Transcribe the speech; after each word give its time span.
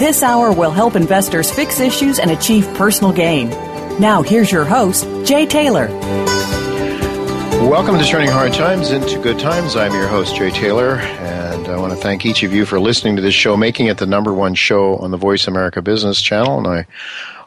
This 0.00 0.22
hour 0.22 0.50
will 0.50 0.70
help 0.70 0.96
investors 0.96 1.50
fix 1.50 1.78
issues 1.78 2.18
and 2.18 2.30
achieve 2.30 2.66
personal 2.72 3.12
gain. 3.12 3.50
Now, 4.00 4.22
here's 4.22 4.50
your 4.50 4.64
host, 4.64 5.04
Jay 5.26 5.44
Taylor. 5.44 5.88
Welcome 7.68 7.98
to 7.98 8.04
Turning 8.06 8.30
Hard 8.30 8.54
Times 8.54 8.92
into 8.92 9.20
Good 9.20 9.38
Times. 9.38 9.76
I'm 9.76 9.92
your 9.92 10.08
host, 10.08 10.36
Jay 10.36 10.52
Taylor, 10.52 10.96
and 10.96 11.68
I 11.68 11.76
want 11.76 11.92
to 11.92 11.98
thank 11.98 12.24
each 12.24 12.42
of 12.42 12.54
you 12.54 12.64
for 12.64 12.80
listening 12.80 13.14
to 13.16 13.20
this 13.20 13.34
show, 13.34 13.58
making 13.58 13.88
it 13.88 13.98
the 13.98 14.06
number 14.06 14.32
one 14.32 14.54
show 14.54 14.96
on 14.96 15.10
the 15.10 15.18
Voice 15.18 15.46
America 15.46 15.82
Business 15.82 16.22
Channel. 16.22 16.56
And 16.56 16.66
I 16.66 16.86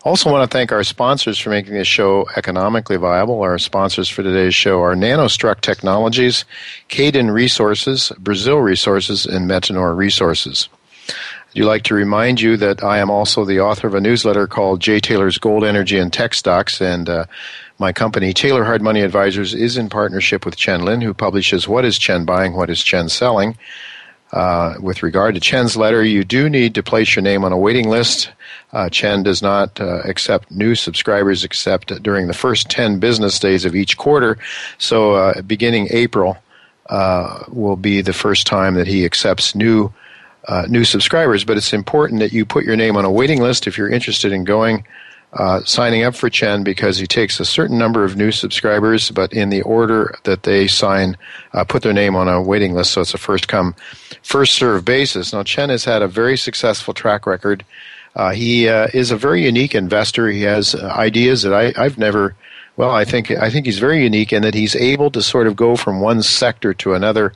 also 0.03 0.31
want 0.31 0.47
to 0.47 0.55
thank 0.55 0.71
our 0.71 0.83
sponsors 0.83 1.39
for 1.39 1.49
making 1.49 1.73
this 1.73 1.87
show 1.87 2.27
economically 2.35 2.97
viable. 2.97 3.41
Our 3.41 3.57
sponsors 3.57 4.09
for 4.09 4.21
today's 4.21 4.53
show 4.53 4.79
are 4.83 4.93
NanoStruct 4.93 5.61
Technologies, 5.61 6.45
Cayden 6.87 7.31
Resources, 7.31 8.11
Brazil 8.19 8.57
Resources, 8.59 9.25
and 9.25 9.49
Metanor 9.49 9.97
Resources. 9.97 10.69
I'd 11.55 11.65
like 11.65 11.83
to 11.83 11.93
remind 11.93 12.41
you 12.41 12.57
that 12.57 12.83
I 12.83 12.97
am 12.97 13.11
also 13.11 13.45
the 13.45 13.59
author 13.59 13.85
of 13.85 13.93
a 13.93 14.01
newsletter 14.01 14.47
called 14.47 14.79
Jay 14.79 14.99
Taylor's 14.99 15.37
Gold, 15.37 15.63
Energy, 15.63 15.99
and 15.99 16.11
Tech 16.11 16.33
Stocks, 16.33 16.81
and 16.81 17.07
uh, 17.07 17.25
my 17.77 17.93
company, 17.93 18.33
Taylor 18.33 18.63
Hard 18.63 18.81
Money 18.81 19.01
Advisors, 19.01 19.53
is 19.53 19.77
in 19.77 19.87
partnership 19.87 20.45
with 20.45 20.55
Chen 20.55 20.83
Lin, 20.83 21.01
who 21.01 21.13
publishes 21.13 21.67
What 21.67 21.85
is 21.85 21.99
Chen 21.99 22.25
Buying, 22.25 22.53
What 22.53 22.71
is 22.71 22.81
Chen 22.81 23.07
Selling. 23.07 23.55
Uh, 24.31 24.73
with 24.79 25.03
regard 25.03 25.35
to 25.35 25.41
Chen's 25.41 25.77
letter, 25.77 26.03
you 26.03 26.23
do 26.23 26.49
need 26.49 26.73
to 26.73 26.81
place 26.81 27.15
your 27.15 27.21
name 27.21 27.43
on 27.43 27.51
a 27.51 27.57
waiting 27.57 27.87
list. 27.87 28.31
Uh, 28.71 28.89
Chen 28.89 29.21
does 29.21 29.43
not 29.43 29.79
uh, 29.79 30.01
accept 30.05 30.49
new 30.49 30.73
subscribers 30.73 31.43
except 31.43 32.01
during 32.01 32.25
the 32.25 32.33
first 32.33 32.67
10 32.71 32.97
business 32.97 33.37
days 33.37 33.63
of 33.63 33.75
each 33.75 33.95
quarter. 33.95 34.39
So, 34.79 35.13
uh, 35.13 35.43
beginning 35.43 35.89
April 35.91 36.35
uh, 36.89 37.43
will 37.49 37.75
be 37.75 38.01
the 38.01 38.11
first 38.11 38.47
time 38.47 38.73
that 38.73 38.87
he 38.87 39.05
accepts 39.05 39.53
new 39.53 39.93
uh, 40.47 40.65
new 40.69 40.83
subscribers, 40.83 41.43
but 41.43 41.57
it's 41.57 41.73
important 41.73 42.19
that 42.19 42.33
you 42.33 42.45
put 42.45 42.65
your 42.65 42.75
name 42.75 42.97
on 42.97 43.05
a 43.05 43.11
waiting 43.11 43.41
list 43.41 43.67
if 43.67 43.77
you're 43.77 43.89
interested 43.89 44.31
in 44.31 44.43
going. 44.43 44.85
Uh, 45.33 45.63
signing 45.63 46.03
up 46.03 46.13
for 46.13 46.29
Chen 46.29 46.63
because 46.63 46.99
he 46.99 47.07
takes 47.07 47.39
a 47.39 47.45
certain 47.45 47.75
number 47.75 48.03
of 48.03 48.15
new 48.15 48.31
subscribers, 48.31 49.09
but 49.09 49.33
in 49.33 49.49
the 49.49 49.63
order 49.63 50.13
that 50.25 50.43
they 50.43 50.67
sign, 50.67 51.17
uh, 51.53 51.63
put 51.63 51.81
their 51.81 51.91
name 51.91 52.15
on 52.15 52.27
a 52.27 52.39
waiting 52.39 52.73
list, 52.73 52.91
so 52.91 53.01
it's 53.01 53.15
a 53.15 53.17
first 53.17 53.47
come, 53.47 53.73
first 54.21 54.53
serve 54.53 54.85
basis. 54.85 55.33
Now, 55.33 55.41
Chen 55.41 55.69
has 55.69 55.85
had 55.85 56.03
a 56.03 56.07
very 56.07 56.37
successful 56.37 56.93
track 56.93 57.25
record. 57.25 57.65
Uh, 58.15 58.31
he 58.31 58.69
uh, 58.69 58.89
is 58.93 59.09
a 59.09 59.17
very 59.17 59.43
unique 59.43 59.73
investor. 59.73 60.29
He 60.29 60.43
has 60.43 60.75
uh, 60.75 60.93
ideas 60.95 61.41
that 61.41 61.53
I, 61.53 61.73
I've 61.83 61.97
never. 61.97 62.35
Well, 62.77 62.91
I 62.91 63.05
think 63.05 63.31
I 63.31 63.49
think 63.49 63.65
he's 63.65 63.79
very 63.79 64.03
unique 64.03 64.33
in 64.33 64.43
that 64.43 64.53
he's 64.53 64.75
able 64.75 65.09
to 65.11 65.21
sort 65.21 65.47
of 65.47 65.55
go 65.55 65.75
from 65.75 65.99
one 65.99 66.21
sector 66.21 66.73
to 66.75 66.93
another 66.93 67.33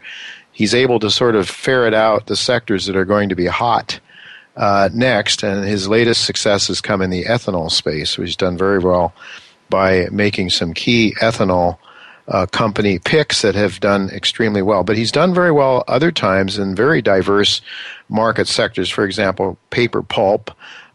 he's 0.57 0.73
able 0.73 1.00
to 1.00 1.12
sort 1.12 1.35
of 1.35 1.47
ferret 1.47 1.94
out 1.94 2.25
the 2.25 2.35
sectors 2.35 2.88
that 2.88 2.95
are 2.95 3.06
going 3.06 3.29
to 3.29 3.35
be 3.35 3.45
hot 3.45 4.00
uh, 4.56 4.90
next. 4.91 5.44
And 5.44 5.63
his 5.63 5.88
latest 5.88 6.25
success 6.25 6.68
has 6.68 6.81
come 6.81 7.00
in 7.03 7.12
the 7.12 7.25
ethanol 7.25 7.69
space. 7.69 8.18
Which 8.18 8.29
he's 8.29 8.35
done 8.35 8.57
very 8.57 8.79
well 8.79 9.13
by 9.69 10.07
making 10.12 10.50
some 10.50 10.73
key 10.73 11.13
ethanol 11.22 11.78
uh, 12.28 12.47
company 12.47 12.97
picks 12.97 13.44
that 13.44 13.53
have 13.53 13.79
done 13.79 14.09
extremely 14.09 14.63
well. 14.63 14.84
But 14.84 14.97
he's 14.97 15.12
done 15.12 15.31
very 15.31 15.51
well 15.51 15.84
other 15.88 16.12
times 16.12 16.57
in 16.57 16.74
very 16.74 17.03
diverse 17.03 17.62
market 18.09 18.47
sectors. 18.47 18.89
For 18.89 19.06
example, 19.06 19.59
paper 19.69 20.01
pulp. 20.01 20.50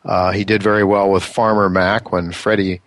Uh, 0.05 0.33
he 0.33 0.43
did 0.43 0.61
very 0.61 0.83
well 0.83 1.09
with 1.09 1.23
Farmer 1.23 1.71
Mac 1.71 2.11
when 2.11 2.33
Freddie 2.33 2.81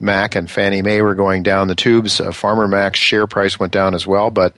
Mac 0.00 0.34
and 0.34 0.50
Fannie 0.50 0.80
Mae 0.80 1.02
were 1.02 1.14
going 1.14 1.42
down 1.42 1.68
the 1.68 1.74
tubes. 1.74 2.22
Uh, 2.22 2.32
Farmer 2.32 2.66
Mac's 2.66 2.98
share 2.98 3.26
price 3.26 3.60
went 3.60 3.74
down 3.74 3.94
as 3.94 4.06
well, 4.06 4.30
but 4.30 4.56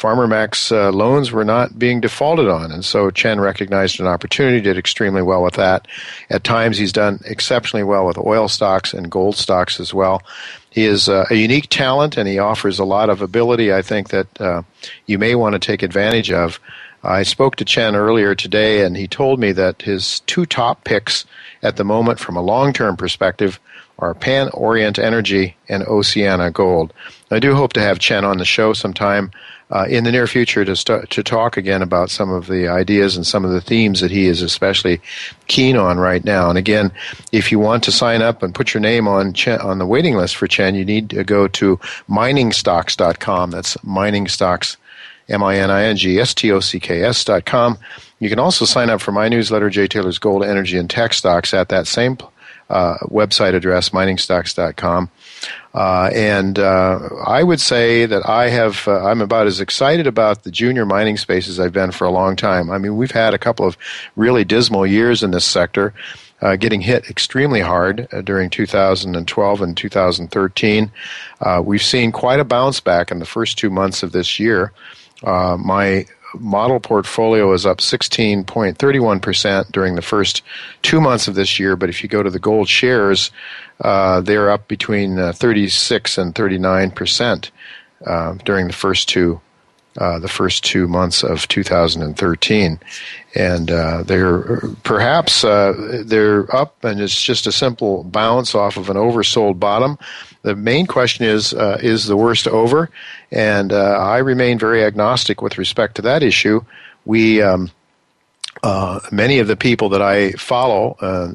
Farmer 0.00 0.26
Mac's 0.26 0.72
uh, 0.72 0.90
loans 0.90 1.30
were 1.30 1.44
not 1.44 1.78
being 1.78 2.00
defaulted 2.00 2.48
on. 2.48 2.72
And 2.72 2.82
so 2.82 3.10
Chen 3.10 3.38
recognized 3.38 4.00
an 4.00 4.06
opportunity, 4.06 4.58
did 4.62 4.78
extremely 4.78 5.20
well 5.20 5.42
with 5.42 5.56
that. 5.56 5.86
At 6.30 6.42
times, 6.42 6.78
he's 6.78 6.90
done 6.90 7.20
exceptionally 7.26 7.84
well 7.84 8.06
with 8.06 8.16
oil 8.16 8.48
stocks 8.48 8.94
and 8.94 9.10
gold 9.10 9.36
stocks 9.36 9.78
as 9.78 9.92
well. 9.92 10.22
He 10.70 10.86
is 10.86 11.10
uh, 11.10 11.26
a 11.28 11.34
unique 11.34 11.68
talent 11.68 12.16
and 12.16 12.26
he 12.26 12.38
offers 12.38 12.78
a 12.78 12.84
lot 12.86 13.10
of 13.10 13.20
ability, 13.20 13.74
I 13.74 13.82
think, 13.82 14.08
that 14.08 14.40
uh, 14.40 14.62
you 15.04 15.18
may 15.18 15.34
want 15.34 15.52
to 15.52 15.58
take 15.58 15.82
advantage 15.82 16.32
of. 16.32 16.58
I 17.04 17.22
spoke 17.22 17.56
to 17.56 17.66
Chen 17.66 17.94
earlier 17.94 18.34
today 18.34 18.82
and 18.86 18.96
he 18.96 19.06
told 19.06 19.38
me 19.38 19.52
that 19.52 19.82
his 19.82 20.20
two 20.20 20.46
top 20.46 20.82
picks 20.84 21.26
at 21.62 21.76
the 21.76 21.84
moment 21.84 22.20
from 22.20 22.36
a 22.36 22.42
long 22.42 22.72
term 22.72 22.96
perspective 22.96 23.60
are 23.98 24.14
Pan 24.14 24.48
Orient 24.54 24.98
Energy 24.98 25.56
and 25.68 25.82
Oceana 25.82 26.50
Gold. 26.50 26.94
I 27.30 27.38
do 27.38 27.54
hope 27.54 27.74
to 27.74 27.82
have 27.82 27.98
Chen 27.98 28.24
on 28.24 28.38
the 28.38 28.46
show 28.46 28.72
sometime 28.72 29.30
uh, 29.70 29.86
in 29.88 30.04
the 30.04 30.12
near 30.12 30.26
future 30.26 30.64
to 30.64 30.74
start 30.74 31.10
to 31.10 31.22
talk 31.22 31.56
again 31.56 31.82
about 31.82 32.10
some 32.10 32.30
of 32.30 32.46
the 32.48 32.68
ideas 32.68 33.16
and 33.16 33.26
some 33.26 33.44
of 33.44 33.50
the 33.50 33.60
themes 33.60 34.00
that 34.00 34.10
he 34.10 34.26
is 34.26 34.42
especially 34.42 35.00
keen 35.46 35.76
on 35.76 35.98
right 35.98 36.24
now. 36.24 36.48
And 36.48 36.58
again, 36.58 36.90
if 37.32 37.52
you 37.52 37.58
want 37.58 37.84
to 37.84 37.92
sign 37.92 38.22
up 38.22 38.42
and 38.42 38.54
put 38.54 38.74
your 38.74 38.80
name 38.80 39.06
on 39.06 39.32
Chen, 39.32 39.60
on 39.60 39.78
the 39.78 39.86
waiting 39.86 40.16
list 40.16 40.36
for 40.36 40.46
Chen, 40.46 40.74
you 40.74 40.84
need 40.84 41.10
to 41.10 41.22
go 41.24 41.46
to 41.48 41.76
miningstocks.com. 42.08 43.50
That's 43.52 43.76
miningstocks, 43.78 44.76
M-I-N-I-N-G-S-T-O-C-K-S 45.28 47.24
dot 47.24 47.44
com. 47.44 47.78
You 48.18 48.28
can 48.28 48.38
also 48.38 48.64
sign 48.64 48.90
up 48.90 49.00
for 49.00 49.12
my 49.12 49.28
newsletter, 49.28 49.70
Jay 49.70 49.86
Taylor's 49.86 50.18
Gold, 50.18 50.44
Energy, 50.44 50.76
and 50.76 50.90
Tech 50.90 51.14
Stocks 51.14 51.54
at 51.54 51.68
that 51.70 51.86
same 51.86 52.18
uh, 52.70 52.96
website 53.08 53.54
address, 53.54 53.90
miningstocks.com. 53.90 55.10
Uh, 55.72 56.10
and 56.12 56.58
uh, 56.58 56.98
I 57.26 57.42
would 57.42 57.60
say 57.60 58.06
that 58.06 58.28
I 58.28 58.48
have 58.48 58.88
uh, 58.88 59.04
I'm 59.04 59.20
about 59.20 59.46
as 59.46 59.60
excited 59.60 60.06
about 60.06 60.42
the 60.42 60.50
junior 60.50 60.84
mining 60.84 61.16
space 61.16 61.48
as 61.48 61.60
I've 61.60 61.72
been 61.72 61.92
for 61.92 62.06
a 62.06 62.10
long 62.10 62.36
time. 62.36 62.70
I 62.70 62.78
mean, 62.78 62.96
we've 62.96 63.10
had 63.10 63.34
a 63.34 63.38
couple 63.38 63.66
of 63.66 63.76
really 64.16 64.44
dismal 64.44 64.86
years 64.86 65.22
in 65.22 65.30
this 65.30 65.44
sector. 65.44 65.94
Uh, 66.42 66.56
getting 66.56 66.80
hit 66.80 67.04
extremely 67.10 67.60
hard 67.60 68.08
uh, 68.12 68.22
during 68.22 68.48
2012 68.48 69.60
and 69.60 69.76
2013. 69.76 70.90
Uh, 71.42 71.62
we've 71.62 71.82
seen 71.82 72.10
quite 72.10 72.40
a 72.40 72.44
bounce 72.44 72.80
back 72.80 73.10
in 73.10 73.18
the 73.18 73.26
first 73.26 73.58
two 73.58 73.68
months 73.68 74.02
of 74.02 74.12
this 74.12 74.40
year. 74.40 74.72
my 75.22 76.06
model 76.38 76.80
portfolio 76.80 77.52
is 77.52 77.66
up 77.66 77.78
16.31% 77.78 79.72
during 79.72 79.94
the 79.94 80.02
first 80.02 80.42
two 80.82 81.00
months 81.00 81.28
of 81.28 81.34
this 81.34 81.58
year. 81.58 81.76
But 81.76 81.88
if 81.88 82.02
you 82.02 82.08
go 82.08 82.22
to 82.22 82.30
the 82.30 82.38
gold 82.38 82.68
shares, 82.68 83.30
uh, 83.80 84.20
they're 84.20 84.50
up 84.50 84.68
between 84.68 85.18
uh, 85.18 85.32
36 85.32 86.18
and 86.18 86.34
39% 86.34 87.50
uh, 88.06 88.34
during 88.44 88.66
the 88.66 88.72
first 88.72 89.08
two. 89.08 89.40
Uh, 89.98 90.20
the 90.20 90.28
first 90.28 90.64
two 90.64 90.86
months 90.86 91.24
of 91.24 91.48
2013, 91.48 92.78
and 93.34 93.70
uh, 93.72 94.04
they're 94.04 94.60
perhaps 94.84 95.42
uh, 95.42 96.02
they're 96.06 96.54
up, 96.54 96.84
and 96.84 97.00
it's 97.00 97.20
just 97.20 97.48
a 97.48 97.52
simple 97.52 98.04
bounce 98.04 98.54
off 98.54 98.76
of 98.76 98.88
an 98.88 98.96
oversold 98.96 99.58
bottom. 99.58 99.98
The 100.42 100.54
main 100.54 100.86
question 100.86 101.24
is 101.24 101.52
uh, 101.52 101.78
is 101.82 102.06
the 102.06 102.16
worst 102.16 102.46
over? 102.46 102.88
And 103.32 103.72
uh, 103.72 103.98
I 103.98 104.18
remain 104.18 104.60
very 104.60 104.84
agnostic 104.84 105.42
with 105.42 105.58
respect 105.58 105.96
to 105.96 106.02
that 106.02 106.22
issue. 106.22 106.64
We 107.04 107.42
um, 107.42 107.68
uh, 108.62 109.00
many 109.10 109.38
of 109.38 109.46
the 109.46 109.56
people 109.56 109.88
that 109.88 110.02
I 110.02 110.32
follow, 110.32 110.96
uh, 111.00 111.32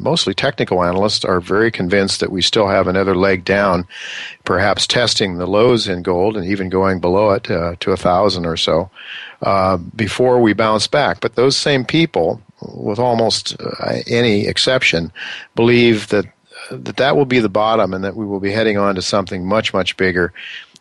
mostly 0.00 0.32
technical 0.32 0.82
analysts, 0.82 1.24
are 1.24 1.40
very 1.40 1.70
convinced 1.70 2.20
that 2.20 2.32
we 2.32 2.40
still 2.40 2.68
have 2.68 2.88
another 2.88 3.14
leg 3.14 3.44
down, 3.44 3.86
perhaps 4.44 4.86
testing 4.86 5.36
the 5.36 5.46
lows 5.46 5.86
in 5.86 6.02
gold 6.02 6.36
and 6.36 6.46
even 6.46 6.70
going 6.70 6.98
below 6.98 7.30
it 7.32 7.50
uh, 7.50 7.74
to 7.80 7.92
a 7.92 7.96
thousand 7.96 8.46
or 8.46 8.56
so 8.56 8.90
uh, 9.42 9.76
before 9.76 10.40
we 10.40 10.54
bounce 10.54 10.86
back. 10.86 11.20
But 11.20 11.34
those 11.34 11.56
same 11.56 11.84
people, 11.84 12.40
with 12.74 12.98
almost 12.98 13.54
uh, 13.60 13.98
any 14.06 14.46
exception, 14.46 15.12
believe 15.54 16.08
that 16.08 16.24
that 16.70 16.96
that 16.96 17.16
will 17.16 17.26
be 17.26 17.40
the 17.40 17.48
bottom, 17.48 17.92
and 17.92 18.04
that 18.04 18.16
we 18.16 18.24
will 18.24 18.40
be 18.40 18.52
heading 18.52 18.78
on 18.78 18.94
to 18.94 19.02
something 19.02 19.44
much 19.44 19.74
much 19.74 19.96
bigger, 19.96 20.32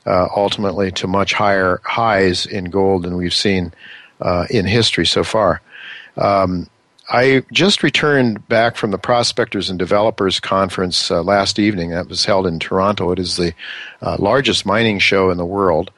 uh, 0.06 0.28
ultimately 0.36 0.92
to 0.92 1.08
much 1.08 1.34
higher 1.34 1.82
highs 1.84 2.46
in 2.46 2.66
gold 2.66 3.04
than 3.04 3.18
we've 3.18 3.34
seen 3.34 3.74
uh, 4.22 4.46
in 4.50 4.66
history 4.66 5.06
so 5.06 5.24
far. 5.24 5.60
Um, 6.18 6.68
I 7.10 7.44
just 7.52 7.84
returned 7.84 8.48
back 8.48 8.78
from 8.78 8.92
the 8.92 8.98
Prospectors 8.98 9.70
and 9.70 9.78
Developers 9.78 10.40
Conference 10.40 11.12
uh, 11.12 11.22
last 11.22 11.60
evening. 11.60 11.90
That 11.90 12.08
was 12.08 12.26
held 12.26 12.48
in 12.48 12.60
Toronto. 12.60 13.12
It 13.12 13.20
is 13.20 13.36
the 13.36 13.54
uh, 14.02 14.16
largest 14.18 14.66
mining 14.66 15.00
show 15.00 15.30
in 15.30 15.38
the 15.38 15.46
world. 15.46 15.92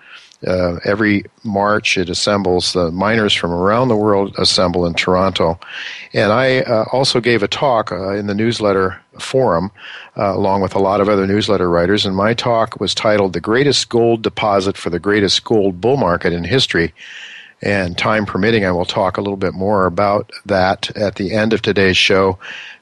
Uh, 0.45 0.77
every 0.83 1.24
March, 1.44 1.98
it 1.98 2.10
assembles 2.10 2.74
the 2.74 2.92
miners 2.92 3.33
from 3.33 3.51
around 3.51 3.88
the 3.88 3.95
world 3.95 4.36
assemble 4.38 4.86
in 4.86 4.94
Toronto, 4.94 5.57
and 6.12 6.33
I 6.33 6.60
uh, 6.62 6.83
also 6.92 7.21
gave 7.21 7.44
a 7.44 7.48
talk 7.48 7.94
uh, 7.94 8.13
in 8.15 8.27
the 8.27 8.36
newsletter 8.36 9.00
forum, 9.19 9.71
uh, 10.18 10.36
along 10.36 10.62
with 10.62 10.75
a 10.75 10.80
lot 10.80 11.00
of 11.00 11.07
other 11.07 11.25
newsletter 11.25 11.69
writers. 11.69 12.06
And 12.06 12.13
my 12.13 12.33
talk 12.33 12.77
was 12.81 12.94
titled 12.94 13.31
"The 13.31 13.39
Greatest 13.39 13.88
Gold 13.88 14.21
Deposit 14.21 14.75
for 14.75 14.89
the 14.89 15.00
Greatest 15.00 15.45
Gold 15.45 15.80
Bull 15.80 15.95
Market 15.95 16.33
in 16.33 16.44
History." 16.44 16.94
And 17.63 17.98
time 17.98 18.25
permitting, 18.25 18.65
I 18.65 18.71
will 18.71 18.83
talk 18.83 19.15
a 19.15 19.21
little 19.21 19.38
bit 19.38 19.54
more 19.54 19.86
about 19.86 20.31
that 20.45 20.95
at 20.98 21.15
the 21.15 21.33
end 21.33 21.54
of 21.54 21.62
today's 21.62 21.95
show. 21.95 22.38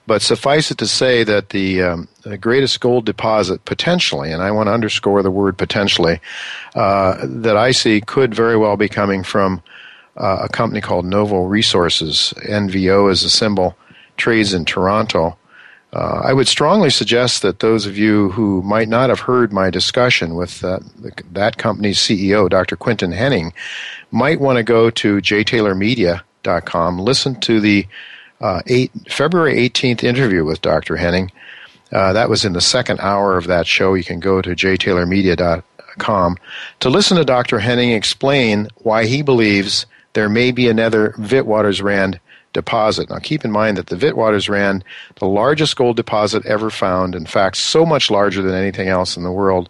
But 0.07 0.23
suffice 0.23 0.71
it 0.71 0.79
to 0.79 0.87
say 0.87 1.23
that 1.23 1.49
the, 1.49 1.83
um, 1.83 2.07
the 2.23 2.35
greatest 2.35 2.79
gold 2.81 3.05
deposit 3.05 3.63
potentially, 3.65 4.31
and 4.31 4.41
I 4.41 4.49
want 4.49 4.67
to 4.67 4.73
underscore 4.73 5.21
the 5.21 5.29
word 5.29 5.55
potentially, 5.59 6.19
uh, 6.73 7.17
that 7.21 7.55
I 7.55 7.71
see 7.71 8.01
could 8.01 8.33
very 8.33 8.57
well 8.57 8.75
be 8.75 8.89
coming 8.89 9.21
from 9.23 9.61
uh, 10.17 10.39
a 10.41 10.49
company 10.49 10.81
called 10.81 11.05
Novo 11.05 11.43
Resources. 11.43 12.33
NVO 12.43 13.11
is 13.11 13.23
a 13.23 13.29
symbol, 13.29 13.77
trades 14.17 14.51
in 14.51 14.65
Toronto. 14.65 15.37
Uh, 15.93 16.21
I 16.23 16.33
would 16.33 16.47
strongly 16.47 16.89
suggest 16.89 17.41
that 17.41 17.59
those 17.59 17.85
of 17.85 17.97
you 17.97 18.31
who 18.31 18.61
might 18.61 18.87
not 18.87 19.09
have 19.09 19.19
heard 19.19 19.51
my 19.51 19.69
discussion 19.69 20.35
with 20.35 20.63
uh, 20.63 20.79
that 21.33 21.57
company's 21.57 21.99
CEO, 21.99 22.49
Dr. 22.49 22.77
Quinton 22.77 23.11
Hennigh, 23.11 23.51
might 24.11 24.39
want 24.39 24.57
to 24.57 24.63
go 24.63 24.89
to 24.89 25.17
jtaylormedia.com, 25.17 26.99
listen 26.99 27.39
to 27.41 27.59
the 27.59 27.87
uh, 28.39 28.61
eight, 28.67 28.91
February 29.09 29.55
18th 29.69 30.03
interview 30.03 30.43
with 30.43 30.61
Dr. 30.61 30.97
Hennigh. 30.97 31.29
Uh, 31.91 32.13
that 32.13 32.29
was 32.29 32.45
in 32.45 32.53
the 32.53 32.61
second 32.61 32.99
hour 32.99 33.37
of 33.37 33.47
that 33.47 33.67
show. 33.67 33.93
You 33.93 34.03
can 34.03 34.19
go 34.19 34.41
to 34.41 34.51
jtaylormedia.com 34.51 36.37
to 36.79 36.89
listen 36.89 37.17
to 37.17 37.25
Dr. 37.25 37.59
Hennigh 37.59 37.95
explain 37.95 38.69
why 38.77 39.05
he 39.05 39.21
believes 39.21 39.85
there 40.13 40.29
may 40.29 40.51
be 40.51 40.67
another 40.67 41.11
Witwatersrand 41.17 42.19
deposit. 42.53 43.09
Now, 43.09 43.19
keep 43.19 43.45
in 43.45 43.51
mind 43.51 43.77
that 43.77 43.87
the 43.87 43.95
Witwatersrand, 43.95 44.83
the 45.15 45.25
largest 45.25 45.75
gold 45.75 45.95
deposit 45.95 46.45
ever 46.45 46.69
found, 46.69 47.15
in 47.15 47.25
fact, 47.25 47.57
so 47.57 47.85
much 47.85 48.11
larger 48.11 48.41
than 48.41 48.55
anything 48.55 48.87
else 48.87 49.15
in 49.15 49.23
the 49.23 49.31
world. 49.31 49.69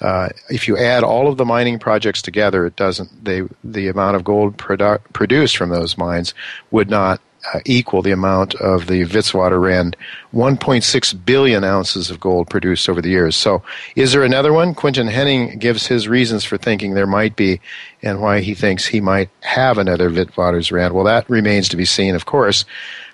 Uh, 0.00 0.28
if 0.50 0.68
you 0.68 0.76
add 0.76 1.02
all 1.02 1.28
of 1.28 1.36
the 1.36 1.44
mining 1.44 1.78
projects 1.78 2.20
together, 2.20 2.66
it 2.66 2.76
doesn't. 2.76 3.24
They 3.24 3.42
the 3.64 3.88
amount 3.88 4.16
of 4.16 4.24
gold 4.24 4.56
produ- 4.56 5.00
produced 5.12 5.56
from 5.56 5.70
those 5.70 5.96
mines 5.96 6.34
would 6.70 6.90
not 6.90 7.20
uh, 7.54 7.60
equal 7.64 8.02
the 8.02 8.10
amount 8.10 8.54
of 8.56 8.86
the 8.86 9.02
Witwatersrand 9.02 9.94
1.6 10.34 11.24
billion 11.24 11.64
ounces 11.64 12.10
of 12.10 12.20
gold 12.20 12.50
produced 12.50 12.88
over 12.88 13.00
the 13.00 13.08
years. 13.08 13.36
So, 13.36 13.62
is 13.94 14.12
there 14.12 14.24
another 14.24 14.52
one? 14.52 14.74
Quinton 14.74 15.08
Hennigh 15.08 15.58
gives 15.58 15.86
his 15.86 16.08
reasons 16.08 16.44
for 16.44 16.56
thinking 16.56 16.94
there 16.94 17.06
might 17.06 17.36
be 17.36 17.60
and 18.02 18.20
why 18.20 18.40
he 18.40 18.54
thinks 18.54 18.86
he 18.86 19.00
might 19.00 19.30
have 19.40 19.78
another 19.78 20.10
Witwatersrand. 20.10 20.92
Well, 20.92 21.04
that 21.04 21.28
remains 21.30 21.68
to 21.70 21.76
be 21.76 21.84
seen, 21.84 22.14
of 22.14 22.26
course. 22.26 22.64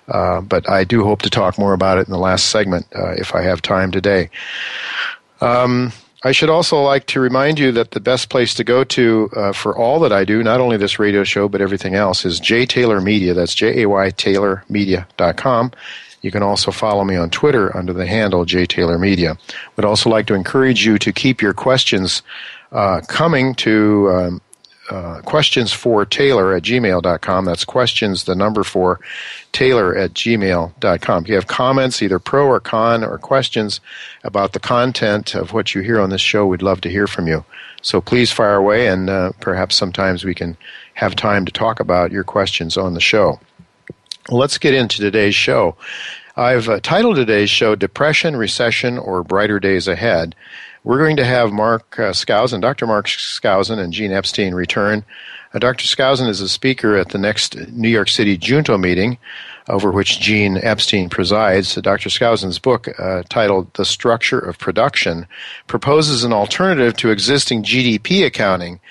Uh, 0.07 0.41
but 0.41 0.69
I 0.69 0.83
do 0.83 1.03
hope 1.03 1.21
to 1.21 1.29
talk 1.29 1.57
more 1.57 1.73
about 1.73 1.97
it 1.97 2.07
in 2.07 2.11
the 2.11 2.19
last 2.19 2.49
segment 2.49 2.85
uh, 2.95 3.11
if 3.11 3.35
I 3.35 3.41
have 3.41 3.61
time 3.61 3.91
today. 3.91 4.29
Um, 5.39 5.93
I 6.25 6.31
should 6.31 6.49
also 6.49 6.81
like 6.81 7.05
to 7.07 7.19
remind 7.19 7.59
you 7.59 7.73
that 7.73 7.91
the 7.91 7.99
best 7.99 8.29
place 8.29 8.53
to 8.53 8.63
go 8.63 8.85
to 8.85 9.29
uh, 9.35 9.51
for 9.51 9.75
all 9.75 9.99
that 9.99 10.13
I 10.13 10.23
do, 10.23 10.41
not 10.41 10.61
only 10.61 10.77
this 10.77 10.97
radio 10.97 11.25
show, 11.25 11.49
but 11.49 11.59
everything 11.59 11.95
else, 11.95 12.23
is 12.23 12.39
J 12.39 12.65
Taylor 12.65 13.01
Media. 13.01 13.33
That's 13.33 13.53
J 13.53 13.81
A 13.81 13.89
Y 13.89 14.11
TaylorMedia.com. 14.11 15.71
You 16.21 16.31
can 16.31 16.41
also 16.41 16.71
follow 16.71 17.03
me 17.03 17.17
on 17.17 17.29
Twitter 17.29 17.75
under 17.75 17.91
the 17.91 18.07
handle 18.07 18.45
J 18.45 18.65
Taylor 18.65 18.97
Media. 18.97 19.37
Would 19.75 19.85
also 19.85 20.09
like 20.09 20.25
to 20.27 20.33
encourage 20.33 20.85
you 20.85 20.97
to 20.99 21.11
keep 21.11 21.41
your 21.41 21.53
questions 21.53 22.21
uh, 22.71 23.01
coming 23.07 23.53
to 23.55 24.09
um, 24.09 24.41
uh, 24.89 25.21
questions 25.21 25.71
for 25.71 26.05
Taylor 26.05 26.53
at 26.53 26.63
gmail.com. 26.63 27.45
That's 27.45 27.65
questions, 27.65 28.25
the 28.25 28.35
number 28.35 28.63
for 28.63 28.99
Taylor 29.51 29.95
at 29.95 30.13
gmail.com. 30.13 31.23
If 31.23 31.29
you 31.29 31.35
have 31.35 31.47
comments, 31.47 32.01
either 32.01 32.19
pro 32.19 32.47
or 32.47 32.59
con, 32.59 33.03
or 33.03 33.17
questions 33.17 33.79
about 34.23 34.53
the 34.53 34.59
content 34.59 35.35
of 35.35 35.53
what 35.53 35.73
you 35.73 35.81
hear 35.81 36.01
on 36.01 36.09
this 36.09 36.21
show, 36.21 36.45
we'd 36.45 36.61
love 36.61 36.81
to 36.81 36.89
hear 36.89 37.07
from 37.07 37.27
you. 37.27 37.45
So 37.81 38.01
please 38.01 38.31
fire 38.31 38.55
away, 38.55 38.87
and 38.87 39.09
uh, 39.09 39.31
perhaps 39.39 39.75
sometimes 39.75 40.23
we 40.23 40.35
can 40.35 40.57
have 40.95 41.15
time 41.15 41.45
to 41.45 41.51
talk 41.51 41.79
about 41.79 42.11
your 42.11 42.23
questions 42.23 42.77
on 42.77 42.93
the 42.93 43.01
show. 43.01 43.39
Let's 44.29 44.57
get 44.57 44.73
into 44.73 44.99
today's 44.99 45.35
show. 45.35 45.75
I've 46.35 46.67
uh, 46.67 46.79
titled 46.79 47.17
today's 47.17 47.49
show 47.49 47.75
Depression, 47.75 48.35
Recession, 48.35 48.97
or 48.97 49.23
Brighter 49.23 49.59
Days 49.59 49.87
Ahead. 49.87 50.35
We're 50.83 50.99
going 50.99 51.15
to 51.15 51.25
have 51.25 51.53
Mark 51.53 51.97
uh, 51.97 52.11
Skousen, 52.11 52.59
Dr. 52.59 52.85
Mark 52.85 53.07
Skousen, 53.07 53.79
and 53.79 53.93
Gene 53.93 54.11
Epstein 54.11 54.53
return. 54.53 55.05
Uh, 55.53 55.59
Dr. 55.59 55.85
Skousen 55.85 56.27
is 56.27 56.41
a 56.41 56.49
speaker 56.49 56.97
at 56.97 57.09
the 57.09 57.17
next 57.17 57.55
New 57.69 57.87
York 57.87 58.09
City 58.09 58.37
Junto 58.37 58.77
meeting, 58.77 59.17
over 59.69 59.91
which 59.91 60.19
Gene 60.19 60.57
Epstein 60.57 61.07
presides. 61.09 61.75
Dr. 61.75 62.09
Skousen's 62.09 62.59
book, 62.59 62.89
uh, 62.99 63.23
titled 63.29 63.73
The 63.75 63.85
Structure 63.85 64.39
of 64.39 64.59
Production, 64.59 65.25
proposes 65.67 66.25
an 66.25 66.33
alternative 66.33 66.97
to 66.97 67.11
existing 67.11 67.63
GDP 67.63 68.25
accounting 68.25 68.81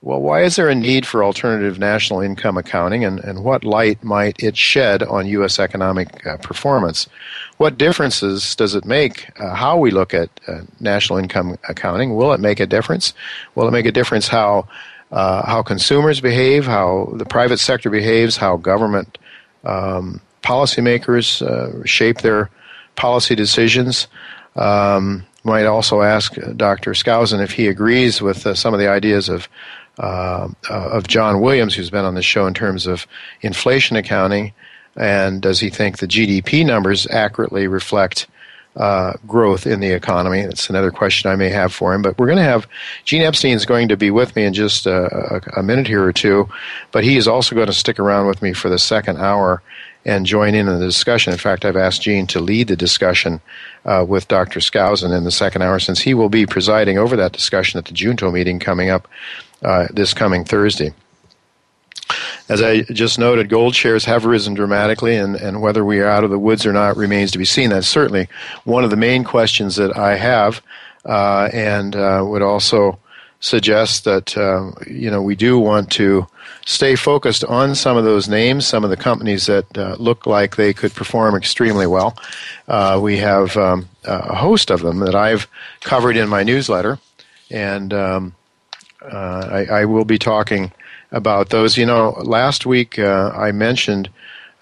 well, 0.00 0.20
why 0.20 0.42
is 0.42 0.54
there 0.54 0.68
a 0.68 0.74
need 0.74 1.06
for 1.06 1.24
alternative 1.24 1.78
national 1.78 2.20
income 2.20 2.56
accounting, 2.56 3.04
and, 3.04 3.18
and 3.20 3.42
what 3.42 3.64
light 3.64 4.02
might 4.04 4.40
it 4.40 4.56
shed 4.56 5.02
on 5.02 5.26
U.S. 5.26 5.58
economic 5.58 6.24
uh, 6.24 6.36
performance? 6.36 7.08
What 7.56 7.78
differences 7.78 8.54
does 8.54 8.76
it 8.76 8.84
make 8.84 9.28
uh, 9.40 9.54
how 9.54 9.76
we 9.76 9.90
look 9.90 10.14
at 10.14 10.30
uh, 10.46 10.60
national 10.78 11.18
income 11.18 11.58
accounting? 11.68 12.14
Will 12.14 12.32
it 12.32 12.38
make 12.38 12.60
a 12.60 12.66
difference? 12.66 13.12
Will 13.56 13.66
it 13.66 13.72
make 13.72 13.86
a 13.86 13.92
difference 13.92 14.28
how 14.28 14.68
uh, 15.10 15.44
how 15.44 15.62
consumers 15.62 16.20
behave, 16.20 16.66
how 16.66 17.12
the 17.14 17.24
private 17.24 17.58
sector 17.58 17.90
behaves, 17.90 18.36
how 18.36 18.56
government 18.56 19.18
um, 19.64 20.20
policymakers 20.42 21.42
uh, 21.42 21.84
shape 21.84 22.18
their 22.18 22.50
policy 22.94 23.34
decisions? 23.34 24.06
Um, 24.54 25.24
might 25.44 25.66
also 25.66 26.02
ask 26.02 26.34
Dr. 26.56 26.92
Skousen 26.92 27.42
if 27.42 27.52
he 27.52 27.68
agrees 27.68 28.20
with 28.20 28.46
uh, 28.46 28.54
some 28.54 28.74
of 28.74 28.80
the 28.80 28.88
ideas 28.88 29.28
of 29.28 29.48
uh, 29.98 30.48
of 30.70 31.08
John 31.08 31.40
Williams, 31.40 31.74
who's 31.74 31.90
been 31.90 32.04
on 32.04 32.14
the 32.14 32.22
show 32.22 32.46
in 32.46 32.54
terms 32.54 32.86
of 32.86 33.06
inflation 33.40 33.96
accounting, 33.96 34.52
and 34.96 35.40
does 35.42 35.60
he 35.60 35.70
think 35.70 35.98
the 35.98 36.08
GDP 36.08 36.64
numbers 36.64 37.06
accurately 37.08 37.66
reflect 37.66 38.26
uh, 38.76 39.14
growth 39.26 39.66
in 39.66 39.80
the 39.80 39.90
economy? 39.90 40.42
That's 40.42 40.70
another 40.70 40.90
question 40.90 41.30
I 41.30 41.36
may 41.36 41.48
have 41.50 41.72
for 41.72 41.94
him. 41.94 42.02
But 42.02 42.18
we're 42.18 42.26
going 42.26 42.38
to 42.38 42.44
have 42.44 42.66
Gene 43.04 43.22
Epstein 43.22 43.56
is 43.56 43.66
going 43.66 43.88
to 43.88 43.96
be 43.96 44.10
with 44.10 44.34
me 44.36 44.44
in 44.44 44.54
just 44.54 44.86
a, 44.86 45.36
a, 45.56 45.60
a 45.60 45.62
minute 45.62 45.86
here 45.86 46.04
or 46.04 46.12
two, 46.12 46.48
but 46.92 47.04
he 47.04 47.16
is 47.16 47.28
also 47.28 47.54
going 47.54 47.66
to 47.66 47.72
stick 47.72 47.98
around 47.98 48.26
with 48.26 48.42
me 48.42 48.52
for 48.52 48.68
the 48.68 48.78
second 48.78 49.18
hour 49.18 49.62
and 50.04 50.26
join 50.26 50.54
in 50.54 50.68
in 50.68 50.78
the 50.78 50.86
discussion. 50.86 51.32
In 51.32 51.38
fact, 51.38 51.64
I've 51.64 51.76
asked 51.76 52.02
Gene 52.02 52.26
to 52.28 52.40
lead 52.40 52.68
the 52.68 52.76
discussion 52.76 53.40
uh, 53.84 54.04
with 54.08 54.28
Dr. 54.28 54.60
Skousen 54.60 55.16
in 55.16 55.24
the 55.24 55.30
second 55.30 55.62
hour 55.62 55.78
since 55.78 56.00
he 56.00 56.14
will 56.14 56.28
be 56.28 56.46
presiding 56.46 56.98
over 56.98 57.16
that 57.16 57.32
discussion 57.32 57.78
at 57.78 57.84
the 57.84 57.92
Junto 57.92 58.30
meeting 58.30 58.58
coming 58.58 58.90
up 58.90 59.08
uh, 59.62 59.86
this 59.90 60.14
coming 60.14 60.44
Thursday. 60.44 60.92
As 62.48 62.62
I 62.62 62.80
just 62.82 63.18
noted, 63.18 63.50
gold 63.50 63.74
shares 63.74 64.06
have 64.06 64.24
risen 64.24 64.54
dramatically, 64.54 65.16
and, 65.16 65.36
and 65.36 65.60
whether 65.60 65.84
we 65.84 66.00
are 66.00 66.08
out 66.08 66.24
of 66.24 66.30
the 66.30 66.38
woods 66.38 66.64
or 66.64 66.72
not 66.72 66.96
remains 66.96 67.30
to 67.32 67.38
be 67.38 67.44
seen. 67.44 67.70
That's 67.70 67.86
certainly 67.86 68.28
one 68.64 68.84
of 68.84 68.90
the 68.90 68.96
main 68.96 69.22
questions 69.22 69.76
that 69.76 69.96
I 69.96 70.16
have, 70.16 70.62
uh, 71.04 71.50
and 71.52 71.94
uh, 71.94 72.24
would 72.26 72.40
also 72.40 72.98
suggest 73.40 74.04
that 74.04 74.36
uh, 74.36 74.70
you 74.86 75.10
know 75.10 75.22
we 75.22 75.36
do 75.36 75.58
want 75.58 75.90
to 75.92 76.26
stay 76.64 76.96
focused 76.96 77.44
on 77.44 77.74
some 77.74 77.96
of 77.96 78.04
those 78.04 78.28
names, 78.28 78.66
some 78.66 78.82
of 78.82 78.90
the 78.90 78.96
companies 78.96 79.46
that 79.46 79.76
uh, 79.76 79.96
look 79.98 80.26
like 80.26 80.56
they 80.56 80.72
could 80.72 80.94
perform 80.94 81.34
extremely 81.34 81.86
well. 81.86 82.16
Uh, 82.66 82.98
we 83.00 83.18
have 83.18 83.56
um, 83.58 83.88
a 84.04 84.34
host 84.34 84.70
of 84.70 84.80
them 84.80 85.00
that 85.00 85.14
I've 85.14 85.46
covered 85.80 86.16
in 86.16 86.28
my 86.30 86.42
newsletter, 86.42 86.98
and 87.50 87.92
um, 87.92 88.34
uh, 89.10 89.48
I, 89.50 89.80
I, 89.80 89.84
will 89.84 90.04
be 90.04 90.18
talking 90.18 90.72
about 91.12 91.50
those. 91.50 91.76
You 91.76 91.86
know, 91.86 92.10
last 92.22 92.66
week 92.66 92.98
uh, 92.98 93.32
I 93.34 93.52
mentioned 93.52 94.10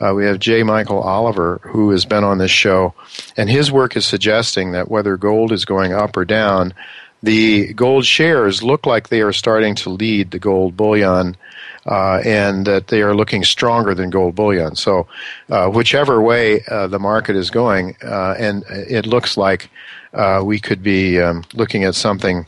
uh, 0.01 0.13
we 0.15 0.25
have 0.27 0.39
J. 0.39 0.63
Michael 0.63 1.01
Oliver, 1.01 1.61
who 1.63 1.91
has 1.91 2.05
been 2.05 2.25
on 2.25 2.39
this 2.39 2.51
show, 2.51 2.95
and 3.37 3.49
his 3.49 3.73
work 3.73 3.97
is 3.97 4.05
suggesting 4.05 4.73
that 4.73 4.91
whether 4.91 5.17
gold 5.17 5.53
is 5.53 5.65
going 5.65 5.93
up 5.93 6.17
or 6.17 6.25
down, 6.25 6.75
the 7.23 7.73
gold 7.73 8.05
shares 8.05 8.63
look 8.63 8.87
like 8.87 9.09
they 9.09 9.23
are 9.23 9.33
starting 9.33 9.75
to 9.77 9.91
lead 9.91 10.31
the 10.31 10.39
gold 10.39 10.77
bullion 10.77 11.37
uh, 11.87 12.21
and 12.25 12.67
that 12.67 12.89
they 12.89 13.03
are 13.03 13.15
looking 13.15 13.45
stronger 13.45 13.95
than 13.95 14.11
gold 14.11 14.35
bullion. 14.35 14.75
So, 14.77 15.07
uh, 15.49 15.69
whichever 15.69 16.21
way 16.21 16.63
uh, 16.69 16.89
the 16.89 16.99
market 16.99 17.37
is 17.37 17.51
going, 17.51 17.97
uh, 18.03 18.35
and 18.39 18.65
it 18.69 19.07
looks 19.07 19.37
like 19.37 19.71
uh, 20.13 20.43
we 20.45 20.59
could 20.59 20.83
be 20.83 21.21
um, 21.21 21.45
looking 21.55 21.85
at 21.85 21.95
something. 21.95 22.47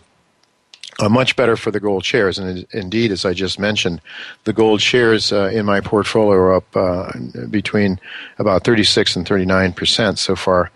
Uh, 1.01 1.09
much 1.09 1.37
better 1.37 1.57
for 1.57 1.71
the 1.71 1.79
gold 1.79 2.05
shares, 2.05 2.39
and 2.39 2.67
indeed, 2.73 3.13
as 3.13 3.25
I 3.25 3.33
just 3.33 3.61
mentioned, 3.61 4.01
the 4.45 4.53
gold 4.53 4.83
shares 4.83 5.31
in 5.31 5.65
my 5.65 5.81
portfolio 5.81 6.39
are 6.41 6.55
up 6.57 7.51
between 7.51 8.01
about 8.39 8.65
36 8.65 9.15
and 9.15 9.29
39 9.29 9.73
percent 9.75 10.19
so 10.19 10.35
far, 10.35 10.73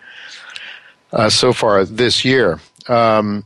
so 1.29 1.53
far 1.53 1.85
this 1.85 2.25
year. 2.25 2.61
Um, 2.89 3.45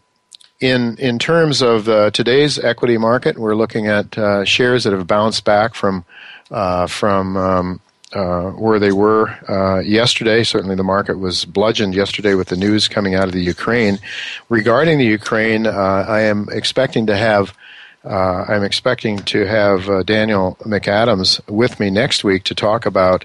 in 0.60 0.96
in 0.98 1.18
terms 1.18 1.62
of 1.62 1.88
uh, 1.88 2.10
today's 2.10 2.58
equity 2.58 2.96
market, 2.96 3.38
we're 3.38 3.54
looking 3.54 3.88
at 3.88 4.16
uh, 4.16 4.44
shares 4.44 4.84
that 4.84 4.92
have 4.92 5.06
bounced 5.06 5.44
back 5.44 5.74
from 5.74 6.04
uh, 6.50 6.86
from 6.86 7.36
um, 7.36 7.80
uh, 8.12 8.50
where 8.50 8.78
they 8.78 8.92
were 8.92 9.28
uh, 9.48 9.80
yesterday. 9.80 10.42
Certainly, 10.42 10.76
the 10.76 10.84
market 10.84 11.18
was 11.18 11.44
bludgeoned 11.44 11.94
yesterday 11.94 12.34
with 12.34 12.48
the 12.48 12.56
news 12.56 12.88
coming 12.88 13.14
out 13.14 13.24
of 13.24 13.32
the 13.32 13.42
Ukraine. 13.42 13.98
Regarding 14.48 14.98
the 14.98 15.06
Ukraine, 15.06 15.66
uh, 15.66 15.70
I 16.08 16.20
am 16.22 16.48
expecting 16.50 17.06
to 17.06 17.16
have. 17.16 17.54
I'm 18.04 18.62
expecting 18.62 19.18
to 19.34 19.46
have 19.46 20.06
Daniel 20.06 20.56
McAdams 20.60 21.40
with 21.48 21.80
me 21.80 21.90
next 21.90 22.22
week 22.22 22.44
to 22.44 22.54
talk 22.54 22.86
about 22.86 23.24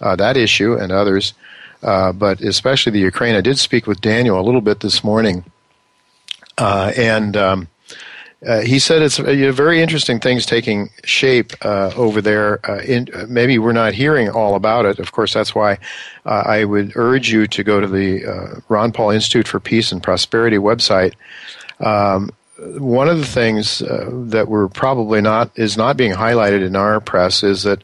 that 0.00 0.36
issue 0.36 0.74
and 0.74 0.92
others, 0.92 1.32
but 1.80 2.42
especially 2.42 2.92
the 2.92 2.98
Ukraine. 2.98 3.34
I 3.34 3.40
did 3.40 3.58
speak 3.58 3.86
with 3.86 4.02
Daniel 4.02 4.38
a 4.38 4.44
little 4.44 4.60
bit 4.60 4.80
this 4.80 5.02
morning 5.02 5.44
uh, 6.58 6.92
and 6.96 7.36
um, 7.36 7.68
uh, 8.46 8.60
he 8.60 8.78
said 8.78 9.02
it's 9.02 9.18
uh, 9.18 9.52
very 9.52 9.82
interesting 9.82 10.20
things 10.20 10.46
taking 10.46 10.90
shape 11.02 11.52
uh, 11.62 11.90
over 11.96 12.20
there. 12.20 12.60
Uh, 12.70 12.80
in, 12.82 13.08
maybe 13.28 13.58
we're 13.58 13.72
not 13.72 13.94
hearing 13.94 14.28
all 14.30 14.54
about 14.54 14.86
it. 14.86 15.00
Of 15.00 15.10
course, 15.10 15.34
that's 15.34 15.54
why 15.54 15.78
uh, 16.24 16.44
I 16.46 16.64
would 16.64 16.92
urge 16.94 17.30
you 17.30 17.48
to 17.48 17.64
go 17.64 17.80
to 17.80 17.86
the 17.86 18.62
Ron 18.68 18.92
Paul 18.92 19.10
Institute 19.10 19.48
for 19.48 19.58
Peace 19.58 19.90
and 19.90 20.02
Prosperity 20.02 20.56
website. 20.56 21.14
Um, 21.80 22.30
one 22.78 23.08
of 23.08 23.18
the 23.18 23.26
things 23.26 23.78
that 23.80 24.46
we're 24.48 24.68
probably 24.68 25.20
not 25.20 25.50
is 25.56 25.76
not 25.76 25.96
being 25.96 26.12
highlighted 26.12 26.64
in 26.64 26.76
our 26.76 27.00
press 27.00 27.42
is 27.42 27.64
that 27.64 27.82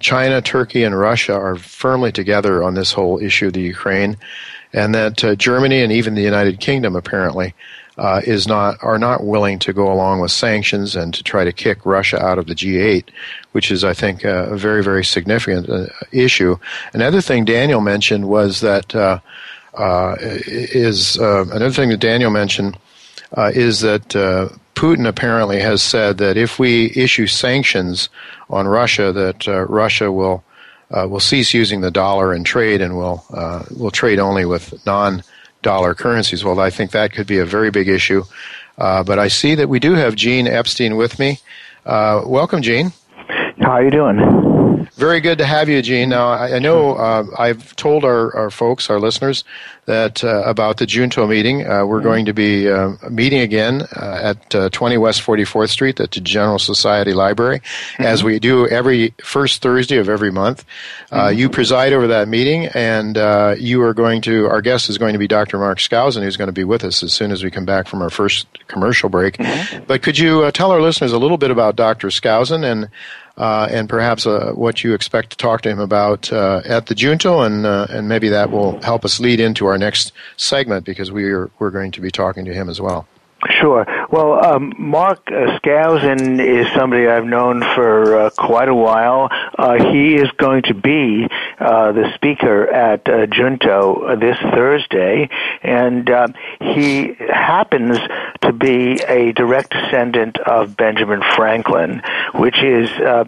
China, 0.00 0.42
Turkey, 0.42 0.82
and 0.82 0.98
Russia 0.98 1.34
are 1.34 1.56
firmly 1.56 2.10
together 2.10 2.64
on 2.64 2.74
this 2.74 2.92
whole 2.92 3.20
issue 3.20 3.48
of 3.48 3.52
the 3.52 3.60
Ukraine 3.60 4.16
and 4.72 4.94
that 4.94 5.22
uh, 5.22 5.34
Germany 5.34 5.82
and 5.82 5.92
even 5.92 6.14
the 6.14 6.22
United 6.22 6.60
Kingdom 6.60 6.96
apparently 6.96 7.54
uh, 7.98 8.22
is 8.24 8.46
not 8.46 8.76
are 8.82 8.98
not 8.98 9.24
willing 9.24 9.58
to 9.60 9.72
go 9.72 9.92
along 9.92 10.20
with 10.20 10.30
sanctions 10.30 10.96
and 10.96 11.12
to 11.14 11.22
try 11.22 11.44
to 11.44 11.52
kick 11.52 11.84
Russia 11.84 12.22
out 12.22 12.38
of 12.38 12.46
the 12.46 12.54
G8, 12.54 13.04
which 13.52 13.70
is 13.70 13.84
I 13.84 13.94
think 13.94 14.24
uh, 14.24 14.46
a 14.50 14.56
very 14.56 14.82
very 14.82 15.04
significant 15.04 15.68
uh, 15.68 15.86
issue. 16.10 16.56
Another 16.92 17.20
thing 17.20 17.44
Daniel 17.44 17.80
mentioned 17.80 18.28
was 18.28 18.60
that 18.60 18.94
uh, 18.94 19.20
uh, 19.74 20.16
is 20.20 21.16
another 21.16 21.70
thing 21.70 21.90
that 21.90 22.00
Daniel 22.00 22.30
mentioned 22.30 22.78
is 23.36 23.80
that. 23.80 24.48
Putin 24.74 25.06
apparently 25.06 25.60
has 25.60 25.80
said 25.80 26.18
that 26.18 26.36
if 26.36 26.58
we 26.58 26.90
issue 26.96 27.28
sanctions 27.28 28.08
on 28.50 28.66
Russia, 28.66 29.12
that 29.12 29.46
Russia 29.68 30.10
will 30.10 30.42
uh, 30.92 31.06
will 31.08 31.20
cease 31.20 31.54
using 31.54 31.80
the 31.80 31.90
dollar 31.90 32.34
in 32.34 32.44
trade 32.44 32.80
and 32.80 32.96
will 32.96 33.24
uh, 33.32 33.64
will 33.76 33.90
trade 33.90 34.18
only 34.18 34.44
with 34.44 34.82
non-dollar 35.64 35.94
currencies. 35.94 36.44
Well, 36.44 36.60
I 36.60 36.70
think 36.70 36.90
that 36.90 37.12
could 37.12 37.26
be 37.26 37.38
a 37.38 37.44
very 37.44 37.70
big 37.70 37.88
issue. 37.88 38.24
Uh, 38.78 39.04
but 39.04 39.18
I 39.18 39.28
see 39.28 39.54
that 39.54 39.68
we 39.68 39.78
do 39.78 39.94
have 39.94 40.14
Gene 40.14 40.46
Epstein 40.46 40.96
with 40.96 41.18
me. 41.18 41.38
Uh, 41.84 42.22
welcome, 42.26 42.62
Gene. 42.62 42.92
How 43.60 43.72
are 43.72 43.84
you 43.84 43.90
doing? 43.90 44.61
Very 44.94 45.20
good 45.20 45.38
to 45.38 45.44
have 45.44 45.68
you, 45.68 45.80
Gene. 45.82 46.10
Now, 46.10 46.28
I, 46.28 46.56
I 46.56 46.58
know 46.58 46.94
uh, 46.94 47.24
I've 47.38 47.74
told 47.76 48.04
our, 48.04 48.34
our 48.36 48.50
folks, 48.50 48.90
our 48.90 49.00
listeners, 49.00 49.44
that 49.86 50.22
uh, 50.22 50.42
about 50.44 50.76
the 50.76 50.86
Junto 50.86 51.26
meeting. 51.26 51.66
Uh, 51.66 51.84
we're 51.84 51.98
mm-hmm. 51.98 52.04
going 52.04 52.24
to 52.26 52.32
be 52.32 52.70
uh, 52.70 52.92
meeting 53.10 53.40
again 53.40 53.82
uh, 53.96 54.20
at 54.22 54.54
uh, 54.54 54.68
20 54.70 54.96
West 54.98 55.22
44th 55.22 55.70
Street 55.70 55.98
at 55.98 56.12
the 56.12 56.20
General 56.20 56.58
Society 56.58 57.12
Library, 57.12 57.58
mm-hmm. 57.58 58.04
as 58.04 58.22
we 58.22 58.38
do 58.38 58.68
every 58.68 59.12
first 59.24 59.60
Thursday 59.60 59.96
of 59.96 60.08
every 60.08 60.30
month. 60.30 60.64
Mm-hmm. 61.10 61.36
You 61.36 61.48
preside 61.48 61.92
over 61.92 62.06
that 62.06 62.28
meeting, 62.28 62.66
and 62.66 63.16
you 63.60 63.82
are 63.82 63.94
going 63.94 64.22
to. 64.22 64.46
Our 64.46 64.62
guest 64.62 64.88
is 64.88 64.98
going 64.98 65.14
to 65.14 65.18
be 65.18 65.26
Dr. 65.26 65.58
Mark 65.58 65.78
Skousen, 65.78 66.22
who's 66.22 66.36
going 66.36 66.48
to 66.48 66.52
be 66.52 66.64
with 66.64 66.84
us 66.84 67.02
as 67.02 67.12
soon 67.12 67.32
as 67.32 67.42
we 67.42 67.50
come 67.50 67.64
back 67.64 67.88
from 67.88 68.02
our 68.02 68.10
first 68.10 68.46
commercial 68.68 69.08
break. 69.08 69.36
Mm-hmm. 69.38 69.84
But 69.86 70.02
could 70.02 70.18
you 70.18 70.50
tell 70.52 70.70
our 70.70 70.80
listeners 70.80 71.12
a 71.12 71.18
little 71.18 71.38
bit 71.38 71.50
about 71.50 71.74
Dr. 71.74 72.08
Skousen 72.08 72.64
and 72.64 72.88
uh, 73.36 73.66
and 73.70 73.88
perhaps 73.88 74.26
uh, 74.26 74.52
what 74.62 74.84
you 74.84 74.94
expect 74.94 75.30
to 75.30 75.36
talk 75.36 75.60
to 75.62 75.68
him 75.68 75.80
about 75.80 76.32
uh, 76.32 76.62
at 76.64 76.86
the 76.86 76.94
Junto, 76.94 77.40
and 77.40 77.66
uh, 77.66 77.88
and 77.90 78.08
maybe 78.08 78.28
that 78.28 78.50
will 78.50 78.80
help 78.80 79.04
us 79.04 79.18
lead 79.18 79.40
into 79.40 79.66
our 79.66 79.76
next 79.76 80.12
segment 80.36 80.86
because 80.86 81.10
we 81.10 81.24
are 81.32 81.50
we're 81.58 81.70
going 81.70 81.90
to 81.90 82.00
be 82.00 82.12
talking 82.12 82.44
to 82.44 82.54
him 82.54 82.68
as 82.68 82.80
well. 82.80 83.06
Sure. 83.62 83.86
Well, 84.10 84.44
um, 84.44 84.72
Mark 84.76 85.20
uh, 85.28 85.56
Skousen 85.60 86.44
is 86.44 86.66
somebody 86.74 87.06
I've 87.06 87.24
known 87.24 87.60
for 87.76 88.18
uh, 88.18 88.30
quite 88.30 88.68
a 88.68 88.74
while. 88.74 89.28
Uh, 89.56 89.92
he 89.92 90.16
is 90.16 90.28
going 90.32 90.62
to 90.64 90.74
be 90.74 91.28
uh, 91.60 91.92
the 91.92 92.12
speaker 92.16 92.66
at 92.66 93.08
uh, 93.08 93.26
Junto 93.26 94.16
this 94.18 94.36
Thursday, 94.52 95.28
and 95.62 96.10
uh, 96.10 96.26
he 96.60 97.14
happens 97.32 97.98
to 98.40 98.52
be 98.52 99.00
a 99.06 99.30
direct 99.30 99.70
descendant 99.70 100.40
of 100.40 100.76
Benjamin 100.76 101.22
Franklin, 101.36 102.02
which 102.34 102.60
is 102.64 102.90
a 102.90 103.26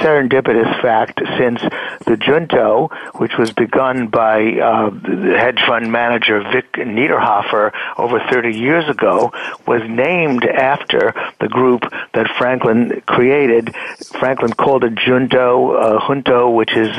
serendipitous 0.00 0.82
fact 0.82 1.20
since 1.38 1.60
the 2.06 2.16
Junto, 2.16 2.88
which 3.18 3.38
was 3.38 3.52
begun 3.52 4.08
by 4.08 4.38
the 4.38 5.36
hedge 5.38 5.60
fund 5.64 5.92
manager 5.92 6.42
Vic 6.52 6.72
Niederhoffer 6.72 7.72
over 7.96 8.18
30 8.32 8.58
years 8.58 8.88
ago, 8.88 9.30
was 9.64 9.75
named 9.88 10.44
after 10.44 11.14
the 11.40 11.48
group 11.48 11.82
that 12.14 12.28
Franklin 12.38 13.02
created. 13.06 13.74
Franklin 14.18 14.52
called 14.52 14.84
it 14.84 14.94
Junto, 14.94 15.72
uh, 15.72 16.06
Junto, 16.06 16.50
which 16.50 16.76
is 16.76 16.94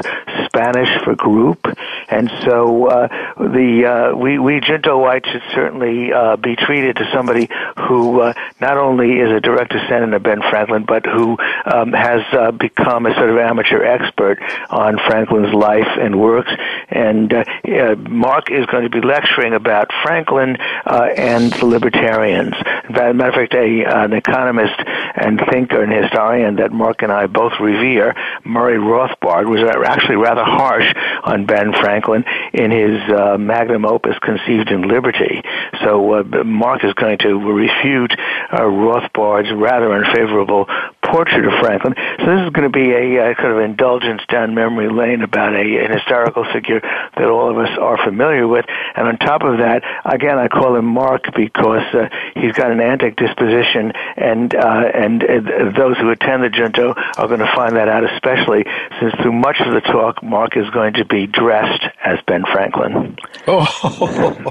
Spanish 0.46 0.90
for 1.04 1.16
group, 1.16 1.66
and 2.10 2.32
so 2.44 2.88
uh, 2.88 3.08
the 3.38 3.86
uh, 3.86 4.16
we 4.16 4.40
we 4.40 4.60
Juntoites 4.60 5.26
should 5.32 5.44
certainly 5.54 6.12
uh, 6.14 6.36
be 6.36 6.56
treated 6.56 6.98
to 6.98 7.10
somebody 7.14 7.50
who 7.88 8.22
uh, 8.22 8.34
not 8.60 8.78
only 8.78 9.20
is 9.20 9.32
a 9.32 9.40
direct 9.40 9.72
descendant 9.72 10.14
of 10.14 10.24
Ben 10.24 10.42
Franklin, 10.50 10.86
but 10.86 11.06
who 11.06 11.38
um, 11.66 11.94
has 11.94 12.22
uh, 12.32 12.52
become 12.52 13.06
a 13.06 13.14
sort 13.16 13.30
of 13.30 13.38
amateur 13.38 13.84
expert 13.84 14.40
on 14.70 14.98
Franklin's 15.08 15.54
life 15.54 15.88
and 16.00 16.20
works. 16.20 16.52
And 16.90 17.34
uh, 17.34 17.44
uh, 17.66 17.96
Mark 17.96 18.52
is 18.52 18.66
going 18.68 18.84
to 18.84 18.90
be 18.90 19.02
lecturing 19.02 19.54
about 19.54 19.92
Franklin 20.04 20.58
uh, 20.86 21.10
and 21.16 21.52
the 21.54 21.66
libertarians. 21.66 22.56
Matter 22.90 23.28
of 23.28 23.34
fact, 23.34 23.54
a, 23.54 23.84
an 23.86 24.14
economist 24.14 24.80
and 25.16 25.42
thinker 25.52 25.82
and 25.84 25.92
historian 25.92 26.56
that 26.58 26.72
Mark 26.72 27.02
and 27.02 27.12
I 27.12 27.28
both 27.28 27.54
revere, 27.60 28.16
Murray 28.44 28.78
Rothbard, 28.78 29.50
was 29.50 29.62
actually 29.86 30.18
rather 30.18 30.44
harsh 30.44 30.94
on 31.24 31.46
Ben 31.46 31.74
Franklin 31.74 32.24
in 32.54 32.72
his 32.72 33.02
uh, 33.10 33.38
magnum 33.38 33.86
opus, 33.86 34.18
Conceived 34.20 34.70
in 34.70 34.88
Liberty. 34.88 35.42
So 35.84 36.20
uh, 36.20 36.44
Mark 36.44 36.84
is 36.84 36.94
going 36.94 37.18
to 37.20 37.34
refute 37.34 38.14
uh, 38.52 38.62
Rothbard's 38.62 39.52
rather 39.54 39.94
unfavorable 39.94 40.66
portrait 41.12 41.46
of 41.46 41.54
Franklin. 41.60 41.94
So 42.20 42.26
this 42.26 42.46
is 42.46 42.50
going 42.52 42.70
to 42.70 42.74
be 42.74 42.92
a, 42.92 43.32
a 43.32 43.36
kind 43.36 43.52
of 43.52 43.60
indulgence 43.60 44.22
down 44.30 44.54
memory 44.56 44.90
lane 44.90 45.22
about 45.22 45.54
a, 45.54 45.86
an 45.86 45.92
historical 45.92 46.46
figure 46.52 46.82
that 46.82 47.26
all 47.26 47.50
of 47.50 47.58
us 47.58 47.78
are 47.80 47.98
familiar 48.04 48.48
with. 48.48 48.66
And 48.96 49.08
on 49.08 49.18
top 49.18 49.44
of 49.44 49.60
that, 49.60 49.84
again, 50.06 50.38
I 50.38 50.48
call 50.48 50.76
him 50.76 50.86
Mark 50.86 51.24
because 51.36 51.84
uh, 51.94 52.10
he's 52.36 52.54
got 52.54 52.72
an 52.72 52.80
antic 52.80 53.16
disposition, 53.16 53.94
and 54.16 54.54
uh, 54.56 54.92
and 54.94 55.24
uh, 55.24 55.72
those 55.76 55.98
who 55.98 56.10
attend 56.10 56.44
the 56.44 56.50
junto 56.50 56.94
are 57.18 57.28
going 57.28 57.40
to 57.40 57.52
find 57.56 57.76
that 57.76 57.88
out, 57.88 58.04
especially 58.04 58.66
since 59.00 59.14
through 59.22 59.34
much 59.34 59.60
of 59.60 59.74
the 59.74 59.82
talk, 59.82 60.22
Mark 60.24 60.58
is 60.58 60.70
going 60.72 60.94
to 60.94 61.06
be 61.06 61.28
dressed 61.28 61.84
as 62.04 62.20
Ben 62.26 62.44
Franklin. 62.52 63.18
Oh, 63.50 64.44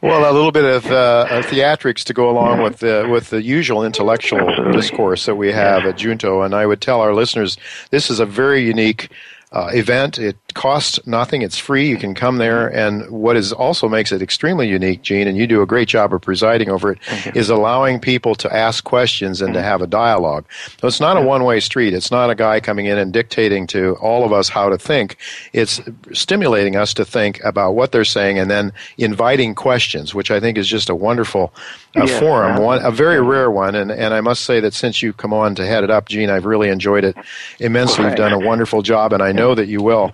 well, 0.00 0.30
a 0.30 0.32
little 0.32 0.52
bit 0.52 0.64
of 0.64 0.86
uh, 0.86 1.26
theatrics 1.42 2.04
to 2.04 2.14
go 2.14 2.30
along 2.30 2.62
with 2.62 2.78
the 2.78 3.06
with 3.10 3.28
the 3.28 3.42
usual 3.42 3.84
intellectual 3.84 4.40
Absolutely. 4.40 4.72
discourse 4.72 5.26
that 5.26 5.34
we 5.34 5.52
have 5.52 5.81
have 5.82 5.94
at 5.94 5.98
Junto, 5.98 6.42
and 6.42 6.54
I 6.54 6.66
would 6.66 6.80
tell 6.80 7.00
our 7.00 7.14
listeners 7.14 7.56
this 7.90 8.10
is 8.10 8.20
a 8.20 8.26
very 8.26 8.64
unique 8.64 9.10
uh, 9.52 9.70
event. 9.72 10.18
It 10.18 10.36
costs 10.54 10.98
nothing. 11.06 11.42
It's 11.42 11.58
free. 11.58 11.88
You 11.88 11.96
can 11.96 12.14
come 12.14 12.38
there. 12.38 12.68
And 12.68 13.08
what 13.10 13.36
is 13.36 13.52
also 13.52 13.88
makes 13.88 14.12
it 14.12 14.22
extremely 14.22 14.68
unique, 14.68 15.02
Gene, 15.02 15.28
and 15.28 15.36
you 15.36 15.46
do 15.46 15.62
a 15.62 15.66
great 15.66 15.88
job 15.88 16.12
of 16.12 16.20
presiding 16.20 16.70
over 16.70 16.92
it, 16.92 16.98
is 17.34 17.50
allowing 17.50 18.00
people 18.00 18.34
to 18.36 18.54
ask 18.54 18.84
questions 18.84 19.40
and 19.42 19.54
to 19.54 19.62
have 19.62 19.82
a 19.82 19.86
dialogue. 19.86 20.44
So 20.80 20.88
it's 20.88 21.00
not 21.00 21.16
a 21.16 21.22
one 21.22 21.44
way 21.44 21.60
street. 21.60 21.94
It's 21.94 22.10
not 22.10 22.30
a 22.30 22.34
guy 22.34 22.60
coming 22.60 22.86
in 22.86 22.98
and 22.98 23.12
dictating 23.12 23.66
to 23.68 23.96
all 23.96 24.24
of 24.24 24.32
us 24.32 24.48
how 24.48 24.68
to 24.68 24.78
think. 24.78 25.16
It's 25.52 25.80
stimulating 26.12 26.76
us 26.76 26.94
to 26.94 27.04
think 27.04 27.42
about 27.44 27.74
what 27.74 27.92
they're 27.92 28.04
saying 28.04 28.38
and 28.38 28.50
then 28.50 28.72
inviting 28.98 29.54
questions, 29.54 30.14
which 30.14 30.30
I 30.30 30.40
think 30.40 30.58
is 30.58 30.68
just 30.68 30.88
a 30.88 30.94
wonderful 30.94 31.52
uh, 31.96 32.04
yeah, 32.04 32.18
forum, 32.18 32.62
one, 32.62 32.84
a 32.84 32.90
very 32.90 33.20
rare 33.20 33.50
one. 33.50 33.74
And, 33.74 33.90
and 33.90 34.14
I 34.14 34.20
must 34.20 34.44
say 34.44 34.60
that 34.60 34.74
since 34.74 35.02
you've 35.02 35.16
come 35.16 35.32
on 35.32 35.54
to 35.56 35.66
head 35.66 35.84
it 35.84 35.90
up, 35.90 36.08
Gene, 36.08 36.30
I've 36.30 36.46
really 36.46 36.68
enjoyed 36.68 37.04
it 37.04 37.16
immensely. 37.58 38.04
You've 38.04 38.16
done 38.16 38.32
a 38.32 38.38
wonderful 38.38 38.82
job, 38.82 39.12
and 39.12 39.22
I 39.22 39.32
know 39.32 39.54
that 39.54 39.68
you 39.68 39.82
will 39.82 40.10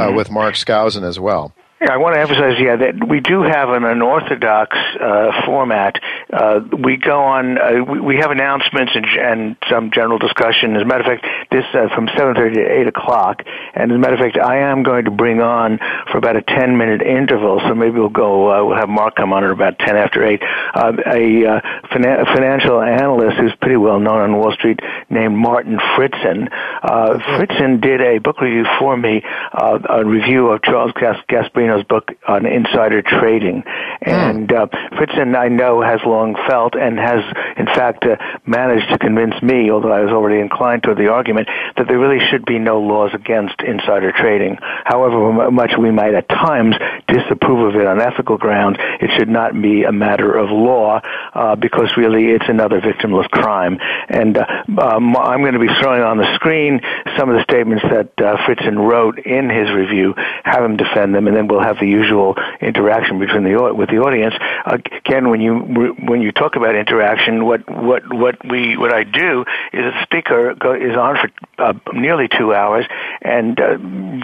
uh, 0.00 0.12
with 0.12 0.30
Mark 0.30 0.54
Skousen 0.54 1.02
as 1.02 1.18
well. 1.20 1.52
Yeah, 1.80 1.94
I 1.94 1.96
want 1.96 2.14
to 2.14 2.20
emphasize, 2.20 2.60
yeah, 2.60 2.76
that 2.76 3.08
we 3.08 3.20
do 3.20 3.40
have 3.40 3.70
an 3.70 3.84
unorthodox 3.84 4.76
uh, 5.00 5.46
format. 5.46 5.98
Uh, 6.30 6.60
we 6.78 6.98
go 6.98 7.18
on, 7.22 7.56
uh, 7.56 7.82
we, 7.82 8.00
we 8.00 8.16
have 8.16 8.30
announcements 8.30 8.92
and, 8.94 9.06
and 9.06 9.56
some 9.70 9.90
general 9.90 10.18
discussion. 10.18 10.76
As 10.76 10.82
a 10.82 10.84
matter 10.84 11.10
of 11.10 11.18
fact, 11.18 11.24
this 11.50 11.64
uh, 11.72 11.88
from 11.94 12.06
7.30 12.08 12.54
to 12.54 12.80
8 12.82 12.86
o'clock. 12.88 13.42
And 13.72 13.90
as 13.90 13.96
a 13.96 13.98
matter 13.98 14.12
of 14.12 14.20
fact, 14.20 14.36
I 14.36 14.58
am 14.58 14.82
going 14.82 15.06
to 15.06 15.10
bring 15.10 15.40
on 15.40 15.78
for 16.12 16.18
about 16.18 16.36
a 16.36 16.42
10-minute 16.42 17.00
interval, 17.00 17.62
so 17.66 17.74
maybe 17.74 17.98
we'll 17.98 18.10
go, 18.10 18.50
uh, 18.52 18.62
we'll 18.62 18.76
have 18.76 18.90
Mark 18.90 19.16
come 19.16 19.32
on 19.32 19.42
at 19.44 19.50
about 19.50 19.78
10 19.78 19.96
after 19.96 20.22
8, 20.22 20.42
uh, 20.74 20.92
a, 21.06 21.46
uh, 21.46 21.60
fina- 21.94 22.26
financial 22.26 22.82
analyst 22.82 23.38
who's 23.38 23.54
pretty 23.62 23.78
well 23.78 23.98
known 23.98 24.20
on 24.20 24.36
Wall 24.36 24.52
Street 24.52 24.80
named 25.08 25.34
Martin 25.34 25.78
Fridson. 25.96 26.46
Uh, 26.82 27.16
Fridson 27.38 27.80
did 27.80 28.02
a 28.02 28.18
book 28.18 28.38
review 28.42 28.66
for 28.78 28.98
me, 28.98 29.22
uh, 29.24 29.78
a 29.88 30.04
review 30.04 30.48
of 30.48 30.60
Charles 30.62 30.92
Gas- 31.00 31.24
Gasparino 31.30 31.69
book 31.88 32.10
on 32.26 32.46
insider 32.46 33.02
trading. 33.02 33.62
Hmm. 34.02 34.10
And 34.10 34.52
uh, 34.52 34.66
Fridson, 34.92 35.36
I 35.36 35.48
know, 35.48 35.82
has 35.82 36.00
long 36.04 36.36
felt 36.48 36.74
and 36.74 36.98
has, 36.98 37.20
in 37.56 37.66
fact, 37.66 38.04
uh, 38.04 38.16
managed 38.46 38.88
to 38.90 38.98
convince 38.98 39.40
me, 39.42 39.70
although 39.70 39.92
I 39.92 40.00
was 40.00 40.12
already 40.12 40.40
inclined 40.40 40.82
toward 40.82 40.98
the 40.98 41.08
argument, 41.08 41.48
that 41.76 41.86
there 41.88 41.98
really 41.98 42.24
should 42.30 42.44
be 42.44 42.58
no 42.58 42.80
laws 42.80 43.10
against 43.14 43.60
insider 43.62 44.12
trading. 44.12 44.58
However 44.84 45.50
much 45.50 45.72
we 45.78 45.90
might 45.90 46.14
at 46.14 46.28
times 46.28 46.76
disapprove 47.08 47.74
of 47.74 47.80
it 47.80 47.86
on 47.86 48.00
ethical 48.00 48.38
grounds, 48.38 48.78
it 49.00 49.10
should 49.16 49.28
not 49.28 49.60
be 49.60 49.84
a 49.84 49.92
matter 49.92 50.36
of 50.36 50.50
law 50.50 51.00
uh, 51.34 51.56
because 51.56 51.90
really 51.96 52.30
it's 52.30 52.48
another 52.48 52.80
victimless 52.80 53.28
crime. 53.30 53.78
And 54.08 54.36
uh, 54.36 54.46
um, 54.78 55.16
I'm 55.16 55.40
going 55.40 55.54
to 55.54 55.60
be 55.60 55.72
throwing 55.80 56.02
on 56.02 56.16
the 56.16 56.34
screen 56.34 56.80
some 57.16 57.28
of 57.28 57.36
the 57.36 57.42
statements 57.42 57.84
that 57.90 58.12
uh, 58.18 58.36
Fridson 58.46 58.78
wrote 58.78 59.18
in 59.18 59.50
his 59.50 59.70
review, 59.70 60.14
have 60.44 60.64
him 60.64 60.76
defend 60.76 61.14
them, 61.14 61.26
and 61.26 61.36
then 61.36 61.48
we'll 61.48 61.59
have 61.60 61.78
the 61.78 61.86
usual 61.86 62.36
interaction 62.60 63.18
between 63.18 63.44
the 63.44 63.72
with 63.74 63.90
the 63.90 63.98
audience. 63.98 64.34
Again, 64.66 65.30
when 65.30 65.40
you 65.40 65.54
when 65.54 66.20
you 66.20 66.32
talk 66.32 66.56
about 66.56 66.74
interaction, 66.74 67.44
what 67.44 67.68
what 67.70 68.02
what 68.12 68.36
we 68.48 68.76
what 68.76 68.92
I 68.92 69.04
do 69.04 69.44
is 69.72 69.84
a 69.84 70.02
speaker 70.02 70.54
go, 70.54 70.74
is 70.74 70.96
on 70.96 71.16
for 71.16 71.30
uh, 71.58 71.74
nearly 71.92 72.28
two 72.28 72.54
hours, 72.54 72.86
and 73.22 73.60
uh, 73.60 73.76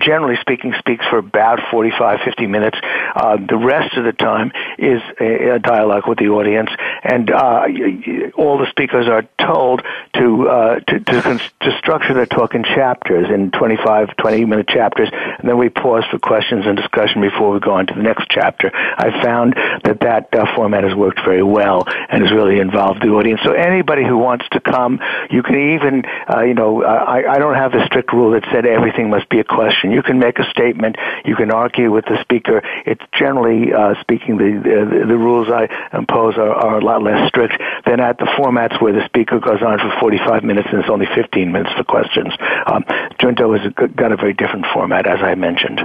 generally 0.03 0.37
speaking, 0.41 0.75
speaks 0.79 1.05
for 1.11 1.19
about 1.19 1.61
45, 1.71 2.21
50 2.25 2.47
minutes. 2.47 2.79
Uh, 3.15 3.37
the 3.37 3.57
rest 3.57 3.97
of 3.97 4.05
the 4.05 4.13
time 4.13 4.53
is 4.79 5.03
a, 5.21 5.57
a 5.57 5.59
dialogue 5.59 6.07
with 6.07 6.19
the 6.19 6.29
audience, 6.29 6.71
and 7.03 7.31
uh, 7.31 7.67
all 8.37 8.59
the 8.59 8.67
speakers 8.71 9.07
are 9.07 9.29
told 9.45 9.83
to 10.15 10.49
uh, 10.49 10.81
to, 10.81 11.01
to, 11.01 11.41
to 11.61 11.79
structure 11.79 12.15
their 12.15 12.27
talk 12.27 12.55
in 12.55 12.65
chapters, 12.65 13.29
in 13.33 13.51
25, 13.51 14.17
20 14.17 14.45
minute 14.45 14.69
chapters, 14.69 15.09
and 15.13 15.49
then 15.49 15.59
we 15.59 15.69
pause 15.69 16.05
for 16.11 16.19
questions 16.19 16.65
and 16.67 16.77
discussion 16.77 17.21
before 17.29 17.51
we 17.53 17.61
go 17.61 17.73
on 17.73 17.87
to 17.87 17.95
the 17.95 18.03
next 18.03 18.27
chapter. 18.31 18.71
I 18.75 19.11
found 19.23 19.55
that 19.85 19.99
that 20.01 20.33
uh, 20.33 20.47
format 20.55 20.85
has 20.85 20.95
worked 20.95 21.21
very 21.25 21.43
well 21.43 21.85
and 21.87 22.23
has 22.23 22.31
really 22.33 22.61
involved 22.61 23.03
the 23.03 23.09
audience. 23.09 23.41
So 23.45 23.53
anybody 23.53 24.05
who 24.05 24.17
wants 24.17 24.47
to 24.53 24.61
come, 24.61 25.01
you 25.31 25.43
can 25.43 25.75
even, 25.75 26.05
uh, 26.31 26.43
you 26.43 26.55
know, 26.55 26.85
I, 26.85 27.35
I 27.35 27.39
don't 27.39 27.55
have 27.55 27.73
the 27.73 27.85
strict 27.87 28.13
rule 28.13 28.33
that 28.33 28.45
said 28.53 28.67
everything 28.67 29.11
must 29.11 29.29
be 29.29 29.41
a 29.41 29.45
question. 29.45 29.91
You 29.91 30.03
can 30.03 30.19
make 30.19 30.39
a 30.39 30.49
statement. 30.51 30.97
You 31.25 31.35
can 31.35 31.51
argue 31.51 31.91
with 31.91 32.05
the 32.05 32.21
speaker. 32.23 32.63
It's 32.87 33.03
generally 33.13 33.73
uh, 33.73 33.95
speaking, 34.01 34.37
the, 34.37 34.51
the, 34.63 35.07
the 35.07 35.19
rules 35.19 35.49
I 35.51 35.67
impose 35.93 36.37
are, 36.37 36.53
are 36.53 36.79
a 36.79 36.85
lot 36.85 37.03
less 37.03 37.29
strict 37.29 37.55
than 37.85 38.01
at 38.01 38.19
the 38.19 38.27
formats 38.39 38.81
where 38.81 38.93
the 38.93 39.05
speaker 39.07 39.41
goes 39.41 39.63
on 39.63 39.79
for 39.79 39.93
45 40.01 40.45
minutes 40.45 40.69
and 40.71 40.81
it's 40.81 40.91
only 40.91 41.07
15 41.15 41.51
minutes 41.51 41.73
for 41.77 41.85
questions. 41.85 42.33
Um, 42.67 42.85
Junto 43.19 43.53
has 43.57 43.73
got 43.73 44.13
a 44.13 44.17
very 44.17 44.33
different 44.33 44.67
format, 44.73 45.07
as 45.07 45.21
I 45.23 45.35
mentioned. 45.35 45.81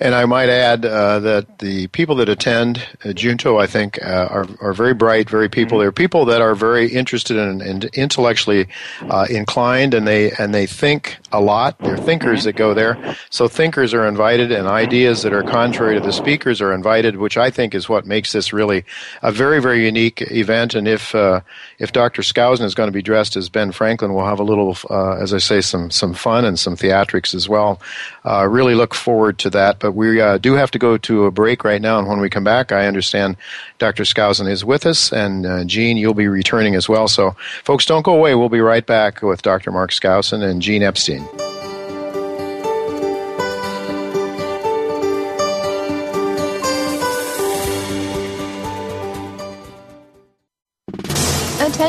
And 0.00 0.14
I 0.14 0.24
might 0.24 0.48
add 0.48 0.84
uh, 0.84 1.20
that 1.20 1.60
the 1.60 1.86
people 1.88 2.16
that 2.16 2.28
attend 2.28 2.84
uh, 3.04 3.12
Junto, 3.12 3.58
I 3.58 3.66
think, 3.66 4.02
uh, 4.04 4.28
are, 4.28 4.46
are 4.60 4.72
very 4.72 4.92
bright, 4.92 5.30
very 5.30 5.48
people. 5.48 5.78
Mm-hmm. 5.78 5.82
They're 5.82 5.92
people 5.92 6.24
that 6.26 6.42
are 6.42 6.54
very 6.56 6.88
interested 6.88 7.36
and 7.36 7.62
in, 7.62 7.82
in 7.82 7.90
intellectually 7.94 8.66
uh, 9.08 9.26
inclined, 9.30 9.94
and 9.94 10.06
they 10.06 10.32
and 10.32 10.52
they 10.52 10.66
think 10.66 11.18
a 11.30 11.40
lot. 11.40 11.78
They're 11.78 11.96
thinkers 11.96 12.40
mm-hmm. 12.40 12.46
that 12.46 12.56
go 12.56 12.74
there. 12.74 13.16
So 13.30 13.46
thinkers 13.46 13.94
are 13.94 14.06
invited, 14.06 14.50
and 14.50 14.66
ideas 14.66 15.22
that 15.22 15.32
are 15.32 15.44
contrary 15.44 15.94
to 15.94 16.00
the 16.00 16.12
speakers 16.12 16.60
are 16.60 16.72
invited, 16.72 17.16
which 17.16 17.36
I 17.36 17.50
think 17.50 17.74
is 17.74 17.88
what 17.88 18.04
makes 18.04 18.32
this 18.32 18.52
really 18.52 18.84
a 19.22 19.30
very 19.30 19.60
very 19.60 19.84
unique 19.84 20.22
event. 20.32 20.74
And 20.74 20.88
if 20.88 21.14
uh, 21.14 21.40
if 21.78 21.92
Dr. 21.92 22.22
Skousen 22.22 22.64
is 22.64 22.74
going 22.74 22.88
to 22.88 22.92
be 22.92 23.02
dressed 23.02 23.36
as 23.36 23.48
Ben 23.48 23.70
Franklin, 23.70 24.12
we'll 24.12 24.26
have 24.26 24.40
a 24.40 24.44
little, 24.44 24.76
uh, 24.90 25.16
as 25.16 25.32
I 25.32 25.38
say, 25.38 25.60
some 25.60 25.92
some 25.92 26.14
fun 26.14 26.44
and 26.44 26.58
some 26.58 26.76
theatrics 26.76 27.32
as 27.32 27.48
well. 27.48 27.80
really 28.24 28.74
look 28.74 28.94
forward 28.94 29.38
to 29.38 29.50
that. 29.50 29.78
But 29.78 29.93
we 29.94 30.20
uh, 30.20 30.38
do 30.38 30.54
have 30.54 30.70
to 30.72 30.78
go 30.78 30.98
to 30.98 31.24
a 31.24 31.30
break 31.30 31.64
right 31.64 31.80
now, 31.80 31.98
and 31.98 32.08
when 32.08 32.20
we 32.20 32.28
come 32.28 32.44
back, 32.44 32.72
I 32.72 32.86
understand 32.86 33.36
Dr. 33.78 34.02
Skousen 34.02 34.48
is 34.48 34.64
with 34.64 34.86
us, 34.86 35.12
and 35.12 35.46
uh, 35.46 35.64
Gene, 35.64 35.96
you'll 35.96 36.14
be 36.14 36.28
returning 36.28 36.74
as 36.74 36.88
well. 36.88 37.08
So, 37.08 37.36
folks, 37.64 37.86
don't 37.86 38.02
go 38.02 38.14
away. 38.14 38.34
We'll 38.34 38.48
be 38.48 38.60
right 38.60 38.84
back 38.84 39.22
with 39.22 39.42
Dr. 39.42 39.70
Mark 39.70 39.90
Skousen 39.90 40.42
and 40.42 40.60
Gene 40.60 40.82
Epstein. 40.82 41.53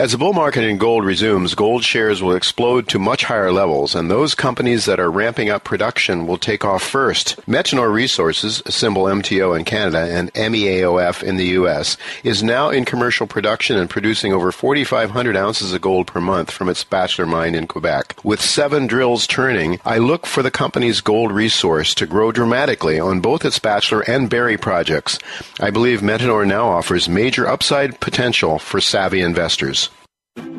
As 0.00 0.12
the 0.12 0.16
bull 0.16 0.32
market 0.32 0.64
in 0.64 0.78
gold 0.78 1.04
resumes, 1.04 1.54
gold 1.54 1.84
shares 1.84 2.22
will 2.22 2.34
explode 2.34 2.88
to 2.88 2.98
much 2.98 3.24
higher 3.24 3.52
levels, 3.52 3.94
and 3.94 4.10
those 4.10 4.34
companies 4.34 4.86
that 4.86 4.98
are 4.98 5.10
ramping 5.10 5.50
up 5.50 5.62
production 5.62 6.26
will 6.26 6.38
take 6.38 6.64
off 6.64 6.82
first. 6.82 7.36
Metanor 7.46 7.92
Resources, 7.92 8.62
symbol 8.66 9.02
MTO 9.02 9.54
in 9.58 9.66
Canada 9.66 9.98
and 10.10 10.32
MEAOF 10.32 11.22
in 11.22 11.36
the 11.36 11.48
U.S., 11.48 11.98
is 12.24 12.42
now 12.42 12.70
in 12.70 12.86
commercial 12.86 13.26
production 13.26 13.76
and 13.76 13.90
producing 13.90 14.32
over 14.32 14.50
4,500 14.50 15.36
ounces 15.36 15.74
of 15.74 15.82
gold 15.82 16.06
per 16.06 16.18
month 16.18 16.50
from 16.50 16.70
its 16.70 16.82
Bachelor 16.82 17.26
mine 17.26 17.54
in 17.54 17.66
Quebec. 17.66 18.24
With 18.24 18.40
seven 18.40 18.86
drills 18.86 19.26
turning, 19.26 19.80
I 19.84 19.98
look 19.98 20.24
for 20.24 20.42
the 20.42 20.50
company's 20.50 21.02
gold 21.02 21.30
resource 21.30 21.94
to 21.96 22.06
grow 22.06 22.32
dramatically 22.32 22.98
on 22.98 23.20
both 23.20 23.44
its 23.44 23.58
Bachelor 23.58 24.00
and 24.08 24.30
Barry 24.30 24.56
projects. 24.56 25.18
I 25.60 25.68
believe 25.68 26.00
Metanor 26.00 26.46
now 26.46 26.70
offers 26.70 27.06
major 27.06 27.46
upside 27.46 28.00
potential 28.00 28.58
for 28.58 28.80
savvy 28.80 29.20
investors. 29.20 29.89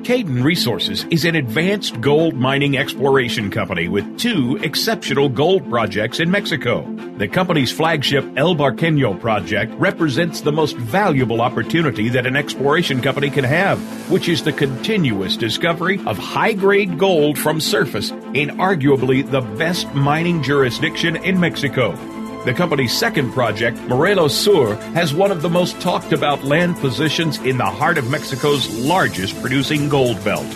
Cayden 0.03 0.43
Resources 0.43 1.05
is 1.11 1.23
an 1.23 1.35
advanced 1.35 2.01
gold 2.01 2.33
mining 2.33 2.77
exploration 2.77 3.49
company 3.49 3.87
with 3.87 4.19
two 4.19 4.57
exceptional 4.61 5.29
gold 5.29 5.69
projects 5.69 6.19
in 6.19 6.29
Mexico. 6.29 6.81
The 7.17 7.29
company's 7.29 7.71
flagship 7.71 8.25
El 8.35 8.55
Barqueño 8.55 9.17
project 9.21 9.73
represents 9.75 10.41
the 10.41 10.51
most 10.51 10.75
valuable 10.75 11.39
opportunity 11.39 12.09
that 12.09 12.25
an 12.25 12.35
exploration 12.35 13.01
company 13.01 13.29
can 13.29 13.45
have, 13.45 13.79
which 14.11 14.27
is 14.27 14.43
the 14.43 14.51
continuous 14.51 15.37
discovery 15.37 16.01
of 16.05 16.17
high 16.17 16.53
grade 16.53 16.97
gold 16.97 17.37
from 17.37 17.61
surface 17.61 18.09
in 18.33 18.57
arguably 18.57 19.29
the 19.29 19.41
best 19.41 19.93
mining 19.93 20.43
jurisdiction 20.43 21.15
in 21.15 21.39
Mexico. 21.39 21.95
The 22.43 22.53
company's 22.55 22.97
second 22.97 23.33
project, 23.33 23.77
Morelos 23.81 24.35
Sur, 24.35 24.73
has 24.95 25.13
one 25.13 25.29
of 25.29 25.43
the 25.43 25.49
most 25.49 25.79
talked 25.79 26.11
about 26.11 26.43
land 26.43 26.75
positions 26.77 27.37
in 27.37 27.57
the 27.57 27.65
heart 27.65 27.99
of 27.99 28.09
Mexico's 28.09 28.67
largest 28.79 29.39
producing 29.41 29.87
gold 29.87 30.23
belt. 30.23 30.51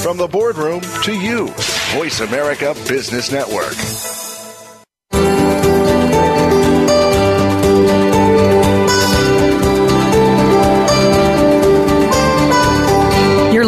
From 0.00 0.16
the 0.16 0.28
boardroom 0.32 0.80
to 1.02 1.12
you, 1.12 1.48
Voice 1.92 2.20
America 2.20 2.74
Business 2.88 3.30
Network. 3.30 4.13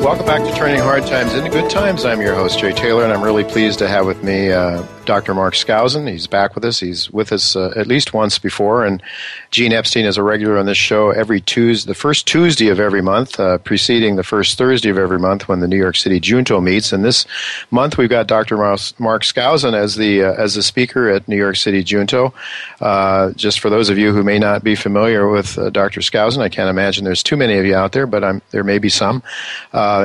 Welcome 0.00 0.26
back 0.26 0.42
to 0.48 0.54
Turning 0.54 0.80
Hard 0.80 1.06
Times 1.06 1.34
into 1.34 1.50
Good 1.50 1.70
Times. 1.70 2.04
I'm 2.04 2.20
your 2.20 2.34
host, 2.34 2.58
Jay 2.58 2.72
Taylor, 2.72 3.04
and 3.04 3.12
I'm 3.12 3.22
really 3.22 3.44
pleased 3.44 3.78
to 3.80 3.88
have 3.88 4.06
with 4.06 4.22
me 4.22 4.52
uh, 4.52 4.86
Dr. 5.08 5.32
Mark 5.32 5.54
Skousen. 5.54 6.06
He's 6.06 6.26
back 6.26 6.54
with 6.54 6.66
us. 6.66 6.80
He's 6.80 7.10
with 7.10 7.32
us 7.32 7.56
uh, 7.56 7.72
at 7.74 7.86
least 7.86 8.12
once 8.12 8.38
before. 8.38 8.84
And 8.84 9.02
Gene 9.50 9.72
Epstein 9.72 10.04
is 10.04 10.18
a 10.18 10.22
regular 10.22 10.58
on 10.58 10.66
this 10.66 10.76
show 10.76 11.10
every 11.10 11.40
Tuesday, 11.40 11.88
the 11.88 11.94
first 11.94 12.26
Tuesday 12.26 12.68
of 12.68 12.78
every 12.78 13.00
month, 13.00 13.40
uh, 13.40 13.56
preceding 13.56 14.16
the 14.16 14.22
first 14.22 14.58
Thursday 14.58 14.90
of 14.90 14.98
every 14.98 15.18
month 15.18 15.48
when 15.48 15.60
the 15.60 15.66
New 15.66 15.78
York 15.78 15.96
City 15.96 16.20
Junto 16.20 16.60
meets. 16.60 16.92
And 16.92 17.02
this 17.02 17.24
month 17.70 17.96
we've 17.96 18.10
got 18.10 18.26
Dr. 18.26 18.58
Mark 18.58 19.22
Skousen 19.22 19.72
as 19.72 19.96
the 19.96 20.24
uh, 20.24 20.34
as 20.34 20.54
the 20.54 20.62
speaker 20.62 21.08
at 21.08 21.26
New 21.26 21.36
York 21.38 21.56
City 21.56 21.82
Junto. 21.82 22.34
Uh, 22.82 23.32
just 23.32 23.60
for 23.60 23.70
those 23.70 23.88
of 23.88 23.96
you 23.96 24.12
who 24.12 24.22
may 24.22 24.38
not 24.38 24.62
be 24.62 24.74
familiar 24.74 25.26
with 25.26 25.56
uh, 25.56 25.70
Dr. 25.70 26.00
Skousen, 26.00 26.42
I 26.42 26.50
can't 26.50 26.68
imagine 26.68 27.04
there's 27.04 27.22
too 27.22 27.38
many 27.38 27.56
of 27.56 27.64
you 27.64 27.74
out 27.74 27.92
there, 27.92 28.06
but 28.06 28.22
I'm, 28.22 28.42
there 28.50 28.62
may 28.62 28.78
be 28.78 28.90
some. 28.90 29.22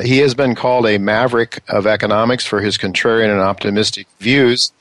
He 0.02 0.19
has 0.19 0.34
been 0.34 0.56
called 0.56 0.86
a 0.86 0.98
maverick 0.98 1.63
of 1.67 1.88
economics 1.88 2.46
for 2.46 2.62
his 2.62 2.78
contrarian 2.78 3.32
and 3.32 3.41
optimistic 3.41 4.08
views. 4.19 4.72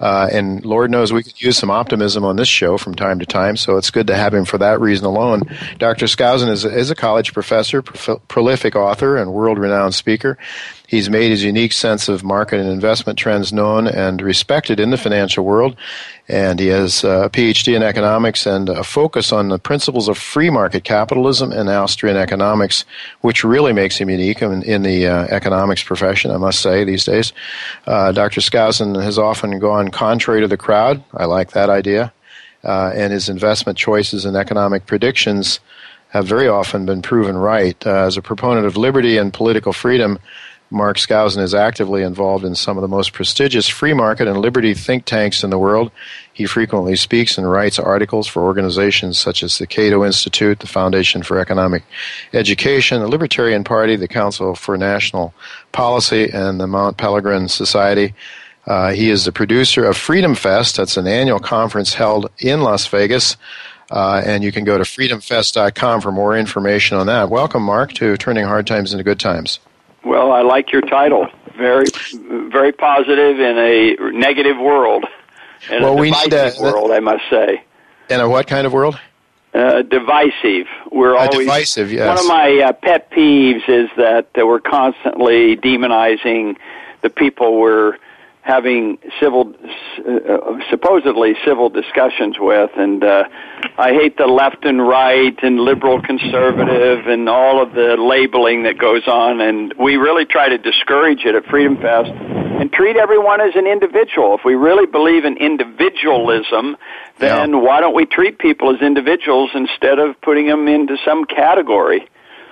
Uh, 0.00 0.28
and 0.32 0.64
Lord 0.64 0.90
knows 0.90 1.12
we 1.12 1.22
could 1.22 1.40
use 1.40 1.56
some 1.56 1.70
optimism 1.70 2.24
on 2.24 2.34
this 2.34 2.48
show 2.48 2.76
from 2.76 2.96
time 2.96 3.20
to 3.20 3.26
time, 3.26 3.56
so 3.56 3.76
it's 3.76 3.90
good 3.90 4.08
to 4.08 4.16
have 4.16 4.34
him 4.34 4.44
for 4.44 4.58
that 4.58 4.80
reason 4.80 5.06
alone. 5.06 5.42
Dr. 5.78 6.06
Skousen 6.06 6.48
is 6.48 6.64
is 6.64 6.90
a 6.90 6.96
college 6.96 7.32
professor, 7.32 7.82
pro- 7.82 8.18
prolific 8.18 8.74
author, 8.74 9.16
and 9.16 9.32
world 9.32 9.58
renowned 9.58 9.94
speaker. 9.94 10.38
He's 10.92 11.08
made 11.08 11.30
his 11.30 11.42
unique 11.42 11.72
sense 11.72 12.06
of 12.10 12.22
market 12.22 12.60
and 12.60 12.68
investment 12.68 13.18
trends 13.18 13.50
known 13.50 13.86
and 13.86 14.20
respected 14.20 14.78
in 14.78 14.90
the 14.90 14.98
financial 14.98 15.42
world. 15.42 15.74
And 16.28 16.60
he 16.60 16.66
has 16.66 17.02
a 17.02 17.30
PhD 17.32 17.74
in 17.74 17.82
economics 17.82 18.44
and 18.44 18.68
a 18.68 18.84
focus 18.84 19.32
on 19.32 19.48
the 19.48 19.58
principles 19.58 20.06
of 20.06 20.18
free 20.18 20.50
market 20.50 20.84
capitalism 20.84 21.50
and 21.50 21.70
Austrian 21.70 22.18
economics, 22.18 22.84
which 23.22 23.42
really 23.42 23.72
makes 23.72 23.96
him 23.96 24.10
unique 24.10 24.42
in, 24.42 24.62
in 24.64 24.82
the 24.82 25.06
uh, 25.06 25.28
economics 25.30 25.82
profession, 25.82 26.30
I 26.30 26.36
must 26.36 26.60
say, 26.60 26.84
these 26.84 27.06
days. 27.06 27.32
Uh, 27.86 28.12
Dr. 28.12 28.42
Skousen 28.42 29.02
has 29.02 29.16
often 29.16 29.58
gone 29.60 29.90
contrary 29.90 30.42
to 30.42 30.46
the 30.46 30.58
crowd. 30.58 31.02
I 31.14 31.24
like 31.24 31.52
that 31.52 31.70
idea. 31.70 32.12
Uh, 32.64 32.92
and 32.94 33.14
his 33.14 33.30
investment 33.30 33.78
choices 33.78 34.26
and 34.26 34.36
economic 34.36 34.84
predictions 34.84 35.58
have 36.10 36.26
very 36.26 36.48
often 36.48 36.84
been 36.84 37.00
proven 37.00 37.38
right. 37.38 37.86
Uh, 37.86 38.04
as 38.04 38.18
a 38.18 38.22
proponent 38.22 38.66
of 38.66 38.76
liberty 38.76 39.16
and 39.16 39.32
political 39.32 39.72
freedom, 39.72 40.18
Mark 40.72 40.96
Skousen 40.96 41.42
is 41.42 41.54
actively 41.54 42.02
involved 42.02 42.44
in 42.44 42.54
some 42.54 42.78
of 42.78 42.82
the 42.82 42.88
most 42.88 43.12
prestigious 43.12 43.68
free 43.68 43.92
market 43.92 44.26
and 44.26 44.40
liberty 44.40 44.72
think 44.72 45.04
tanks 45.04 45.44
in 45.44 45.50
the 45.50 45.58
world. 45.58 45.92
He 46.32 46.46
frequently 46.46 46.96
speaks 46.96 47.36
and 47.36 47.50
writes 47.50 47.78
articles 47.78 48.26
for 48.26 48.42
organizations 48.42 49.18
such 49.18 49.42
as 49.42 49.58
the 49.58 49.66
Cato 49.66 50.04
Institute, 50.04 50.60
the 50.60 50.66
Foundation 50.66 51.22
for 51.22 51.38
Economic 51.38 51.84
Education, 52.32 53.00
the 53.00 53.08
Libertarian 53.08 53.64
Party, 53.64 53.96
the 53.96 54.08
Council 54.08 54.54
for 54.54 54.78
National 54.78 55.34
Policy, 55.72 56.30
and 56.30 56.58
the 56.58 56.66
Mont 56.66 56.96
Pelerin 56.96 57.50
Society. 57.50 58.14
Uh, 58.66 58.92
he 58.92 59.10
is 59.10 59.26
the 59.26 59.32
producer 59.32 59.84
of 59.84 59.96
Freedom 59.96 60.34
Fest. 60.34 60.76
That's 60.76 60.96
an 60.96 61.06
annual 61.06 61.40
conference 61.40 61.94
held 61.94 62.30
in 62.38 62.62
Las 62.62 62.86
Vegas. 62.86 63.36
Uh, 63.90 64.22
and 64.24 64.42
you 64.42 64.50
can 64.50 64.64
go 64.64 64.78
to 64.78 64.84
freedomfest.com 64.84 66.00
for 66.00 66.10
more 66.10 66.34
information 66.34 66.96
on 66.96 67.06
that. 67.08 67.28
Welcome, 67.28 67.62
Mark, 67.62 67.92
to 67.94 68.16
Turning 68.16 68.46
Hard 68.46 68.66
Times 68.66 68.92
into 68.92 69.04
Good 69.04 69.20
Times. 69.20 69.58
Well, 70.04 70.32
I 70.32 70.42
like 70.42 70.72
your 70.72 70.82
title. 70.82 71.28
Very, 71.56 71.86
very 72.50 72.72
positive 72.72 73.38
in 73.38 73.58
a 73.58 73.96
negative 74.12 74.58
world. 74.58 75.04
In 75.70 75.82
well, 75.82 75.92
a 75.92 76.00
we 76.00 76.10
need 76.10 76.32
a 76.32 76.52
world, 76.60 76.90
I 76.90 77.00
must 77.00 77.22
say. 77.30 77.62
In 78.10 78.20
a 78.20 78.28
what 78.28 78.46
kind 78.46 78.66
of 78.66 78.72
world? 78.72 78.98
Uh, 79.54 79.82
divisive. 79.82 80.66
We're 80.90 81.14
uh, 81.14 81.26
always 81.26 81.46
divisive. 81.46 81.92
Yes. 81.92 82.08
One 82.08 82.18
of 82.18 82.26
my 82.26 82.68
uh, 82.68 82.72
pet 82.72 83.10
peeves 83.10 83.68
is 83.68 83.90
that 83.96 84.28
uh, 84.36 84.46
we're 84.46 84.60
constantly 84.60 85.56
demonizing 85.56 86.56
the 87.02 87.10
people 87.10 87.60
we're 87.60 87.98
having 88.42 88.98
civil, 89.20 89.54
uh, 89.98 90.58
supposedly 90.68 91.34
civil 91.46 91.70
discussions 91.70 92.36
with, 92.38 92.70
and 92.76 93.02
uh, 93.04 93.24
I 93.78 93.92
hate 93.92 94.16
the 94.18 94.26
left 94.26 94.64
and 94.64 94.86
right 94.86 95.36
and 95.42 95.60
liberal 95.60 96.02
conservative 96.02 97.06
and 97.06 97.28
all 97.28 97.62
of 97.62 97.72
the 97.72 97.96
labeling 97.96 98.64
that 98.64 98.78
goes 98.78 99.06
on, 99.06 99.40
and 99.40 99.72
we 99.78 99.96
really 99.96 100.24
try 100.24 100.48
to 100.48 100.58
discourage 100.58 101.24
it 101.24 101.36
at 101.36 101.44
Freedom 101.46 101.76
Fest 101.76 102.10
and 102.10 102.72
treat 102.72 102.96
everyone 102.96 103.40
as 103.40 103.54
an 103.54 103.66
individual. 103.66 104.36
If 104.36 104.44
we 104.44 104.54
really 104.54 104.86
believe 104.86 105.24
in 105.24 105.36
individualism, 105.36 106.76
then 107.18 107.50
yeah. 107.50 107.56
why 107.56 107.80
don't 107.80 107.94
we 107.94 108.06
treat 108.06 108.38
people 108.38 108.74
as 108.74 108.82
individuals 108.82 109.50
instead 109.54 110.00
of 110.00 110.20
putting 110.20 110.48
them 110.48 110.66
into 110.66 110.96
some 111.04 111.24
category? 111.24 112.08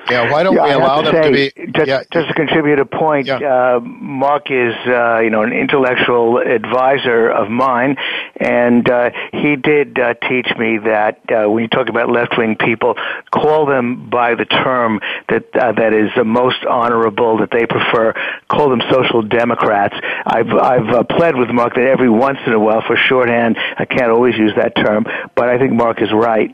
Yeah, 0.08 0.30
why 0.30 0.42
don't 0.42 0.54
yeah, 0.54 0.64
we 0.64 0.72
allow 0.72 1.02
to 1.02 1.10
them 1.10 1.22
say, 1.22 1.50
to 1.50 1.66
be? 1.66 1.72
Just, 1.72 1.88
yeah. 1.88 2.02
just 2.12 2.28
to 2.28 2.34
contribute 2.34 2.80
a 2.80 2.86
point, 2.86 3.26
yeah. 3.26 3.76
uh, 3.76 3.80
Mark 3.80 4.50
is 4.50 4.74
uh, 4.86 5.20
you 5.20 5.30
know 5.30 5.42
an 5.42 5.52
intellectual 5.52 6.38
advisor 6.38 7.28
of 7.28 7.48
mine, 7.50 7.96
and 8.36 8.88
uh, 8.90 9.10
he 9.32 9.56
did 9.56 9.98
uh, 9.98 10.14
teach 10.28 10.48
me 10.58 10.78
that 10.78 11.20
uh, 11.30 11.48
when 11.48 11.62
you 11.62 11.68
talk 11.68 11.88
about 11.88 12.10
left 12.10 12.36
wing 12.36 12.56
people, 12.56 12.94
call 13.30 13.66
them 13.66 14.08
by 14.10 14.34
the 14.34 14.44
term 14.46 15.00
that 15.28 15.44
uh, 15.54 15.72
that 15.72 15.92
is 15.92 16.10
the 16.16 16.24
most 16.24 16.64
honorable 16.68 17.38
that 17.38 17.50
they 17.52 17.66
prefer. 17.66 18.14
Call 18.48 18.70
them 18.70 18.82
social 18.90 19.22
democrats. 19.22 19.94
I've 20.26 20.52
I've 20.52 21.08
pled 21.08 21.36
with 21.36 21.50
Mark 21.50 21.74
that 21.74 21.86
every 21.86 22.10
once 22.10 22.38
in 22.46 22.52
a 22.52 22.58
while, 22.58 22.82
for 22.86 22.96
shorthand, 22.96 23.56
I 23.78 23.84
can't 23.84 24.10
always 24.10 24.36
use 24.36 24.52
that 24.56 24.74
term, 24.74 25.04
but 25.36 25.48
I 25.48 25.58
think 25.58 25.72
Mark 25.72 26.02
is 26.02 26.12
right 26.12 26.50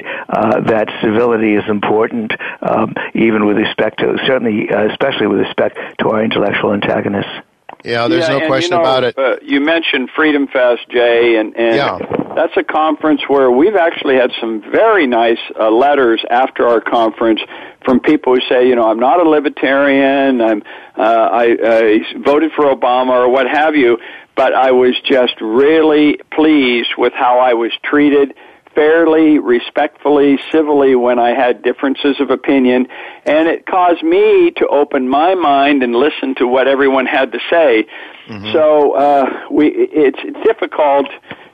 that 0.66 0.88
civility 1.02 1.54
is 1.54 1.64
important, 1.68 2.32
um, 2.62 2.94
even 3.14 3.35
with 3.44 3.58
respect 3.58 3.98
to 4.00 4.16
certainly, 4.26 4.70
uh, 4.70 4.88
especially 4.88 5.26
with 5.26 5.40
respect 5.40 5.76
to 5.98 6.08
our 6.08 6.24
intellectual 6.24 6.72
antagonists. 6.72 7.42
Yeah, 7.84 8.08
there's 8.08 8.28
yeah, 8.28 8.38
no 8.38 8.46
question 8.46 8.72
you 8.72 8.76
know, 8.78 8.80
about 8.80 9.04
it. 9.04 9.18
Uh, 9.18 9.36
you 9.42 9.60
mentioned 9.60 10.10
Freedom 10.16 10.48
Fest, 10.48 10.88
Jay, 10.88 11.36
and, 11.36 11.56
and 11.56 11.76
yeah. 11.76 11.98
that's 12.34 12.56
a 12.56 12.64
conference 12.64 13.22
where 13.28 13.50
we've 13.50 13.76
actually 13.76 14.16
had 14.16 14.32
some 14.40 14.62
very 14.72 15.06
nice 15.06 15.38
uh, 15.58 15.70
letters 15.70 16.24
after 16.30 16.66
our 16.66 16.80
conference 16.80 17.40
from 17.84 18.00
people 18.00 18.34
who 18.34 18.40
say, 18.48 18.66
you 18.66 18.74
know, 18.74 18.88
I'm 18.88 18.98
not 18.98 19.20
a 19.20 19.28
libertarian, 19.28 20.40
I'm, 20.40 20.62
uh, 20.96 21.02
I, 21.02 21.56
I 21.62 22.00
voted 22.24 22.52
for 22.56 22.64
Obama 22.64 23.10
or 23.10 23.28
what 23.28 23.46
have 23.46 23.76
you, 23.76 23.98
but 24.36 24.54
I 24.54 24.72
was 24.72 24.94
just 25.04 25.40
really 25.40 26.18
pleased 26.32 26.90
with 26.98 27.12
how 27.12 27.38
I 27.38 27.54
was 27.54 27.72
treated 27.84 28.34
fairly, 28.76 29.38
respectfully, 29.38 30.38
civilly 30.52 30.94
when 30.94 31.18
I 31.18 31.30
had 31.30 31.62
differences 31.62 32.20
of 32.20 32.30
opinion, 32.30 32.86
and 33.24 33.48
it 33.48 33.64
caused 33.66 34.02
me 34.02 34.52
to 34.58 34.68
open 34.68 35.08
my 35.08 35.34
mind 35.34 35.82
and 35.82 35.96
listen 35.96 36.34
to 36.36 36.46
what 36.46 36.68
everyone 36.68 37.06
had 37.06 37.32
to 37.32 37.38
say. 37.50 37.86
Mm-hmm. 38.28 38.52
So 38.52 38.92
uh, 38.92 39.46
we, 39.50 39.68
it's 39.74 40.22
difficult. 40.44 41.06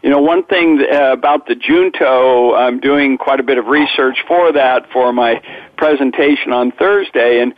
You 0.03 0.11
know, 0.11 0.19
one 0.19 0.43
thing 0.43 0.85
uh, 0.93 1.13
about 1.13 1.47
the 1.47 1.55
junto, 1.55 2.55
I'm 2.55 2.81
doing 2.81 3.17
quite 3.17 3.39
a 3.39 3.45
bit 3.45 3.57
of 3.57 3.67
research 3.67 4.19
for 4.27 4.53
that 4.53 4.91
for 4.93 5.13
my 5.13 5.41
presentation 5.79 6.53
on 6.53 6.73
Thursday, 6.73 7.41
and 7.41 7.55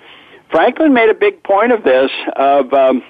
Franklin 0.51 0.93
made 0.93 1.09
a 1.09 1.15
big 1.15 1.43
point 1.43 1.73
of 1.73 1.83
this 1.83 2.11
of. 2.37 2.73
Um, 2.73 3.03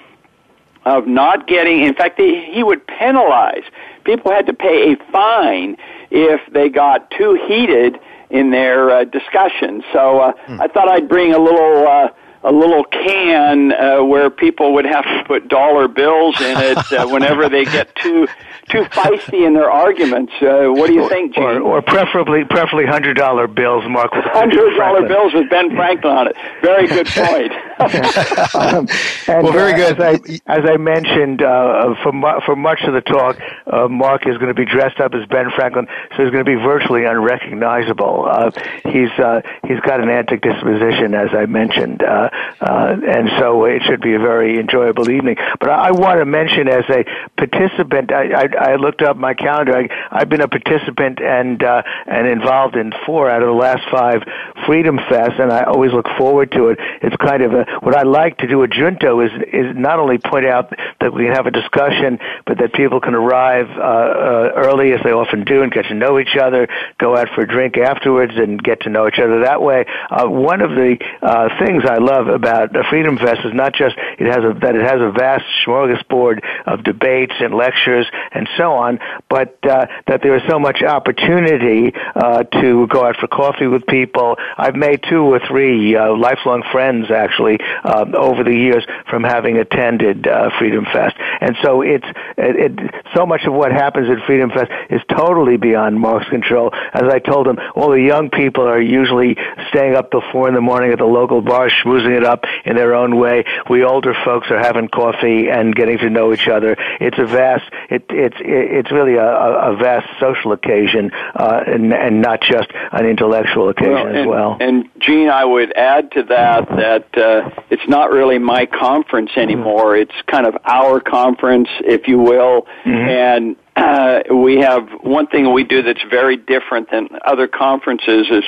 of 0.85 1.07
not 1.07 1.47
getting, 1.47 1.83
in 1.83 1.93
fact, 1.95 2.19
he, 2.19 2.45
he 2.51 2.63
would 2.63 2.85
penalize. 2.87 3.63
People 4.03 4.31
had 4.31 4.45
to 4.45 4.53
pay 4.53 4.93
a 4.93 5.11
fine 5.11 5.77
if 6.11 6.41
they 6.53 6.69
got 6.69 7.09
too 7.11 7.39
heated 7.47 7.99
in 8.29 8.51
their 8.51 8.91
uh, 8.91 9.03
discussions. 9.03 9.83
So 9.91 10.19
uh, 10.19 10.33
hmm. 10.45 10.61
I 10.61 10.67
thought 10.67 10.89
I'd 10.89 11.09
bring 11.09 11.33
a 11.33 11.39
little 11.39 11.87
uh, 11.87 12.09
a 12.45 12.51
little 12.51 12.83
can 12.83 13.71
uh, 13.71 14.03
where 14.03 14.29
people 14.29 14.75
would 14.75 14.85
have 14.85 15.03
to 15.03 15.23
put 15.25 15.47
dollar 15.49 15.87
bills 15.87 16.39
in 16.39 16.57
it 16.57 16.77
uh, 16.93 17.07
whenever 17.11 17.49
they 17.49 17.65
get 17.65 17.93
too 17.95 18.27
too 18.69 18.81
feisty 18.81 19.45
in 19.45 19.53
their 19.53 19.69
arguments. 19.69 20.33
Uh, 20.41 20.65
what 20.67 20.87
do 20.87 20.93
you 20.93 21.07
think, 21.07 21.35
Gene? 21.35 21.43
Or, 21.43 21.61
or 21.61 21.81
preferably, 21.81 22.43
preferably 22.45 22.85
hundred 22.85 23.15
dollar 23.15 23.47
bills, 23.47 23.83
Mark. 23.87 24.11
Hundred 24.13 24.75
dollar 24.77 25.07
bills 25.07 25.33
with 25.33 25.49
Ben 25.49 25.69
Franklin 25.75 26.13
on 26.13 26.27
it. 26.27 26.35
Very 26.61 26.87
good 26.87 27.07
point. 27.13 27.51
um, 28.55 28.87
and, 29.27 29.43
well, 29.43 29.51
very 29.51 29.73
good. 29.73 29.99
As 29.99 30.21
I, 30.21 30.39
as 30.47 30.69
I 30.69 30.77
mentioned, 30.77 31.41
uh, 31.41 31.95
for 32.01 32.11
mu- 32.11 32.39
for 32.45 32.55
much 32.55 32.81
of 32.87 32.93
the 32.93 33.01
talk, 33.01 33.39
uh, 33.67 33.87
Mark 33.87 34.25
is 34.27 34.37
going 34.37 34.53
to 34.53 34.53
be 34.53 34.65
dressed 34.65 34.99
up 34.99 35.13
as 35.13 35.27
Ben 35.27 35.51
Franklin, 35.55 35.87
so 36.15 36.23
he's 36.23 36.31
going 36.31 36.45
to 36.45 36.49
be 36.49 36.55
virtually 36.55 37.05
unrecognizable. 37.05 38.25
Uh, 38.29 38.51
he's 38.85 39.11
uh, 39.19 39.41
he's 39.67 39.79
got 39.81 39.99
an 39.99 40.09
antic 40.09 40.41
disposition, 40.41 41.13
as 41.13 41.29
I 41.33 41.45
mentioned, 41.45 42.01
uh, 42.01 42.29
uh, 42.61 42.95
and 43.05 43.29
so 43.39 43.65
it 43.65 43.81
should 43.87 44.01
be 44.01 44.13
a 44.15 44.19
very 44.19 44.59
enjoyable 44.59 45.09
evening. 45.09 45.37
But 45.59 45.69
I, 45.69 45.89
I 45.89 45.91
want 45.91 46.19
to 46.19 46.25
mention, 46.25 46.67
as 46.67 46.85
a 46.89 47.03
participant, 47.37 48.11
I, 48.11 48.43
I 48.43 48.45
I 48.71 48.75
looked 48.75 49.01
up 49.01 49.17
my 49.17 49.33
calendar. 49.33 49.77
I, 49.77 49.89
I've 50.11 50.29
been 50.29 50.41
a 50.41 50.47
participant 50.47 51.19
and 51.21 51.61
uh, 51.63 51.81
and 52.05 52.27
involved 52.27 52.75
in 52.75 52.91
four 53.05 53.29
out 53.29 53.41
of 53.41 53.47
the 53.47 53.53
last 53.53 53.83
five 53.91 54.23
Freedom 54.65 54.97
Fest, 55.09 55.39
and 55.39 55.51
I 55.51 55.63
always 55.63 55.91
look 55.91 56.07
forward 56.17 56.51
to 56.53 56.69
it. 56.69 56.79
It's 57.01 57.15
kind 57.17 57.41
of 57.43 57.53
a 57.53 57.65
what 57.81 57.95
I 57.95 58.03
like 58.03 58.37
to 58.39 58.47
do 58.47 58.63
at 58.63 58.71
Junto 58.71 59.21
is 59.21 59.31
is 59.51 59.75
not 59.75 59.99
only 59.99 60.17
point 60.17 60.45
out 60.45 60.73
that 61.01 61.13
we 61.13 61.25
can 61.25 61.33
have 61.33 61.45
a 61.45 61.51
discussion, 61.51 62.19
but 62.45 62.57
that 62.59 62.73
people 62.73 62.99
can 62.99 63.13
arrive 63.13 63.67
uh, 63.69 63.81
uh, 63.81 64.51
early 64.55 64.93
as 64.93 65.01
they 65.03 65.11
often 65.11 65.43
do 65.43 65.61
and 65.61 65.71
get 65.71 65.85
to 65.85 65.93
know 65.93 66.19
each 66.19 66.35
other, 66.39 66.67
go 66.97 67.15
out 67.15 67.27
for 67.35 67.41
a 67.41 67.47
drink 67.47 67.77
afterwards, 67.77 68.33
and 68.35 68.61
get 68.61 68.81
to 68.81 68.89
know 68.89 69.07
each 69.07 69.19
other 69.19 69.41
that 69.41 69.61
way. 69.61 69.85
Uh, 70.09 70.27
one 70.27 70.61
of 70.61 70.71
the 70.71 70.97
uh, 71.21 71.49
things 71.59 71.83
I 71.85 71.97
love 71.97 72.14
about 72.19 72.73
the 72.73 72.83
Freedom 72.89 73.17
Fest 73.17 73.41
is 73.43 73.53
not 73.53 73.73
just 73.73 73.95
it 74.19 74.27
has 74.27 74.43
a 74.43 74.57
that 74.61 74.75
it 74.75 74.81
has 74.81 75.01
a 75.01 75.11
vast 75.11 75.43
smorgasbord 75.65 76.39
of 76.65 76.83
debates 76.83 77.33
and 77.39 77.53
lectures 77.53 78.07
and 78.31 78.47
so 78.57 78.73
on, 78.73 78.99
but 79.29 79.57
uh, 79.65 79.85
that 80.07 80.21
there 80.21 80.35
is 80.35 80.43
so 80.47 80.59
much 80.59 80.81
opportunity 80.83 81.93
uh, 82.15 82.43
to 82.43 82.87
go 82.87 83.05
out 83.05 83.17
for 83.17 83.27
coffee 83.27 83.67
with 83.67 83.85
people. 83.87 84.35
I've 84.57 84.75
made 84.75 85.03
two 85.09 85.21
or 85.21 85.39
three 85.47 85.95
uh, 85.95 86.15
lifelong 86.15 86.63
friends 86.71 87.11
actually 87.11 87.59
uh, 87.83 88.05
over 88.15 88.43
the 88.43 88.55
years 88.55 88.85
from 89.09 89.23
having 89.23 89.57
attended 89.57 90.27
uh, 90.27 90.49
Freedom 90.59 90.85
Fest, 90.85 91.15
and 91.41 91.55
so 91.63 91.81
it's 91.81 92.07
it, 92.37 92.71
it, 92.71 92.95
so 93.15 93.25
much 93.25 93.41
of 93.45 93.53
what 93.53 93.71
happens 93.71 94.09
at 94.09 94.25
Freedom 94.25 94.49
Fest 94.49 94.71
is 94.89 95.01
totally 95.09 95.57
beyond 95.57 95.99
Mark's 95.99 96.29
control. 96.29 96.71
As 96.93 97.03
I 97.03 97.19
told 97.19 97.47
him, 97.47 97.57
all 97.75 97.89
the 97.89 98.01
young 98.01 98.29
people 98.29 98.67
are 98.67 98.81
usually 98.81 99.37
staying 99.69 99.95
up 99.95 100.11
till 100.11 100.23
four 100.31 100.47
in 100.47 100.53
the 100.53 100.61
morning 100.61 100.91
at 100.91 100.99
the 100.99 101.05
local 101.05 101.41
bar, 101.41 101.69
schmoozing 101.69 102.04
it 102.13 102.23
up 102.23 102.45
in 102.65 102.75
their 102.75 102.93
own 102.93 103.17
way. 103.17 103.45
We 103.69 103.83
older 103.83 104.15
folks 104.23 104.49
are 104.51 104.59
having 104.59 104.87
coffee 104.87 105.49
and 105.49 105.75
getting 105.75 105.97
to 105.99 106.09
know 106.09 106.33
each 106.33 106.47
other. 106.47 106.75
It's 106.99 107.17
a 107.17 107.25
vast, 107.25 107.65
it, 107.89 108.05
it's 108.09 108.35
it's 108.39 108.85
it's 108.85 108.91
really 108.91 109.15
a, 109.15 109.25
a 109.25 109.75
vast 109.75 110.07
social 110.19 110.51
occasion 110.51 111.11
uh, 111.35 111.63
and, 111.65 111.93
and 111.93 112.21
not 112.21 112.41
just 112.41 112.69
an 112.91 113.05
intellectual 113.05 113.69
occasion 113.69 113.93
well, 113.93 114.07
and, 114.07 114.17
as 114.17 114.27
well. 114.27 114.57
And 114.59 114.89
Gene, 114.99 115.29
I 115.29 115.43
would 115.43 115.75
add 115.75 116.11
to 116.11 116.23
that 116.23 116.69
that 116.69 117.17
uh, 117.17 117.49
it's 117.69 117.87
not 117.87 118.11
really 118.11 118.37
my 118.37 118.67
conference 118.67 119.31
anymore. 119.35 119.93
Mm-hmm. 119.93 120.03
It's 120.03 120.21
kind 120.27 120.45
of 120.45 120.55
our 120.65 120.99
conference, 120.99 121.69
if 121.81 122.07
you 122.07 122.19
will, 122.19 122.67
mm-hmm. 122.85 122.89
and 122.89 123.55
uh, 123.75 124.21
we 124.33 124.57
have 124.57 124.87
one 125.01 125.27
thing 125.27 125.53
we 125.53 125.63
do 125.63 125.81
that's 125.81 126.03
very 126.09 126.37
different 126.37 126.89
than 126.91 127.09
other 127.25 127.47
conferences 127.47 128.27
is 128.31 128.43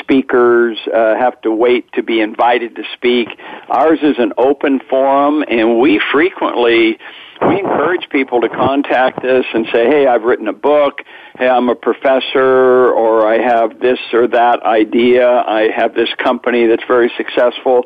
speakers 0.00 0.78
uh, 0.94 1.14
have 1.16 1.40
to 1.42 1.50
wait 1.50 1.90
to 1.92 2.02
be 2.02 2.20
invited 2.20 2.76
to 2.76 2.82
speak. 2.94 3.28
Ours 3.68 3.98
is 4.02 4.16
an 4.18 4.32
open 4.36 4.80
forum, 4.90 5.42
and 5.48 5.80
we 5.80 6.00
frequently 6.12 6.98
we 7.46 7.58
encourage 7.58 8.08
people 8.10 8.40
to 8.40 8.48
contact 8.48 9.24
us 9.24 9.44
and 9.52 9.66
say, 9.72 9.86
hey, 9.86 10.06
I've 10.06 10.22
written 10.22 10.48
a 10.48 10.54
book, 10.54 11.02
hey, 11.38 11.48
I'm 11.48 11.68
a 11.68 11.74
professor, 11.74 12.90
or 12.92 13.26
I 13.26 13.38
have 13.38 13.78
this 13.78 13.98
or 14.12 14.26
that 14.28 14.62
idea, 14.62 15.28
I 15.28 15.68
have 15.74 15.94
this 15.94 16.08
company 16.22 16.66
that's 16.66 16.84
very 16.88 17.12
successful, 17.16 17.84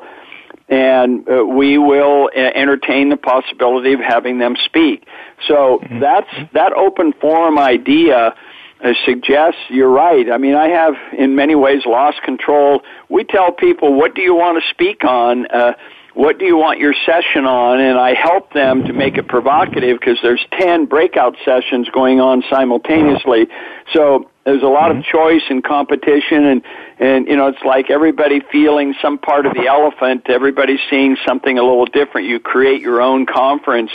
and 0.70 1.28
uh, 1.28 1.44
we 1.44 1.76
will 1.76 2.30
uh, 2.34 2.38
entertain 2.38 3.10
the 3.10 3.16
possibility 3.16 3.92
of 3.92 4.00
having 4.00 4.38
them 4.38 4.56
speak. 4.64 5.04
So 5.46 5.80
mm-hmm. 5.82 5.98
that's 5.98 6.30
that 6.54 6.72
open 6.72 7.12
forum 7.20 7.58
idea. 7.58 8.34
Uh, 8.82 8.94
suggests 9.04 9.60
you're 9.68 9.90
right. 9.90 10.30
I 10.30 10.38
mean, 10.38 10.54
I 10.54 10.68
have 10.68 10.94
in 11.12 11.36
many 11.36 11.54
ways 11.54 11.82
lost 11.84 12.22
control. 12.22 12.80
We 13.10 13.24
tell 13.24 13.52
people, 13.52 13.92
what 13.92 14.14
do 14.14 14.22
you 14.22 14.34
want 14.34 14.62
to 14.62 14.70
speak 14.70 15.04
on? 15.04 15.46
Uh, 15.50 15.74
what 16.14 16.38
do 16.38 16.46
you 16.46 16.56
want 16.56 16.78
your 16.78 16.94
session 17.04 17.44
on? 17.44 17.78
And 17.78 17.98
I 17.98 18.14
help 18.14 18.54
them 18.54 18.84
to 18.84 18.94
make 18.94 19.18
it 19.18 19.28
provocative 19.28 20.00
because 20.00 20.18
there's 20.22 20.44
10 20.58 20.86
breakout 20.86 21.36
sessions 21.44 21.90
going 21.90 22.20
on 22.20 22.42
simultaneously. 22.48 23.48
So 23.92 24.29
there's 24.44 24.62
a 24.62 24.66
lot 24.66 24.90
of 24.90 24.98
mm-hmm. 24.98 25.16
choice 25.16 25.42
and 25.50 25.62
competition 25.62 26.44
and, 26.44 26.62
and, 26.98 27.26
you 27.26 27.36
know, 27.36 27.48
it's 27.48 27.62
like 27.64 27.90
everybody 27.90 28.40
feeling 28.52 28.94
some 29.00 29.18
part 29.18 29.46
of 29.46 29.54
the 29.54 29.66
elephant. 29.66 30.28
Everybody's 30.28 30.80
seeing 30.88 31.16
something 31.26 31.58
a 31.58 31.62
little 31.62 31.86
different. 31.86 32.26
You 32.26 32.40
create 32.40 32.80
your 32.80 33.02
own 33.02 33.26
conference 33.26 33.90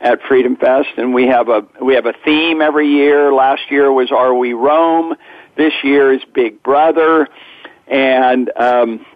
at 0.00 0.22
Freedom 0.22 0.56
Fest 0.56 0.88
and 0.96 1.14
we 1.14 1.26
have 1.28 1.48
a, 1.48 1.66
we 1.80 1.94
have 1.94 2.06
a 2.06 2.14
theme 2.24 2.60
every 2.60 2.88
year. 2.88 3.32
Last 3.32 3.70
year 3.70 3.92
was 3.92 4.10
Are 4.10 4.34
We 4.34 4.52
Rome? 4.52 5.14
This 5.56 5.72
year 5.84 6.12
is 6.12 6.22
Big 6.34 6.62
Brother. 6.62 7.28
And, 7.86 8.50
um, 8.56 9.06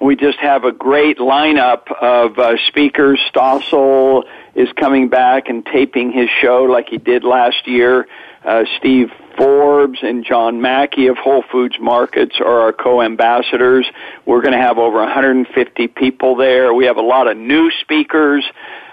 we 0.00 0.16
just 0.16 0.38
have 0.38 0.64
a 0.64 0.72
great 0.72 1.18
lineup 1.18 1.90
of 1.90 2.38
uh, 2.38 2.56
speakers. 2.66 3.18
Stossel 3.32 4.24
is 4.54 4.68
coming 4.72 5.08
back 5.08 5.48
and 5.48 5.64
taping 5.64 6.12
his 6.12 6.28
show 6.42 6.64
like 6.64 6.88
he 6.90 6.98
did 6.98 7.24
last 7.24 7.66
year. 7.66 8.06
Uh, 8.44 8.64
Steve 8.76 9.10
Forbes 9.36 9.98
and 10.02 10.24
John 10.24 10.60
Mackey 10.60 11.08
of 11.08 11.16
Whole 11.16 11.44
Foods 11.50 11.76
Markets 11.80 12.36
are 12.40 12.60
our 12.60 12.72
co-ambassadors. 12.72 13.86
We're 14.26 14.42
going 14.42 14.52
to 14.52 14.58
have 14.60 14.78
over 14.78 14.98
150 14.98 15.88
people 15.88 16.36
there. 16.36 16.72
We 16.72 16.86
have 16.86 16.96
a 16.96 17.02
lot 17.02 17.28
of 17.28 17.36
new 17.36 17.70
speakers 17.80 18.44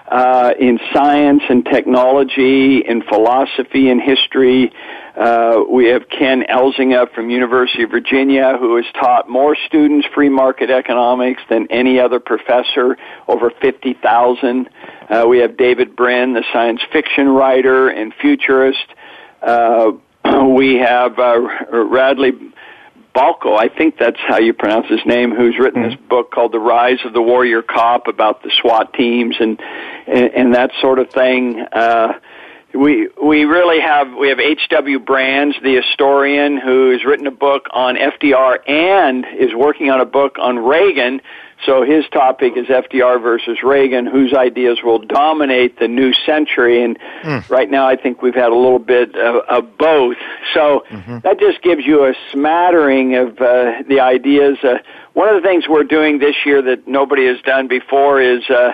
uh, 0.08 0.52
in 0.58 0.78
science 0.92 1.42
and 1.48 1.64
technology, 1.64 2.78
in 2.78 3.02
philosophy 3.02 3.88
and 3.88 4.00
history. 4.00 4.72
Uh, 5.16 5.62
we 5.70 5.86
have 5.86 6.08
Ken 6.08 6.42
Elzinga 6.48 7.12
from 7.14 7.30
University 7.30 7.82
of 7.82 7.90
Virginia, 7.90 8.56
who 8.58 8.76
has 8.76 8.84
taught 8.94 9.28
more 9.28 9.56
students 9.66 10.06
free 10.14 10.28
market 10.28 10.70
economics 10.70 11.42
than 11.48 11.66
any 11.70 12.00
other 12.00 12.18
professor, 12.18 12.96
over 13.28 13.50
50,000. 13.60 14.68
Uh, 15.08 15.24
we 15.28 15.38
have 15.38 15.56
David 15.56 15.96
Brin, 15.96 16.32
the 16.34 16.44
science 16.52 16.80
fiction 16.92 17.28
writer 17.28 17.88
and 17.88 18.12
futurist. 18.20 18.86
Uh, 19.42 19.92
we 20.54 20.76
have 20.76 21.18
uh, 21.18 21.40
Radley 21.70 22.32
Balko, 23.14 23.58
I 23.58 23.68
think 23.68 23.98
that's 23.98 24.18
how 24.26 24.38
you 24.38 24.54
pronounce 24.54 24.88
his 24.88 25.04
name, 25.04 25.34
who's 25.34 25.58
written 25.58 25.82
this 25.82 25.94
mm-hmm. 25.94 26.08
book 26.08 26.30
called 26.30 26.52
The 26.52 26.58
Rise 26.58 26.98
of 27.04 27.12
the 27.12 27.20
Warrior 27.20 27.62
Cop 27.62 28.08
about 28.08 28.42
the 28.42 28.50
SWAT 28.60 28.94
teams 28.94 29.36
and 29.38 29.60
and, 30.06 30.34
and 30.34 30.54
that 30.54 30.70
sort 30.80 30.98
of 30.98 31.10
thing. 31.10 31.60
Uh, 31.60 32.14
we 32.74 33.10
we 33.22 33.44
really 33.44 33.80
have 33.80 34.14
we 34.14 34.28
have 34.28 34.40
H.W. 34.40 34.98
Brands, 35.00 35.56
the 35.62 35.76
historian, 35.76 36.56
who's 36.56 37.04
written 37.04 37.26
a 37.26 37.32
book 37.32 37.66
on 37.72 37.96
FDR 37.96 38.66
and 38.66 39.26
is 39.38 39.54
working 39.54 39.90
on 39.90 40.00
a 40.00 40.06
book 40.06 40.36
on 40.38 40.58
Reagan. 40.58 41.20
So 41.64 41.84
his 41.84 42.04
topic 42.08 42.54
is 42.56 42.66
FDR 42.66 43.22
versus 43.22 43.62
Reagan, 43.62 44.06
whose 44.06 44.32
ideas 44.34 44.80
will 44.82 44.98
dominate 44.98 45.78
the 45.78 45.88
new 45.88 46.12
century. 46.12 46.82
And 46.82 46.98
mm. 47.22 47.48
right 47.48 47.70
now, 47.70 47.86
I 47.86 47.96
think 47.96 48.20
we've 48.20 48.34
had 48.34 48.50
a 48.50 48.56
little 48.56 48.78
bit 48.78 49.14
of, 49.14 49.44
of 49.48 49.78
both. 49.78 50.16
So 50.54 50.84
mm-hmm. 50.90 51.18
that 51.20 51.38
just 51.38 51.62
gives 51.62 51.86
you 51.86 52.04
a 52.04 52.14
smattering 52.32 53.14
of 53.14 53.40
uh, 53.40 53.82
the 53.88 54.00
ideas. 54.00 54.58
Uh, 54.62 54.78
one 55.12 55.28
of 55.28 55.40
the 55.40 55.46
things 55.46 55.64
we're 55.68 55.84
doing 55.84 56.18
this 56.18 56.34
year 56.44 56.62
that 56.62 56.88
nobody 56.88 57.26
has 57.26 57.40
done 57.42 57.68
before 57.68 58.20
is. 58.20 58.48
Uh, 58.48 58.72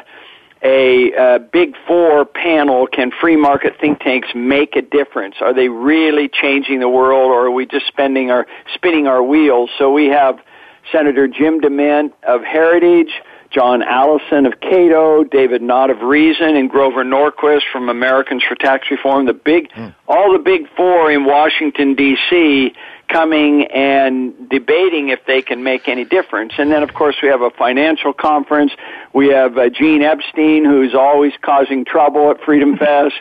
a 0.61 1.14
uh, 1.14 1.38
big 1.38 1.74
four 1.87 2.24
panel 2.24 2.88
can 2.88 3.12
free 3.20 3.37
market 3.37 3.77
think 3.81 4.01
tanks 4.01 4.27
make 4.35 4.74
a 4.74 4.83
difference 4.83 5.37
are 5.40 5.55
they 5.55 5.68
really 5.68 6.29
changing 6.29 6.81
the 6.81 6.88
world 6.88 7.31
or 7.31 7.46
are 7.46 7.51
we 7.53 7.64
just 7.64 7.87
spending 7.87 8.33
our 8.33 8.44
spinning 8.74 9.07
our 9.07 9.22
wheels 9.22 9.70
so 9.79 9.92
we 9.92 10.07
have 10.07 10.40
senator 10.92 11.29
jim 11.29 11.61
demint 11.61 12.12
of 12.22 12.42
heritage 12.42 13.20
john 13.51 13.83
allison 13.83 14.46
of 14.46 14.61
cato 14.61 15.24
david 15.24 15.62
nott 15.62 15.90
of 15.90 16.01
reason 16.03 16.57
and 16.57 16.70
grover 16.70 17.05
norquist 17.05 17.62
from 17.72 17.88
americans 17.88 18.42
for 18.46 18.55
tax 18.55 18.90
reform 18.90 19.27
the 19.27 19.33
big 19.33 19.70
mm. 19.70 19.94
all 20.07 20.33
the 20.33 20.38
big 20.38 20.68
four 20.77 21.11
in 21.11 21.24
washington 21.24 21.94
d.c 21.94 22.72
coming 23.09 23.64
and 23.66 24.48
debating 24.48 25.09
if 25.09 25.24
they 25.27 25.42
can 25.42 25.62
make 25.62 25.88
any 25.88 26.05
difference. 26.05 26.53
And 26.59 26.70
then, 26.70 26.83
of 26.83 26.94
course, 26.94 27.16
we 27.22 27.29
have 27.29 27.40
a 27.40 27.51
financial 27.51 28.12
conference. 28.12 28.72
We 29.12 29.29
have 29.29 29.57
uh, 29.57 29.68
Gene 29.71 30.03
Epstein, 30.03 30.64
who's 30.64 30.94
always 30.94 31.33
causing 31.42 31.85
trouble 31.85 32.31
at 32.31 32.40
Freedom 32.44 32.77
Fest. 32.77 33.21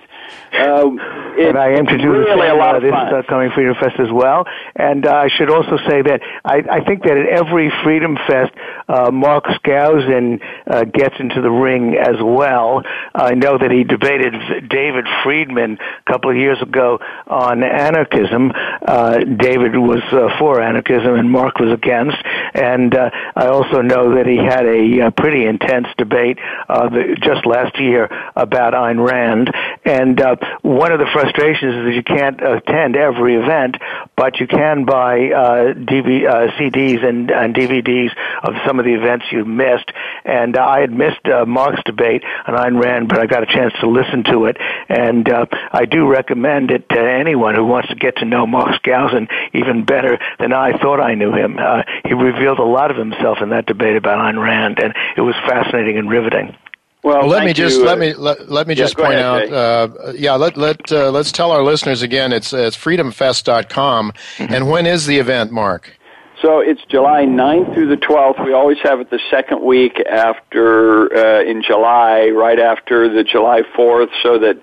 Uh, 0.53 0.89
and 1.39 1.57
I 1.57 1.71
am 1.71 1.85
to 1.85 1.97
do 1.97 2.11
really 2.11 2.25
the 2.25 2.41
same, 2.41 2.55
a 2.55 2.57
lot 2.57 2.75
uh, 2.75 2.77
of 2.77 2.83
this 2.83 2.93
upcoming 2.93 3.51
Freedom 3.51 3.75
Fest 3.75 3.99
as 3.99 4.11
well. 4.11 4.45
And 4.75 5.05
uh, 5.05 5.13
I 5.13 5.27
should 5.29 5.49
also 5.49 5.77
say 5.87 6.01
that 6.01 6.21
I, 6.43 6.63
I 6.69 6.83
think 6.83 7.03
that 7.03 7.17
at 7.17 7.27
every 7.27 7.71
Freedom 7.83 8.17
Fest, 8.27 8.53
uh, 8.87 9.11
Mark 9.11 9.45
Skousen 9.45 10.41
uh, 10.67 10.83
gets 10.85 11.15
into 11.19 11.41
the 11.41 11.49
ring 11.49 11.97
as 11.97 12.15
well. 12.21 12.83
I 13.13 13.33
know 13.33 13.57
that 13.57 13.71
he 13.71 13.83
debated 13.83 14.69
David 14.69 15.05
Friedman 15.23 15.77
a 15.79 16.11
couple 16.11 16.31
of 16.31 16.37
years 16.37 16.61
ago 16.61 16.99
on 17.27 17.63
anarchism. 17.63 18.51
Uh, 18.55 19.19
David 19.19 19.77
was 19.77 20.03
uh, 20.11 20.37
for 20.39 20.61
anarchism 20.61 21.15
and 21.15 21.29
Mark 21.29 21.59
was 21.59 21.71
against. 21.71 22.17
And 22.53 22.95
uh, 22.95 23.09
I 23.35 23.47
also 23.47 23.81
know 23.81 24.15
that 24.15 24.25
he 24.25 24.37
had 24.37 24.65
a 24.65 25.07
uh, 25.07 25.11
pretty 25.11 25.45
intense 25.45 25.86
debate 25.97 26.37
uh, 26.69 26.89
the, 26.89 27.17
just 27.21 27.45
last 27.45 27.79
year 27.79 28.09
about 28.35 28.73
Ayn 28.73 29.05
Rand. 29.05 29.51
And 29.85 30.19
uh, 30.19 30.35
one 30.61 30.91
of 30.91 30.99
the 30.99 31.07
frustrations 31.13 31.75
is 31.75 31.85
that 31.85 31.93
you 31.93 32.03
can't 32.03 32.41
attend 32.41 32.95
every 32.95 33.35
event, 33.35 33.77
but 34.15 34.39
you 34.39 34.47
can 34.47 34.85
buy 34.85 35.29
uh, 35.31 35.73
DV, 35.73 36.27
uh, 36.27 36.51
CDs 36.57 37.03
and, 37.03 37.31
and 37.31 37.55
DVDs 37.55 38.11
of 38.43 38.53
some 38.65 38.79
of 38.79 38.85
the 38.85 38.93
events 38.93 39.25
you 39.31 39.45
missed. 39.45 39.91
And 40.25 40.57
uh, 40.57 40.65
I 40.65 40.79
had 40.81 40.91
missed 40.91 41.25
uh, 41.25 41.45
Mark's 41.45 41.81
debate 41.85 42.23
on 42.45 42.55
Ayn 42.55 42.81
Rand, 42.81 43.09
but 43.09 43.19
I 43.19 43.25
got 43.25 43.43
a 43.43 43.45
chance 43.45 43.73
to 43.81 43.87
listen 43.87 44.23
to 44.25 44.45
it. 44.45 44.57
And 44.89 45.29
uh, 45.29 45.45
I 45.71 45.85
do 45.85 46.07
recommend 46.07 46.71
it 46.71 46.89
to 46.89 46.99
anyone 46.99 47.55
who 47.55 47.65
wants 47.65 47.89
to 47.89 47.95
get 47.95 48.17
to 48.17 48.25
know 48.25 48.45
Mark 48.47 48.81
Skousen 48.81 49.27
even 49.53 49.85
better 49.85 50.19
than 50.39 50.53
I 50.53 50.77
thought 50.77 50.99
I 50.99 51.15
knew 51.15 51.33
him. 51.33 51.57
Uh, 51.59 51.83
he 52.05 52.13
revealed 52.13 52.59
a 52.59 52.65
lot 52.65 52.91
of 52.91 52.97
himself 52.97 53.39
in 53.41 53.49
that 53.49 53.65
debate 53.65 53.95
about 53.95 54.19
Ayn 54.19 54.41
Rand, 54.41 54.79
and 54.79 54.93
it 55.15 55.21
was 55.21 55.35
fascinating 55.47 55.66
and 55.73 56.09
riveting. 56.09 56.55
Well, 57.03 57.19
Well, 57.19 57.27
let 57.27 57.37
thank 57.39 57.47
me 57.47 57.53
just 57.53 57.79
let 57.79 57.97
uh, 57.97 58.01
me 58.01 58.13
let, 58.13 58.49
let 58.49 58.67
me 58.67 58.73
yeah, 58.73 58.83
just 58.83 58.97
point 58.97 59.13
ahead, 59.13 59.53
out. 59.53 59.97
Uh, 60.07 60.11
yeah, 60.13 60.33
let 60.33 60.57
let 60.57 60.91
uh, 60.91 61.11
let's 61.11 61.31
tell 61.31 61.51
our 61.51 61.63
listeners 61.63 62.01
again. 62.01 62.33
It's 62.33 62.53
uh, 62.53 62.57
it's 62.57 62.75
freedomfest.com. 62.75 64.11
Mm-hmm. 64.11 64.53
And 64.53 64.69
when 64.69 64.85
is 64.85 65.05
the 65.05 65.17
event, 65.17 65.51
Mark? 65.51 65.97
So 66.41 66.59
it's 66.59 66.81
July 66.85 67.25
9th 67.25 67.73
through 67.73 67.87
the 67.87 67.97
12th. 67.97 68.45
We 68.45 68.53
always 68.53 68.77
have 68.83 68.99
it 68.99 69.09
the 69.09 69.19
second 69.31 69.63
week 69.63 69.99
after, 70.01 71.11
uh, 71.15 71.41
in 71.41 71.63
July, 71.63 72.29
right 72.29 72.59
after 72.59 73.09
the 73.11 73.23
July 73.23 73.63
4th, 73.75 74.09
so 74.21 74.37
that 74.37 74.61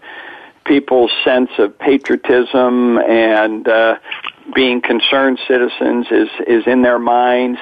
people's 0.65 1.11
sense 1.25 1.51
of 1.59 1.77
patriotism 1.77 2.99
and 2.99 3.67
uh, 3.67 3.97
being 4.55 4.81
concerned 4.83 5.41
citizens 5.49 6.07
is, 6.13 6.29
is 6.47 6.63
in 6.67 6.83
their 6.83 7.01
minds. 7.01 7.59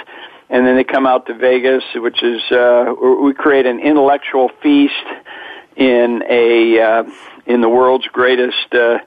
And 0.53 0.67
then 0.67 0.77
they 0.77 0.85
come 0.85 1.07
out 1.07 1.27
to 1.27 1.35
Vegas, 1.35 1.83
which 1.95 2.23
is, 2.23 2.43
uh, 2.53 2.95
we 3.23 3.33
create 3.33 3.65
an 3.65 3.81
intellectual 3.81 4.51
feast 4.63 4.93
in 5.77 6.23
a, 6.29 6.79
uh, 6.79 7.05
in 7.47 7.63
the 7.63 7.71
world's 7.71 8.07
greatest, 8.09 8.75
uh, 8.75 8.99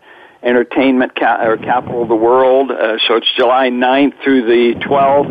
entertainment 0.41 1.13
ca- 1.15 1.45
or 1.45 1.57
capital 1.57 2.01
of 2.01 2.07
the 2.07 2.15
world. 2.15 2.71
Uh, 2.71 2.97
so 3.07 3.15
it's 3.15 3.31
July 3.37 3.69
9th 3.69 4.15
through 4.23 4.45
the 4.47 4.73
12th. 4.79 5.29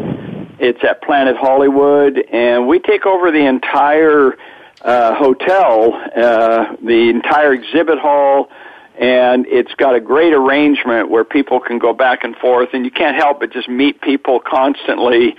It's 0.60 0.82
at 0.84 1.02
Planet 1.02 1.36
Hollywood, 1.36 2.16
and 2.30 2.68
we 2.68 2.78
take 2.78 3.06
over 3.06 3.32
the 3.32 3.44
entire 3.44 4.36
uh, 4.82 5.14
hotel, 5.14 5.94
uh, 6.16 6.76
the 6.80 7.10
entire 7.10 7.52
exhibit 7.52 7.98
hall, 7.98 8.50
and 8.98 9.46
it's 9.46 9.74
got 9.74 9.96
a 9.96 10.00
great 10.00 10.32
arrangement 10.32 11.10
where 11.10 11.24
people 11.24 11.58
can 11.58 11.78
go 11.78 11.92
back 11.92 12.22
and 12.22 12.36
forth, 12.36 12.68
and 12.72 12.84
you 12.84 12.90
can't 12.90 13.16
help 13.16 13.40
but 13.40 13.52
just 13.52 13.68
meet 13.68 14.00
people 14.00 14.40
constantly. 14.40 15.34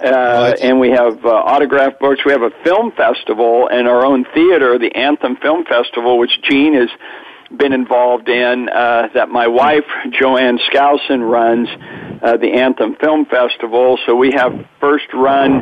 Uh, 0.00 0.54
and 0.60 0.80
we 0.80 0.90
have 0.90 1.24
uh, 1.24 1.28
autograph 1.28 1.98
books. 2.00 2.24
We 2.24 2.32
have 2.32 2.42
a 2.42 2.50
film 2.64 2.90
festival 2.92 3.68
and 3.70 3.86
our 3.86 4.04
own 4.04 4.24
theater, 4.34 4.78
the 4.78 4.94
Anthem 4.94 5.36
Film 5.36 5.64
Festival, 5.64 6.18
which 6.18 6.40
Gene 6.42 6.74
has 6.74 6.88
been 7.56 7.72
involved 7.72 8.28
in. 8.28 8.68
Uh, 8.68 9.08
that 9.14 9.28
my 9.28 9.46
wife 9.46 9.86
Joanne 10.10 10.58
Skousen 10.58 11.28
runs 11.28 11.68
uh, 12.22 12.36
the 12.36 12.52
Anthem 12.54 12.96
Film 12.96 13.24
Festival. 13.26 13.98
So 14.06 14.16
we 14.16 14.32
have 14.32 14.52
first 14.80 15.06
run 15.12 15.60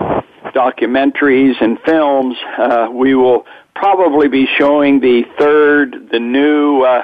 documentaries 0.55 1.61
and 1.61 1.79
films. 1.85 2.37
Uh, 2.59 2.89
we 2.93 3.15
will 3.15 3.45
probably 3.75 4.29
be 4.29 4.47
showing 4.59 5.01
the 5.01 5.25
third, 5.39 6.09
the 6.11 6.19
new 6.19 6.83
uh, 6.83 7.03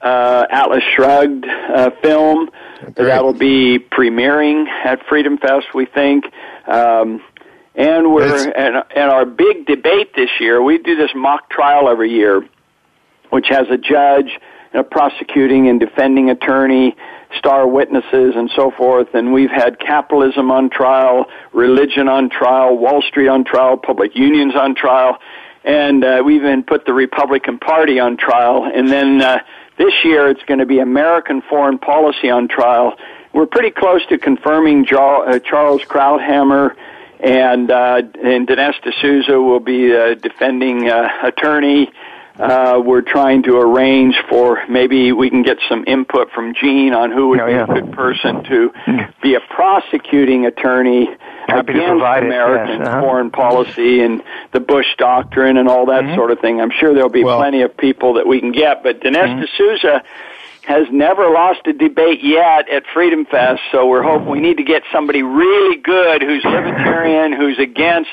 uh, 0.00 0.46
Atlas 0.50 0.82
Shrugged 0.96 1.44
uh, 1.46 1.90
film. 2.02 2.48
Great. 2.80 2.96
That'll 2.96 3.32
be 3.34 3.78
premiering 3.78 4.66
at 4.68 5.04
Freedom 5.06 5.36
Fest, 5.38 5.74
we 5.74 5.86
think. 5.86 6.24
Um, 6.66 7.22
and 7.74 8.12
we're 8.12 8.24
It's- 8.26 8.52
and, 8.56 8.76
and 8.96 9.10
our 9.10 9.24
big 9.24 9.66
debate 9.66 10.14
this 10.14 10.30
year. 10.40 10.62
We 10.62 10.78
do 10.78 10.96
this 10.96 11.10
mock 11.14 11.50
trial 11.50 11.88
every 11.88 12.10
year, 12.10 12.46
which 13.30 13.48
has 13.48 13.66
a 13.70 13.76
judge, 13.76 14.38
and 14.72 14.80
a 14.80 14.84
prosecuting 14.84 15.68
and 15.68 15.78
defending 15.80 16.30
attorney, 16.30 16.96
star 17.38 17.66
witnesses, 17.66 18.34
and 18.36 18.50
so 18.54 18.70
forth. 18.70 19.08
And 19.14 19.32
we've 19.32 19.50
had 19.50 19.78
capitalism 19.78 20.50
on 20.50 20.70
trial, 20.70 21.26
religion 21.52 22.08
on 22.08 22.30
trial, 22.30 22.76
Wall 22.76 23.02
Street 23.02 23.28
on 23.28 23.44
trial, 23.44 23.76
public 23.76 24.16
unions 24.16 24.54
on 24.56 24.74
trial, 24.74 25.18
and 25.64 26.04
uh, 26.04 26.22
we 26.24 26.36
even 26.36 26.62
put 26.62 26.86
the 26.86 26.92
Republican 26.92 27.58
Party 27.58 27.98
on 28.00 28.16
trial. 28.16 28.70
And 28.72 28.88
then 28.88 29.20
uh, 29.20 29.40
this 29.80 29.94
year 30.04 30.28
it's 30.28 30.42
going 30.42 30.60
to 30.60 30.66
be 30.66 30.78
American 30.78 31.40
foreign 31.40 31.78
policy 31.78 32.28
on 32.28 32.48
trial. 32.48 32.98
We're 33.32 33.46
pretty 33.46 33.70
close 33.70 34.04
to 34.08 34.18
confirming 34.18 34.86
uh, 34.92 35.38
Charles 35.38 35.82
Krauthammer 35.82 36.76
and 37.18 37.70
uh, 37.70 38.02
and 38.22 38.46
Dinesh 38.46 38.78
D'Souza 38.82 39.40
will 39.40 39.60
be 39.60 39.94
uh, 39.96 40.14
defending 40.14 40.90
uh, 40.90 41.08
attorney. 41.22 41.90
Uh, 42.40 42.80
we're 42.84 43.02
trying 43.02 43.42
to 43.42 43.58
arrange 43.58 44.14
for 44.28 44.62
maybe 44.68 45.12
we 45.12 45.28
can 45.28 45.42
get 45.42 45.58
some 45.68 45.84
input 45.86 46.30
from 46.32 46.54
Gene 46.54 46.94
on 46.94 47.10
who 47.12 47.28
would 47.28 47.38
Yeah, 47.38 47.66
be 47.66 47.72
a 47.72 47.82
good 47.82 47.92
person 47.92 48.42
to 48.44 48.70
be 49.22 49.34
a 49.34 49.40
prosecuting 49.40 50.46
attorney 50.46 51.06
Happy 51.48 51.72
against 51.72 52.00
American 52.02 52.78
yes, 52.80 52.88
uh-huh. 52.88 53.00
foreign 53.02 53.30
policy 53.30 54.00
and 54.00 54.22
the 54.52 54.60
Bush 54.60 54.86
doctrine 54.96 55.56
and 55.58 55.68
all 55.68 55.86
that 55.86 56.14
sort 56.14 56.30
of 56.30 56.40
thing. 56.40 56.60
I'm 56.60 56.70
sure 56.70 56.94
there'll 56.94 57.10
be 57.10 57.24
Well- 57.24 57.38
plenty 57.38 57.62
of 57.62 57.76
people 57.76 58.14
that 58.14 58.26
we 58.26 58.40
can 58.40 58.52
get, 58.52 58.82
but 58.82 59.00
Dinesh 59.00 59.44
D'Souza 59.44 60.02
has 60.64 60.86
never 60.92 61.30
lost 61.30 61.60
a 61.66 61.72
debate 61.72 62.22
yet 62.22 62.68
at 62.68 62.84
Freedom 62.94 63.24
Fest, 63.24 63.60
so 63.72 63.86
we're 63.86 64.02
hoping 64.02 64.28
we 64.28 64.40
need 64.40 64.58
to 64.58 64.62
get 64.62 64.82
somebody 64.92 65.22
really 65.22 65.76
good 65.76 66.22
who's 66.22 66.44
libertarian, 66.44 67.32
who's 67.32 67.58
against 67.58 68.10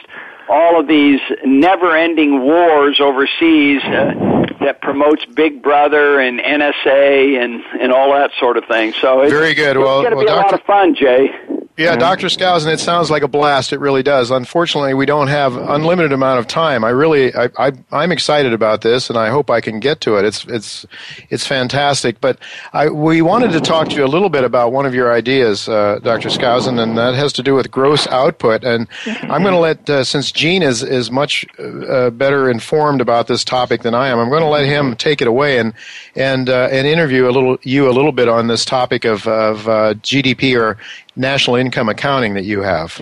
all 0.50 0.80
of 0.80 0.88
these 0.88 1.20
never-ending 1.46 2.42
wars 2.42 3.00
overseas 3.02 3.82
uh, 3.84 4.46
that 4.62 4.80
promotes 4.82 5.26
Big 5.26 5.62
Brother 5.62 6.20
and 6.20 6.40
NSA 6.40 7.44
and 7.44 7.64
and 7.82 7.92
all 7.92 8.14
that 8.14 8.32
sort 8.40 8.58
of 8.58 8.66
thing. 8.66 8.94
So 8.94 9.22
it's, 9.22 9.32
Very 9.32 9.54
good. 9.54 9.78
Well, 9.78 10.02
It's 10.02 10.10
going 10.10 10.12
to 10.12 10.26
well, 10.26 10.26
be 10.26 10.32
a 10.32 10.36
lot 10.36 10.54
of 10.54 10.62
fun, 10.64 10.96
Jay. 10.96 11.30
Yeah, 11.78 11.96
Dr. 11.96 12.26
Skousen, 12.26 12.74
it 12.74 12.80
sounds 12.80 13.12
like 13.12 13.22
a 13.22 13.28
blast. 13.28 13.72
It 13.72 13.80
really 13.80 14.02
does. 14.02 14.32
Unfortunately, 14.32 14.96
we 14.96 15.06
don't 15.06 15.28
have 15.28 15.56
unlimited 15.56 16.12
amount 16.12 16.40
of 16.40 16.48
time. 16.48 16.84
I 16.84 16.90
really, 16.90 17.36
I, 17.36 17.50
I, 17.60 17.72
I'm 17.92 18.12
excited 18.12 18.52
about 18.52 18.82
this, 18.82 19.12
and 19.12 19.18
I 19.18 19.30
hope 19.30 19.52
I 19.52 19.62
can 19.62 19.80
get 19.80 20.02
to 20.02 20.18
it. 20.18 20.26
It's, 20.26 20.44
it's, 20.46 20.88
it's 21.30 21.46
fantastic. 21.46 22.20
But 22.20 22.40
I, 22.74 22.90
we 22.90 23.22
wanted 23.22 23.52
to 23.52 23.62
talk 23.62 23.90
to 23.90 23.96
you 23.96 24.04
a 24.04 24.08
little 24.08 24.30
bit 24.30 24.44
about 24.44 24.72
one 24.72 24.88
of 24.88 24.96
your 24.96 25.13
ideas, 25.13 25.70
uh, 25.70 26.00
Dr. 26.02 26.30
Skousen, 26.30 26.82
and 26.82 26.98
that 26.98 27.13
has 27.13 27.32
to 27.34 27.44
do 27.44 27.54
with 27.54 27.70
gross 27.70 28.08
output. 28.08 28.63
And 28.63 28.88
I'm 29.06 29.44
going 29.44 29.54
to 29.54 29.60
let, 29.60 29.88
uh, 29.88 30.04
since 30.04 30.32
Gene 30.32 30.63
is 30.63 30.82
is 30.82 31.12
much 31.12 31.46
uh, 31.60 32.10
better 32.10 32.50
informed 32.50 33.02
about 33.02 33.28
this 33.28 33.44
topic 33.44 33.84
than 33.84 33.94
I 33.94 34.08
am, 34.08 34.18
I'm 34.18 34.30
going 34.30 34.42
to 34.42 34.48
let 34.48 34.66
him 34.66 34.96
take 34.96 35.22
it 35.22 35.28
away 35.28 35.60
and 35.60 35.74
and 36.16 36.50
uh, 36.50 36.70
and 36.72 36.88
interview 36.88 37.30
a 37.30 37.32
little 37.32 37.60
you 37.62 37.88
a 37.88 37.94
little 37.94 38.12
bit 38.12 38.28
on 38.28 38.48
this 38.48 38.66
topic 38.66 39.06
of 39.06 39.28
of 39.28 39.68
uh, 39.68 39.94
GDP 39.96 40.60
or 40.60 40.78
national 41.17 41.56
income 41.56 41.89
accounting 41.89 42.34
that 42.36 42.45
you 42.45 42.62
have. 42.62 43.01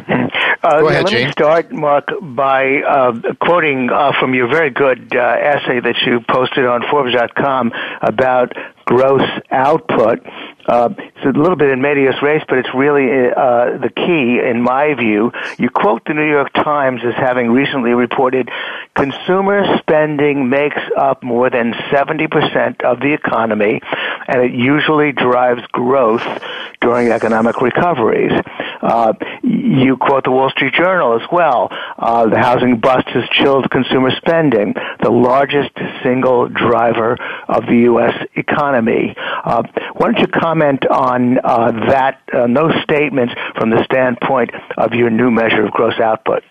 Uh, 0.66 0.80
Go 0.80 0.90
yeah, 0.90 0.94
ahead, 0.94 1.04
let 1.04 1.12
Gene. 1.12 1.26
me 1.28 1.32
start, 1.32 1.72
Mark, 1.72 2.08
by 2.22 2.82
uh, 2.82 3.14
quoting 3.40 3.92
uh, 3.92 4.14
from 4.20 4.34
your 4.34 4.48
very 4.48 4.72
good 4.72 5.16
uh, 5.16 5.20
essay 5.20 5.80
that 5.80 5.96
you 6.08 6.22
posted 6.28 6.66
on 6.66 6.82
Forbes.com 6.90 7.72
about 8.02 8.54
gross 8.86 9.22
output. 9.52 10.26
A 11.26 11.30
little 11.30 11.56
bit 11.56 11.72
in 11.72 11.82
medias 11.82 12.16
res, 12.22 12.42
but 12.48 12.60
it's 12.60 12.70
really 12.76 13.10
uh, 13.30 13.78
the 13.78 13.92
key, 13.96 14.40
in 14.40 14.62
my 14.62 14.94
view. 14.94 15.32
You 15.58 15.70
quote 15.70 16.04
the 16.06 16.14
New 16.14 16.30
York 16.30 16.54
Times 16.54 17.02
as 17.04 17.16
having 17.16 17.52
recently 17.52 17.92
reported 17.92 18.50
consumer 18.96 19.78
spending 19.80 20.50
makes 20.50 20.82
up 20.96 21.24
more 21.24 21.50
than 21.50 21.74
70% 21.92 22.82
of 22.82 23.00
the 23.00 23.14
economy, 23.14 23.82
and 24.28 24.42
it 24.42 24.52
usually 24.54 25.12
drives 25.12 25.62
growth 25.72 26.26
during 26.82 27.10
economic 27.10 27.62
recoveries. 27.62 28.32
Uh, 28.82 29.14
you 29.42 29.98
quote 29.98 30.24
the 30.24 30.32
Wall 30.32 30.50
Street 30.50 30.74
Journal 30.74 31.20
as 31.20 31.28
well. 31.32 31.70
Uh, 31.98 32.28
the 32.30 32.38
housing 32.38 32.80
bust 32.80 33.08
has 33.10 33.28
chilled 33.30 33.70
consumer 33.72 34.12
spending, 34.18 34.76
the 35.02 35.10
largest 35.10 35.72
single 36.04 36.48
driver 36.48 37.18
of 37.48 37.66
the 37.66 37.78
U.S. 37.90 38.14
economy. 38.36 39.16
Uh, 39.18 39.64
why 39.94 40.12
don't 40.12 40.20
you 40.20 40.28
comment 40.28 40.56
comment 40.56 40.86
on 41.16 41.40
uh, 41.44 41.72
that, 41.90 42.22
uh, 42.34 42.48
those 42.48 42.74
statements 42.84 43.34
from 43.58 43.70
the 43.70 43.84
standpoint 43.86 44.52
of 44.78 44.94
your 44.94 45.10
new 45.10 45.32
measure 45.32 45.66
of 45.66 45.72
gross 45.72 46.00
output? 46.00 46.44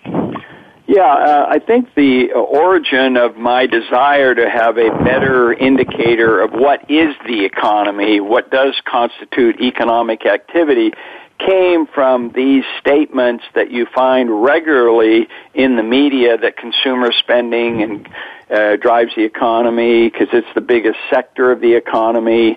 Yeah, 0.86 1.02
uh, 1.02 1.46
I 1.48 1.60
think 1.60 1.94
the 1.94 2.32
origin 2.32 3.16
of 3.16 3.36
my 3.36 3.66
desire 3.66 4.34
to 4.34 4.50
have 4.50 4.76
a 4.76 4.90
better 5.02 5.52
indicator 5.52 6.42
of 6.42 6.52
what 6.52 6.90
is 6.90 7.14
the 7.26 7.44
economy, 7.44 8.20
what 8.20 8.50
does 8.50 8.74
constitute 8.84 9.60
economic 9.60 10.26
activity, 10.26 10.92
came 11.38 11.86
from 11.86 12.32
these 12.34 12.64
statements 12.80 13.44
that 13.54 13.70
you 13.70 13.86
find 13.94 14.44
regularly 14.44 15.26
in 15.54 15.76
the 15.76 15.82
media 15.82 16.36
that 16.36 16.56
consumer 16.56 17.12
spending 17.12 17.82
and 17.82 18.08
uh, 18.50 18.76
drives 18.76 19.12
the 19.16 19.24
economy 19.24 20.08
because 20.08 20.28
it's 20.32 20.52
the 20.54 20.60
biggest 20.60 20.98
sector 21.10 21.50
of 21.50 21.60
the 21.60 21.74
economy, 21.74 22.56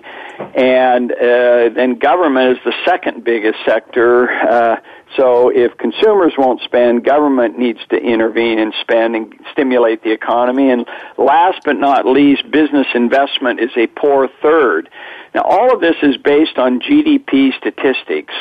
and 0.54 1.12
uh, 1.12 1.68
then 1.74 1.98
government 1.98 2.58
is 2.58 2.64
the 2.64 2.74
second 2.84 3.24
biggest 3.24 3.58
sector. 3.64 4.30
Uh, 4.30 4.76
so 5.16 5.48
if 5.48 5.76
consumers 5.78 6.34
won't 6.36 6.60
spend, 6.62 7.04
government 7.04 7.58
needs 7.58 7.80
to 7.90 7.96
intervene 7.96 8.58
and 8.58 8.74
spend 8.80 9.16
and 9.16 9.34
stimulate 9.52 10.02
the 10.02 10.12
economy. 10.12 10.70
And 10.70 10.86
last 11.16 11.62
but 11.64 11.76
not 11.76 12.06
least, 12.06 12.50
business 12.50 12.86
investment 12.94 13.60
is 13.60 13.70
a 13.76 13.86
poor 13.86 14.28
third. 14.42 14.90
Now, 15.34 15.42
all 15.42 15.74
of 15.74 15.80
this 15.80 15.96
is 16.02 16.16
based 16.18 16.58
on 16.58 16.80
GDP 16.80 17.56
statistics. 17.56 18.34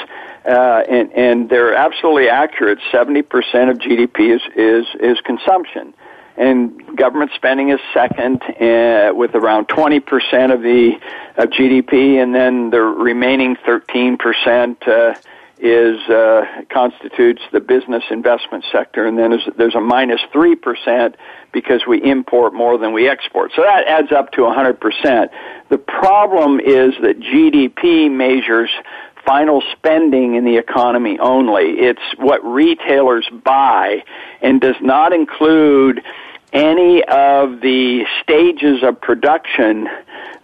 Uh, 0.45 0.81
and, 0.87 1.11
and 1.11 1.49
they're 1.49 1.75
absolutely 1.75 2.29
accurate. 2.29 2.79
70% 2.93 3.21
of 3.69 3.79
GDP 3.79 4.33
is, 4.35 4.41
is, 4.55 4.85
is 5.01 5.19
consumption. 5.25 5.93
And 6.37 6.95
government 6.95 7.31
spending 7.35 7.69
is 7.69 7.79
second, 7.93 8.43
uh, 8.43 9.11
with 9.13 9.33
around 9.33 9.67
20% 9.69 10.53
of 10.53 10.61
the 10.61 10.99
of 11.35 11.49
GDP, 11.49 12.21
and 12.21 12.33
then 12.33 12.69
the 12.69 12.81
remaining 12.81 13.55
13% 13.57 14.87
uh, 14.87 15.15
is 15.59 15.99
uh, 16.09 16.45
constitutes 16.69 17.41
the 17.51 17.59
business 17.59 18.03
investment 18.11 18.63
sector, 18.71 19.07
and 19.07 19.17
then 19.17 19.31
there's, 19.31 19.49
there's 19.57 19.75
a 19.75 19.81
minus 19.81 20.21
three 20.31 20.55
percent 20.55 21.15
because 21.51 21.87
we 21.87 22.03
import 22.03 22.53
more 22.53 22.77
than 22.77 22.93
we 22.93 23.09
export. 23.09 23.51
So 23.55 23.63
that 23.63 23.87
adds 23.87 24.11
up 24.11 24.31
to 24.33 24.41
100%. 24.41 25.29
The 25.69 25.77
problem 25.79 26.59
is 26.59 26.93
that 27.01 27.19
GDP 27.19 28.11
measures 28.11 28.69
final 29.25 29.61
spending 29.73 30.35
in 30.35 30.45
the 30.45 30.57
economy 30.57 31.17
only. 31.19 31.79
It's 31.79 32.01
what 32.17 32.43
retailers 32.45 33.27
buy 33.43 34.03
and 34.41 34.61
does 34.61 34.75
not 34.81 35.13
include 35.13 36.01
any 36.53 37.03
of 37.03 37.61
the 37.61 38.05
stages 38.21 38.83
of 38.83 38.99
production, 39.01 39.87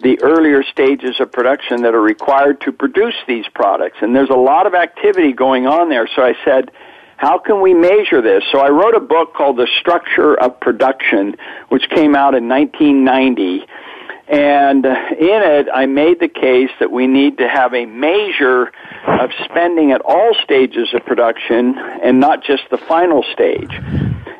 the 0.01 0.21
earlier 0.21 0.63
stages 0.63 1.19
of 1.19 1.31
production 1.31 1.83
that 1.83 1.95
are 1.95 2.01
required 2.01 2.61
to 2.61 2.71
produce 2.71 3.15
these 3.27 3.45
products. 3.53 3.97
And 4.01 4.15
there's 4.15 4.29
a 4.29 4.35
lot 4.35 4.67
of 4.67 4.73
activity 4.73 5.33
going 5.33 5.65
on 5.65 5.89
there. 5.89 6.07
So 6.15 6.21
I 6.23 6.35
said, 6.43 6.71
how 7.17 7.39
can 7.39 7.61
we 7.61 7.73
measure 7.73 8.21
this? 8.21 8.43
So 8.51 8.59
I 8.59 8.69
wrote 8.69 8.95
a 8.95 8.99
book 8.99 9.33
called 9.33 9.57
The 9.57 9.67
Structure 9.79 10.37
of 10.37 10.59
Production, 10.59 11.37
which 11.69 11.89
came 11.89 12.15
out 12.15 12.35
in 12.35 12.49
1990. 12.49 13.65
And 14.27 14.85
in 14.85 14.93
it, 15.19 15.67
I 15.73 15.85
made 15.85 16.19
the 16.19 16.27
case 16.27 16.71
that 16.79 16.91
we 16.91 17.07
need 17.07 17.37
to 17.37 17.47
have 17.47 17.73
a 17.73 17.85
measure 17.85 18.71
of 19.05 19.29
spending 19.45 19.91
at 19.91 20.01
all 20.01 20.33
stages 20.43 20.93
of 20.93 21.05
production 21.05 21.77
and 21.77 22.19
not 22.19 22.43
just 22.43 22.63
the 22.71 22.77
final 22.77 23.23
stage. 23.31 23.71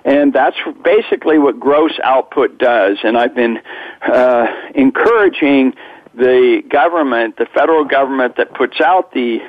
And 0.06 0.34
that's 0.34 0.58
basically 0.84 1.38
what 1.38 1.60
gross 1.60 1.98
output 2.04 2.58
does. 2.58 2.98
And 3.04 3.18
I've 3.18 3.36
been 3.36 3.60
uh, 4.02 4.48
encouraging 4.76 5.74
the 6.14 6.62
government, 6.70 7.38
the 7.38 7.48
federal 7.54 7.86
government 7.86 8.38
that 8.38 8.54
puts 8.54 8.82
out 8.82 9.14
the 9.14 9.40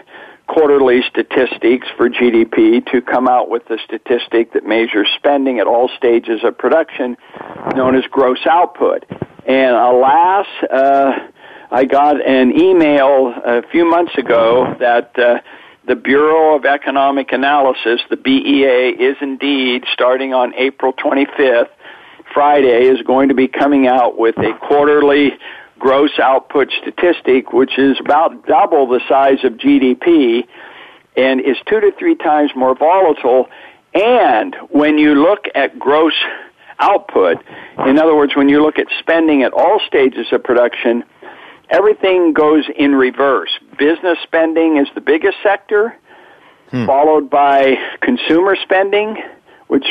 quarterly 0.46 1.02
statistics 1.08 1.88
for 1.96 2.08
GDP 2.08 2.84
to 2.92 3.00
come 3.00 3.28
out 3.28 3.48
with 3.48 3.68
a 3.70 3.78
statistic 3.84 4.52
that 4.52 4.66
measures 4.66 5.08
spending 5.16 5.58
at 5.58 5.66
all 5.66 5.88
stages 5.96 6.44
of 6.44 6.56
production 6.56 7.16
known 7.74 7.96
as 7.96 8.04
gross 8.10 8.46
output. 8.46 9.04
And 9.46 9.74
alas, 9.74 10.46
uh, 10.70 11.12
I 11.70 11.84
got 11.84 12.24
an 12.26 12.58
email 12.58 13.34
a 13.44 13.62
few 13.70 13.88
months 13.88 14.16
ago 14.16 14.76
that 14.80 15.18
uh, 15.18 15.40
the 15.86 15.96
Bureau 15.96 16.56
of 16.56 16.64
Economic 16.64 17.32
Analysis, 17.32 18.00
the 18.08 18.16
BEA, 18.16 18.90
is 18.98 19.16
indeed 19.20 19.84
starting 19.92 20.32
on 20.32 20.54
April 20.54 20.92
25th, 20.94 21.68
Friday, 22.32 22.86
is 22.86 23.02
going 23.02 23.28
to 23.28 23.34
be 23.34 23.48
coming 23.48 23.86
out 23.86 24.16
with 24.18 24.36
a 24.38 24.54
quarterly 24.66 25.32
gross 25.78 26.18
output 26.18 26.70
statistic, 26.80 27.52
which 27.52 27.78
is 27.78 27.98
about 28.00 28.46
double 28.46 28.86
the 28.86 29.00
size 29.08 29.44
of 29.44 29.52
GDP 29.54 30.46
and 31.16 31.40
is 31.40 31.56
two 31.68 31.80
to 31.80 31.92
three 31.98 32.14
times 32.14 32.50
more 32.56 32.74
volatile. 32.74 33.48
And 33.92 34.56
when 34.70 34.98
you 34.98 35.14
look 35.14 35.44
at 35.54 35.78
gross 35.78 36.14
output, 36.78 37.36
in 37.86 37.98
other 37.98 38.16
words, 38.16 38.34
when 38.34 38.48
you 38.48 38.62
look 38.62 38.78
at 38.78 38.86
spending 38.98 39.42
at 39.42 39.52
all 39.52 39.80
stages 39.86 40.26
of 40.32 40.42
production, 40.42 41.04
everything 41.68 42.32
goes 42.32 42.64
in 42.76 42.94
reverse. 42.94 43.50
Business 43.78 44.18
spending 44.22 44.76
is 44.76 44.88
the 44.94 45.00
biggest 45.00 45.36
sector, 45.42 45.96
hmm. 46.70 46.86
followed 46.86 47.30
by 47.30 47.76
consumer 48.00 48.56
spending, 48.62 49.16
which 49.68 49.86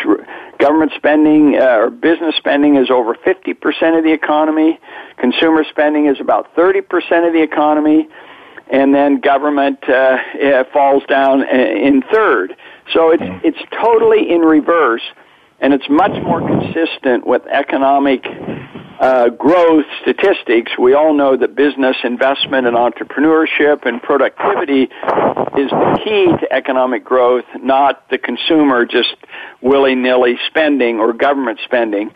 government 0.59 0.91
spending 0.95 1.57
uh, 1.59 1.77
or 1.77 1.89
business 1.89 2.35
spending 2.37 2.75
is 2.75 2.89
over 2.89 3.15
50% 3.15 3.97
of 3.97 4.03
the 4.03 4.11
economy. 4.13 4.79
Consumer 5.17 5.63
spending 5.69 6.07
is 6.07 6.19
about 6.19 6.55
30% 6.55 6.81
of 7.27 7.33
the 7.33 7.41
economy. 7.41 8.07
And 8.69 8.95
then 8.95 9.19
government 9.19 9.87
uh, 9.89 10.63
falls 10.71 11.03
down 11.05 11.41
uh, 11.41 11.51
in 11.51 12.01
third. 12.11 12.55
So 12.93 13.11
it's, 13.11 13.23
hmm. 13.23 13.39
it's 13.43 13.59
totally 13.81 14.31
in 14.31 14.41
reverse, 14.41 15.03
and 15.59 15.73
it's 15.73 15.89
much 15.89 16.11
more 16.23 16.39
consistent 16.39 17.25
with 17.25 17.45
economic 17.47 18.25
uh, 18.99 19.29
growth 19.29 19.85
statistics, 20.01 20.71
we 20.77 20.93
all 20.93 21.13
know 21.13 21.35
that 21.35 21.55
business 21.55 21.97
investment 22.03 22.67
and 22.67 22.75
entrepreneurship 22.77 23.85
and 23.85 24.01
productivity 24.01 24.83
is 24.83 25.69
the 25.69 25.99
key 26.03 26.25
to 26.39 26.47
economic 26.51 27.03
growth, 27.03 27.45
not 27.61 28.09
the 28.09 28.17
consumer 28.17 28.85
just 28.85 29.15
willy-nilly 29.61 30.37
spending 30.47 30.99
or 30.99 31.13
government 31.13 31.59
spending. 31.63 32.11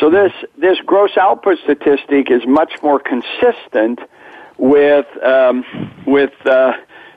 So 0.00 0.10
this, 0.10 0.32
this 0.58 0.78
gross 0.84 1.16
output 1.16 1.58
statistic 1.62 2.30
is 2.30 2.42
much 2.46 2.72
more 2.82 3.00
consistent 3.00 4.00
with, 4.58 5.06
um, 5.22 5.64
with, 6.06 6.32
uh, 6.46 6.72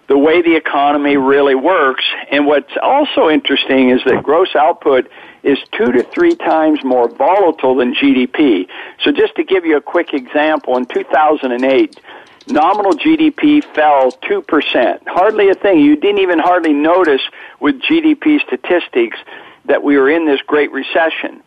the 0.08 0.18
way 0.18 0.42
the 0.42 0.56
economy 0.56 1.18
really 1.18 1.56
works. 1.56 2.06
And 2.32 2.46
what's 2.46 2.72
also 2.82 3.30
interesting 3.30 3.90
is 3.90 4.02
that 4.06 4.24
gross 4.24 4.56
output 4.56 5.10
is 5.44 5.58
two 5.72 5.92
to 5.92 6.04
three 6.04 6.36
times 6.36 6.84
more 6.84 7.10
volatile 7.10 7.76
than 7.76 7.94
GDP. 7.94 8.68
So 9.04 9.12
just 9.12 9.36
to 9.36 9.44
give 9.44 9.66
you 9.66 9.78
a 9.78 9.82
quick 9.82 10.14
example, 10.14 10.78
in 10.78 10.86
2008, 10.86 12.00
nominal 12.48 12.94
GDP 12.94 13.64
fell 13.76 14.12
2%. 14.12 15.00
Hardly 15.08 15.50
a 15.50 15.54
thing. 15.54 15.80
You 15.80 15.96
didn't 15.96 16.20
even 16.20 16.40
hardly 16.40 16.74
notice 16.74 17.22
with 17.60 17.82
GDP 17.82 18.40
statistics 18.42 19.18
that 19.66 19.84
we 19.84 19.98
were 19.98 20.10
in 20.10 20.26
this 20.26 20.42
great 20.42 20.72
recession. 20.72 21.44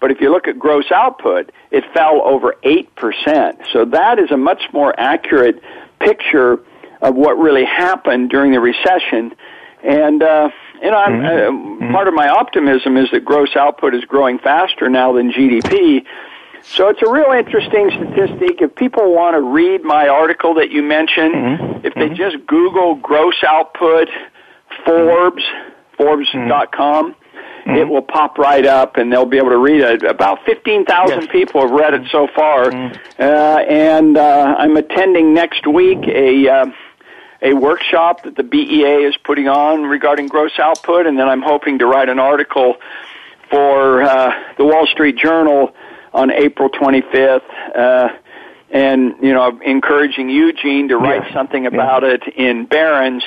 But 0.00 0.10
if 0.10 0.20
you 0.20 0.30
look 0.30 0.46
at 0.46 0.58
gross 0.58 0.92
output, 0.92 1.50
it 1.70 1.84
fell 1.92 2.22
over 2.22 2.54
8%. 2.62 2.86
So 3.72 3.84
that 3.86 4.18
is 4.18 4.30
a 4.30 4.36
much 4.36 4.62
more 4.72 4.94
accurate 4.98 5.62
picture 5.98 6.60
of 7.04 7.14
what 7.14 7.38
really 7.38 7.64
happened 7.64 8.30
during 8.30 8.52
the 8.52 8.60
recession. 8.60 9.32
And, 9.84 10.22
uh, 10.22 10.48
you 10.82 10.90
know, 10.90 10.96
mm-hmm. 10.96 11.24
Uh, 11.24 11.28
mm-hmm. 11.28 11.92
part 11.92 12.08
of 12.08 12.14
my 12.14 12.28
optimism 12.28 12.96
is 12.96 13.10
that 13.12 13.24
gross 13.24 13.54
output 13.54 13.94
is 13.94 14.04
growing 14.06 14.38
faster 14.38 14.88
now 14.88 15.12
than 15.12 15.30
GDP. 15.30 16.04
So 16.62 16.88
it's 16.88 17.02
a 17.02 17.10
real 17.10 17.30
interesting 17.32 17.90
statistic. 17.90 18.62
If 18.62 18.74
people 18.74 19.14
want 19.14 19.34
to 19.34 19.42
read 19.42 19.84
my 19.84 20.08
article 20.08 20.54
that 20.54 20.70
you 20.70 20.82
mentioned, 20.82 21.34
mm-hmm. 21.34 21.86
if 21.86 21.92
they 21.94 22.08
mm-hmm. 22.08 22.14
just 22.14 22.46
Google 22.46 22.94
gross 22.94 23.44
output 23.46 24.08
Forbes, 24.86 25.44
Forbes.com, 25.98 27.12
mm-hmm. 27.12 27.70
it 27.70 27.86
will 27.86 28.00
pop 28.00 28.38
right 28.38 28.64
up 28.64 28.96
and 28.96 29.12
they'll 29.12 29.26
be 29.26 29.36
able 29.36 29.50
to 29.50 29.58
read 29.58 29.82
it. 29.82 30.04
About 30.04 30.38
15,000 30.46 31.20
yes. 31.20 31.30
people 31.30 31.60
have 31.60 31.70
read 31.70 31.92
it 31.92 32.08
so 32.10 32.28
far. 32.34 32.70
Mm-hmm. 32.70 33.22
Uh, 33.22 33.58
and 33.70 34.16
uh, 34.16 34.56
I'm 34.58 34.78
attending 34.78 35.34
next 35.34 35.66
week 35.66 35.98
a. 36.08 36.72
A 37.44 37.52
workshop 37.52 38.24
that 38.24 38.36
the 38.36 38.42
BEA 38.42 39.04
is 39.04 39.16
putting 39.22 39.48
on 39.48 39.82
regarding 39.82 40.28
gross 40.28 40.58
output, 40.58 41.06
and 41.06 41.18
then 41.18 41.28
I'm 41.28 41.42
hoping 41.42 41.78
to 41.78 41.86
write 41.86 42.08
an 42.08 42.18
article 42.18 42.76
for 43.50 44.02
uh, 44.02 44.32
the 44.56 44.64
Wall 44.64 44.86
Street 44.86 45.16
Journal 45.16 45.74
on 46.12 46.30
April 46.30 46.70
25th. 46.70 47.42
Uh, 47.76 48.08
and 48.70 49.14
you 49.22 49.32
know, 49.32 49.60
encouraging 49.64 50.28
Eugene 50.30 50.88
to 50.88 50.96
write 50.96 51.22
yes. 51.24 51.32
something 51.32 51.66
about 51.66 52.02
it 52.02 52.22
in 52.36 52.66
Barron's 52.66 53.22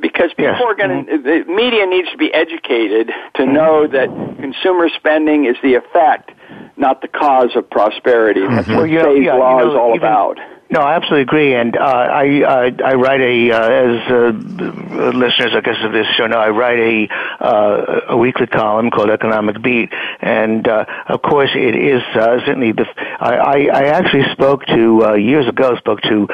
because 0.00 0.30
people 0.30 0.54
yes. 0.54 0.62
are 0.64 0.74
going 0.74 1.06
to, 1.06 1.12
mm-hmm. 1.12 1.46
the 1.46 1.52
media 1.52 1.86
needs 1.86 2.10
to 2.10 2.16
be 2.16 2.32
educated 2.32 3.08
to 3.34 3.42
mm-hmm. 3.42 3.52
know 3.52 3.86
that 3.86 4.08
consumer 4.40 4.88
spending 4.88 5.44
is 5.44 5.56
the 5.62 5.74
effect, 5.74 6.30
not 6.76 7.02
the 7.02 7.08
cause 7.08 7.54
of 7.56 7.68
prosperity. 7.68 8.40
That's 8.40 8.66
mm-hmm. 8.66 8.76
what 8.76 8.88
well, 8.88 9.16
yeah, 9.16 9.32
yeah, 9.32 9.34
law 9.34 9.58
you 9.58 9.64
know, 9.66 9.70
is 9.70 9.76
all 9.76 9.94
even, 9.94 9.98
about 9.98 10.38
No, 10.72 10.78
I 10.82 10.94
absolutely 10.94 11.22
agree, 11.22 11.54
and 11.56 11.76
uh, 11.76 11.80
I, 11.80 12.44
I 12.46 12.90
I 12.90 12.94
write 12.94 13.20
a 13.20 13.50
uh, 13.50 13.58
as 13.58 14.08
uh, 14.08 15.10
listeners, 15.18 15.50
I 15.52 15.60
guess 15.62 15.82
of 15.82 15.90
this 15.90 16.06
show 16.16 16.28
know, 16.28 16.38
I 16.38 16.50
write 16.50 16.78
a 16.78 17.08
uh, 17.44 18.00
a 18.10 18.16
weekly 18.16 18.46
column 18.46 18.92
called 18.92 19.10
Economic 19.10 19.60
Beat, 19.60 19.92
and 20.20 20.68
uh, 20.68 20.84
of 21.08 21.22
course 21.22 21.50
it 21.56 21.74
is 21.74 22.02
uh, 22.14 22.38
certainly 22.46 22.70
the. 22.70 22.86
I, 23.18 23.66
I, 23.66 23.84
actually 23.86 24.30
spoke 24.32 24.64
to 24.66 25.16
years 25.18 25.48
ago 25.48 25.74
spoke 25.76 26.02
to 26.02 26.28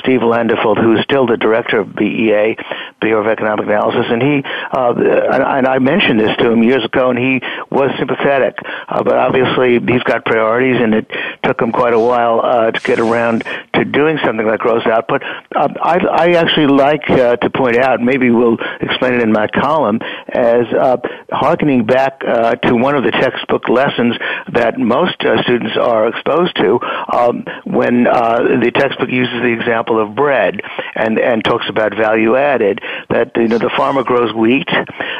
Steve 0.00 0.20
Landefeld, 0.20 0.80
who 0.80 0.96
is 0.96 1.04
still 1.04 1.26
the 1.26 1.36
director 1.36 1.78
of 1.78 1.94
BEA, 1.94 2.56
Bureau 3.02 3.20
of 3.20 3.26
Economic 3.26 3.66
Analysis, 3.66 4.06
and 4.08 4.22
he 4.22 4.42
uh, 4.72 4.94
and 4.96 5.66
I 5.66 5.78
mentioned 5.80 6.18
this 6.18 6.34
to 6.38 6.50
him 6.50 6.62
years 6.62 6.82
ago, 6.82 7.10
and 7.10 7.18
he 7.18 7.42
was 7.68 7.90
sympathetic, 7.98 8.56
but 8.88 9.12
obviously 9.18 9.80
he's 9.80 10.02
got 10.04 10.24
priorities, 10.24 10.80
and 10.80 10.94
it 10.94 11.10
took 11.42 11.60
him 11.60 11.72
quite 11.72 11.92
a 11.92 12.00
while 12.00 12.72
to 12.72 12.80
get 12.80 12.98
around 12.98 13.44
to 13.74 13.84
doing 13.84 14.18
something 14.24 14.46
like 14.46 14.60
gross 14.60 14.86
output. 14.86 15.22
Uh, 15.54 15.68
I, 15.82 15.98
I 15.98 16.26
actually 16.32 16.66
like 16.66 17.08
uh, 17.08 17.36
to 17.36 17.50
point 17.50 17.76
out, 17.76 18.00
maybe 18.00 18.30
we'll 18.30 18.58
explain 18.80 19.14
it 19.14 19.22
in 19.22 19.32
my 19.32 19.48
column, 19.48 20.00
as 20.28 20.66
uh, 20.72 20.96
harkening 21.30 21.84
back 21.86 22.22
uh, 22.26 22.54
to 22.56 22.74
one 22.74 22.94
of 22.94 23.04
the 23.04 23.10
textbook 23.10 23.68
lessons 23.68 24.16
that 24.52 24.78
most 24.78 25.16
uh, 25.24 25.42
students 25.42 25.76
are 25.76 26.08
exposed 26.08 26.56
to 26.56 26.78
um, 27.12 27.44
when 27.64 28.06
uh, 28.06 28.42
the 28.62 28.70
textbook 28.74 29.10
uses 29.10 29.42
the 29.42 29.52
example 29.52 30.00
of 30.00 30.14
bread 30.14 30.60
and, 30.94 31.18
and 31.18 31.44
talks 31.44 31.66
about 31.68 31.94
value 31.94 32.36
added, 32.36 32.80
that 33.10 33.32
you 33.36 33.48
know 33.48 33.58
the 33.58 33.72
farmer 33.76 34.02
grows 34.02 34.34
wheat 34.34 34.68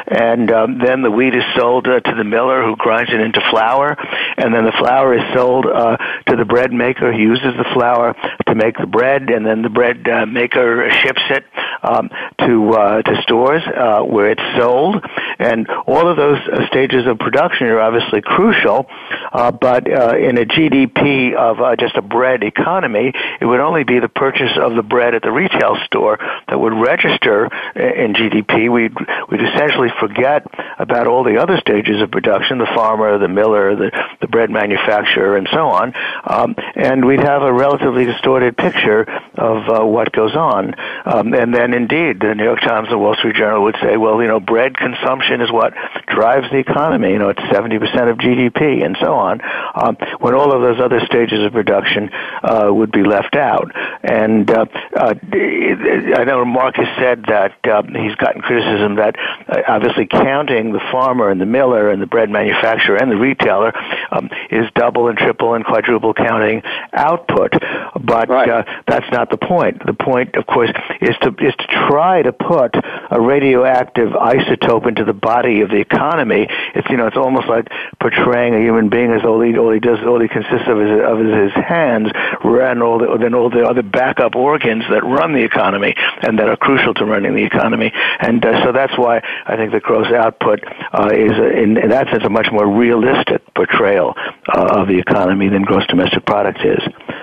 and 0.07 0.51
um, 0.51 0.79
then 0.79 1.01
the 1.01 1.11
wheat 1.11 1.35
is 1.35 1.43
sold 1.55 1.85
to 1.85 2.13
the 2.17 2.23
miller 2.23 2.63
who 2.63 2.75
grinds 2.75 3.11
it 3.11 3.19
into 3.19 3.41
flour, 3.49 3.97
and 4.37 4.53
then 4.53 4.65
the 4.65 4.73
flour 4.79 5.13
is 5.13 5.23
sold 5.33 5.65
to 5.65 6.35
the 6.35 6.45
bread 6.45 6.71
maker 6.71 7.11
who 7.11 7.19
uses 7.19 7.53
the 7.57 7.65
flour 7.73 8.15
to 8.45 8.55
make 8.55 8.77
the 8.77 8.87
bread, 8.87 9.29
and 9.29 9.45
then 9.45 9.61
the 9.61 9.69
bread 9.69 10.07
uh, 10.07 10.25
maker 10.25 10.89
ships 10.91 11.21
it 11.29 11.45
um, 11.87 12.09
to 12.39 12.71
uh, 12.71 13.01
to 13.01 13.21
stores 13.21 13.63
uh, 13.65 14.01
where 14.01 14.31
it's 14.31 14.41
sold, 14.57 15.03
and 15.39 15.67
all 15.87 16.07
of 16.07 16.17
those 16.17 16.39
uh, 16.51 16.67
stages 16.67 17.07
of 17.07 17.17
production 17.19 17.67
are 17.67 17.79
obviously 17.79 18.21
crucial. 18.21 18.87
Uh, 19.31 19.51
but 19.51 19.89
uh, 19.89 20.17
in 20.17 20.37
a 20.37 20.45
GDP 20.45 21.33
of 21.33 21.57
just 21.79 21.95
a 21.95 22.01
bread 22.01 22.43
economy, 22.43 23.13
it 23.39 23.45
would 23.45 23.59
only 23.59 23.83
be 23.83 23.99
the 23.99 24.09
purchase 24.09 24.51
of 24.57 24.75
the 24.75 24.83
bread 24.83 25.15
at 25.15 25.21
the 25.21 25.31
retail 25.31 25.77
store 25.85 26.17
that 26.47 26.59
would 26.59 26.73
register 26.73 27.45
in 27.75 28.13
GDP. 28.13 28.71
We'd 28.71 28.95
we'd 29.29 29.41
essentially 29.41 29.89
forget 29.99 30.45
about 30.79 31.07
all 31.07 31.23
the 31.23 31.37
other 31.37 31.57
stages 31.57 32.01
of 32.01 32.11
production: 32.11 32.57
the 32.57 32.71
farmer, 32.75 33.17
the 33.17 33.27
miller, 33.27 33.75
the 33.75 33.91
the 34.21 34.27
bread 34.27 34.49
manufacturer, 34.49 35.37
and 35.37 35.47
so 35.51 35.67
on. 35.67 35.93
Um, 36.25 36.55
and 36.75 37.05
we'd 37.05 37.21
have 37.23 37.43
a 37.43 37.53
relatively 37.53 38.05
distorted 38.05 38.57
picture 38.57 39.03
of 39.35 39.87
what 39.87 40.11
goes 40.11 40.35
on. 40.35 40.75
Um, 41.05 41.33
and 41.33 41.53
then, 41.53 41.73
indeed, 41.77 42.19
the 42.19 42.33
New 42.35 42.43
York 42.43 42.59
Times 42.61 42.89
and 42.89 42.99
Wall 42.99 43.15
Street 43.15 43.35
Journal 43.35 43.63
would 43.63 43.77
say, 43.81 43.95
well, 43.95 44.21
you 44.21 44.27
know, 44.27 44.39
bread 44.39 44.75
consumption 44.75 45.41
is 45.41 45.51
what 45.51 45.73
drives 46.07 46.49
the 46.51 46.57
economy. 46.57 47.11
You 47.11 47.19
know, 47.19 47.29
it's 47.29 47.39
70% 47.39 47.77
of 48.09 48.17
GDP, 48.17 48.83
and 48.83 48.97
so 48.99 49.13
on. 49.13 49.41
Um, 49.75 49.95
when 50.19 50.33
all 50.33 50.51
of 50.53 50.61
those 50.61 50.79
other 50.83 50.99
stages 51.05 51.45
of 51.45 51.53
production 51.53 52.09
uh, 52.43 52.69
would 52.73 52.91
be 52.91 53.03
left 53.03 53.35
out. 53.35 53.71
And 54.03 54.49
uh, 54.49 54.65
uh, 54.95 55.13
I 55.31 56.23
know 56.25 56.43
Mark 56.45 56.75
has 56.75 56.87
said 56.97 57.25
that 57.27 57.57
uh, 57.65 57.83
he's 57.83 58.15
gotten 58.15 58.41
criticism 58.41 58.95
that 58.95 59.15
uh, 59.47 59.61
obviously 59.67 60.07
counting 60.07 60.73
the 60.73 60.81
farmer 60.91 61.29
and 61.29 61.39
the 61.39 61.45
miller 61.45 61.89
and 61.89 62.01
the 62.01 62.07
bread 62.07 62.29
manufacturer 62.29 62.97
and 62.97 63.11
the 63.11 63.17
retailer 63.17 63.73
um, 64.11 64.29
is 64.49 64.65
double 64.75 65.07
and 65.07 65.17
triple 65.17 65.53
and 65.53 65.63
quadruple 65.63 66.13
counting 66.13 66.61
output. 66.93 67.53
But 68.01 68.29
right. 68.29 68.49
uh, 68.49 68.63
that's 68.87 69.09
not 69.11 69.29
the 69.29 69.37
point. 69.37 69.85
The 69.85 69.93
point, 69.93 70.35
of 70.35 70.45
course, 70.47 70.71
is 71.01 71.15
to 71.21 71.29
is 71.39 71.53
to 71.57 71.67
try 71.89 72.21
to 72.21 72.31
put 72.31 72.75
a 73.09 73.19
radioactive 73.19 74.09
isotope 74.09 74.87
into 74.87 75.03
the 75.03 75.13
body 75.13 75.61
of 75.61 75.69
the 75.69 75.77
economy. 75.77 76.47
It's 76.75 76.89
you 76.89 76.97
know 76.97 77.07
it's 77.07 77.17
almost 77.17 77.47
like 77.47 77.67
portraying 77.99 78.55
a 78.55 78.59
human 78.59 78.89
being 78.89 79.11
as 79.11 79.23
all 79.23 79.41
he 79.41 79.57
all 79.57 79.71
he 79.71 79.79
does 79.79 79.99
all 80.05 80.19
he 80.19 80.27
consists 80.27 80.67
of 80.67 80.81
is 80.81 81.01
of 81.03 81.19
his 81.19 81.53
hands, 81.53 82.11
and 82.43 82.83
all 82.83 82.99
the 82.99 83.17
then 83.19 83.33
all 83.33 83.49
the 83.49 83.63
other 83.63 83.83
backup 83.83 84.35
organs 84.35 84.83
that 84.89 85.03
run 85.03 85.33
the 85.33 85.43
economy 85.43 85.93
and 86.21 86.39
that 86.39 86.49
are 86.49 86.57
crucial 86.57 86.93
to 86.93 87.05
running 87.05 87.35
the 87.35 87.43
economy. 87.43 87.91
And 88.19 88.43
uh, 88.45 88.63
so 88.63 88.71
that's 88.71 88.97
why 88.97 89.21
I 89.45 89.55
think 89.55 89.71
the 89.71 89.79
gross 89.79 90.11
output 90.11 90.63
uh, 90.93 91.09
is, 91.13 91.31
a, 91.31 91.49
in, 91.49 91.77
in 91.77 91.89
that 91.89 92.07
sense, 92.09 92.23
a 92.23 92.29
much 92.29 92.47
more 92.51 92.67
realistic 92.67 93.41
portrayal 93.55 94.13
uh, 94.47 94.81
of 94.81 94.87
the 94.87 94.99
economy 94.99 95.49
than 95.49 95.63
gross 95.63 95.85
domestic 95.87 96.25
product 96.25 96.59
is. 96.63 96.81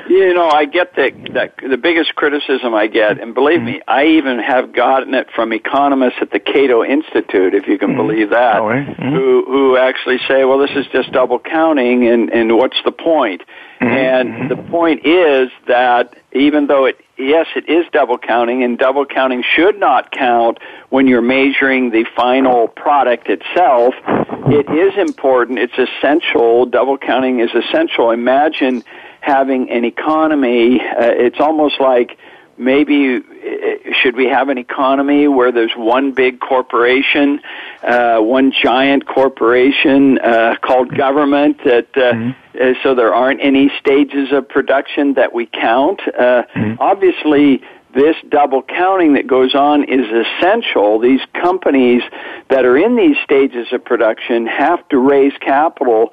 You 0.09 0.35
know, 0.35 0.49
I 0.49 0.67
get 0.67 0.95
that, 0.97 1.13
that 1.35 1.55
the 1.57 1.77
biggest 1.77 2.15
criticism 2.15 2.75
I 2.75 2.87
get, 2.87 3.21
and 3.21 3.35
believe 3.35 3.59
mm-hmm. 3.59 3.67
me, 3.67 3.83
I 3.89 4.07
even 4.07 4.24
have 4.27 4.73
gotten 4.73 5.15
it 5.15 5.29
from 5.35 5.53
economists 5.53 6.19
at 6.21 6.31
the 6.31 6.39
Cato 6.39 6.85
Institute, 6.85 7.55
if 7.55 7.67
you 7.67 7.79
can 7.79 7.91
mm-hmm. 7.91 7.99
believe 7.99 8.31
that, 8.31 8.61
oh, 8.61 8.65
mm-hmm. 8.65 9.15
who 9.15 9.45
who 9.47 9.77
actually 9.77 10.19
say, 10.29 10.45
"Well, 10.45 10.59
this 10.59 10.71
is 10.75 10.87
just 10.93 11.13
double 11.13 11.39
counting, 11.39 12.07
and 12.07 12.31
and 12.31 12.57
what's 12.57 12.79
the 12.85 12.93
point?" 12.93 13.43
Mm-hmm. 13.81 13.87
And 13.87 14.51
the 14.51 14.57
point 14.57 15.05
is 15.05 15.51
that 15.67 16.17
even 16.33 16.67
though 16.67 16.87
it 16.87 17.01
yes, 17.19 17.47
it 17.55 17.69
is 17.69 17.87
double 17.93 18.19
counting, 18.19 18.63
and 18.65 18.79
double 18.79 19.07
counting 19.07 19.43
should 19.55 19.79
not 19.79 20.11
count 20.11 20.59
when 20.91 21.07
you're 21.07 21.23
measuring 21.23 21.91
the 21.91 22.05
final 22.17 22.69
product 22.69 23.29
itself. 23.29 23.95
It 24.47 24.69
is 24.71 24.99
important. 24.99 25.59
It's 25.59 25.79
essential. 25.79 26.67
Double 26.67 26.99
counting 26.99 27.41
is 27.41 27.51
essential. 27.55 28.11
Imagine 28.11 28.83
having 29.21 29.71
an 29.71 29.85
economy. 29.85 30.81
Uh, 30.81 31.13
it's 31.17 31.41
almost 31.41 31.81
like 31.81 32.19
maybe 32.57 33.17
uh, 33.17 33.93
should 34.03 34.17
we 34.17 34.27
have 34.27 34.49
an 34.49 34.59
economy 34.59 35.29
where 35.29 35.53
there's 35.53 35.73
one 35.77 36.13
big 36.13 36.41
corporation, 36.41 37.41
uh, 37.83 38.19
one 38.19 38.53
giant 38.53 39.07
corporation 39.07 40.19
uh, 40.19 40.57
called 40.63 40.97
government 40.97 41.59
that 41.65 41.89
uh, 41.97 42.13
mm-hmm. 42.13 42.31
uh, 42.61 42.75
so 42.83 42.95
there 42.95 43.15
aren't 43.15 43.41
any 43.43 43.71
stages 43.81 44.33
of 44.33 44.49
production 44.49 45.15
that 45.15 45.33
we 45.33 45.47
count. 45.47 46.01
Uh, 46.07 46.43
mm-hmm. 46.55 46.75
Obviously, 46.81 47.63
this 47.95 48.17
double 48.29 48.63
counting 48.63 49.15
that 49.15 49.27
goes 49.27 49.55
on 49.55 49.85
is 49.85 50.07
essential. 50.11 50.99
These 50.99 51.21
companies 51.33 52.03
that 52.49 52.65
are 52.65 52.77
in 52.77 52.97
these 52.97 53.17
stages 53.25 53.69
of 53.73 53.85
production 53.85 54.47
have 54.47 54.87
to 54.89 54.99
raise 54.99 55.33
capital 55.41 56.13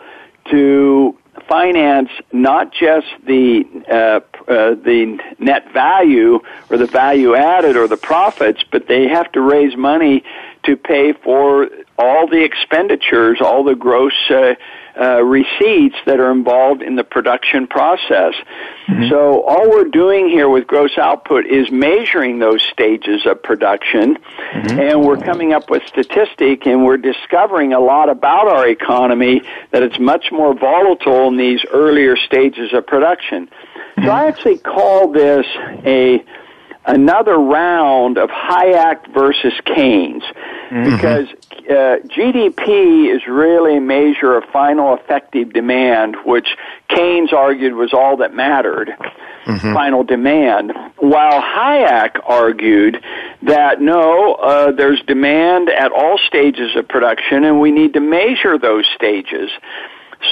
to 0.51 1.17
finance 1.47 2.09
not 2.31 2.73
just 2.73 3.07
the 3.25 3.63
uh, 3.89 4.19
uh, 4.51 4.75
the 4.75 5.19
net 5.39 5.71
value 5.73 6.39
or 6.69 6.77
the 6.77 6.87
value 6.87 7.35
added 7.35 7.77
or 7.77 7.87
the 7.87 7.97
profits, 7.97 8.63
but 8.71 8.87
they 8.87 9.07
have 9.07 9.31
to 9.31 9.41
raise 9.41 9.75
money 9.75 10.23
to 10.63 10.75
pay 10.75 11.13
for 11.13 11.69
all 11.97 12.27
the 12.27 12.43
expenditures, 12.43 13.39
all 13.41 13.63
the 13.63 13.75
gross 13.75 14.13
uh, 14.29 14.55
uh, 14.99 15.23
receipts 15.23 15.95
that 16.05 16.19
are 16.19 16.31
involved 16.31 16.81
in 16.81 16.95
the 16.95 17.03
production 17.03 17.67
process. 17.67 18.33
Mm-hmm. 18.87 19.09
So 19.09 19.43
all 19.43 19.69
we're 19.69 19.89
doing 19.89 20.29
here 20.29 20.49
with 20.49 20.67
gross 20.67 20.97
output 20.97 21.45
is 21.45 21.71
measuring 21.71 22.39
those 22.39 22.61
stages 22.71 23.25
of 23.25 23.41
production, 23.41 24.17
mm-hmm. 24.17 24.79
and 24.79 25.01
we're 25.01 25.17
coming 25.17 25.53
up 25.53 25.69
with 25.69 25.83
statistic, 25.87 26.65
and 26.65 26.83
we're 26.83 26.97
discovering 26.97 27.73
a 27.73 27.79
lot 27.79 28.09
about 28.09 28.47
our 28.47 28.67
economy 28.67 29.41
that 29.71 29.83
it's 29.83 29.99
much 29.99 30.31
more 30.31 30.53
volatile 30.53 31.27
in 31.27 31.37
these 31.37 31.63
earlier 31.71 32.17
stages 32.17 32.73
of 32.73 32.85
production. 32.85 33.47
Mm-hmm. 33.47 34.05
So 34.05 34.09
I 34.11 34.27
actually 34.27 34.57
call 34.57 35.11
this 35.11 35.45
a 35.85 36.23
another 36.85 37.37
round 37.37 38.17
of 38.17 38.29
Hayek 38.29 39.13
versus 39.13 39.53
Keynes 39.65 40.23
mm-hmm. 40.69 40.95
because 40.95 41.27
uh, 41.69 41.97
GDP 42.07 43.15
is 43.15 43.27
really 43.27 43.77
a 43.77 43.81
measure 43.81 44.35
of 44.35 44.43
final 44.51 44.95
effective 44.95 45.53
demand, 45.53 46.15
which 46.25 46.47
Keynes 46.89 47.31
argued 47.33 47.73
was 47.73 47.93
all 47.93 48.17
that 48.17 48.33
mattered, 48.33 48.89
mm-hmm. 49.45 49.73
final 49.73 50.03
demand, 50.03 50.73
while 50.97 51.41
Hayek 51.41 52.19
argued 52.27 53.03
that 53.43 53.79
no, 53.79 54.33
uh, 54.35 54.71
there's 54.71 55.01
demand 55.03 55.69
at 55.69 55.91
all 55.91 56.17
stages 56.27 56.75
of 56.75 56.87
production 56.87 57.43
and 57.43 57.59
we 57.59 57.71
need 57.71 57.93
to 57.93 57.99
measure 57.99 58.57
those 58.57 58.85
stages. 58.95 59.51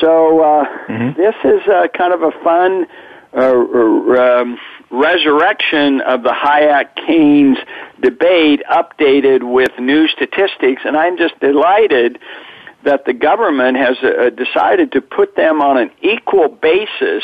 So 0.01 0.41
uh, 0.41 0.65
mm-hmm. 0.87 1.19
this 1.19 1.35
is 1.43 1.67
uh, 1.67 1.87
kind 1.95 2.13
of 2.13 2.23
a 2.23 2.31
fun 2.43 2.87
uh, 3.33 4.41
um, 4.41 4.57
resurrection 4.91 6.01
of 6.01 6.23
the 6.23 6.29
Hayek 6.29 6.95
Keynes 7.07 7.57
debate 8.01 8.61
updated 8.69 9.43
with 9.43 9.71
new 9.79 10.07
statistics, 10.07 10.81
and 10.85 10.97
I'm 10.97 11.17
just 11.17 11.39
delighted 11.39 12.19
that 12.83 13.05
the 13.05 13.13
government 13.13 13.77
has 13.77 13.97
uh, 14.01 14.29
decided 14.29 14.93
to 14.93 15.01
put 15.01 15.35
them 15.35 15.61
on 15.61 15.77
an 15.77 15.91
equal 16.01 16.47
basis 16.47 17.23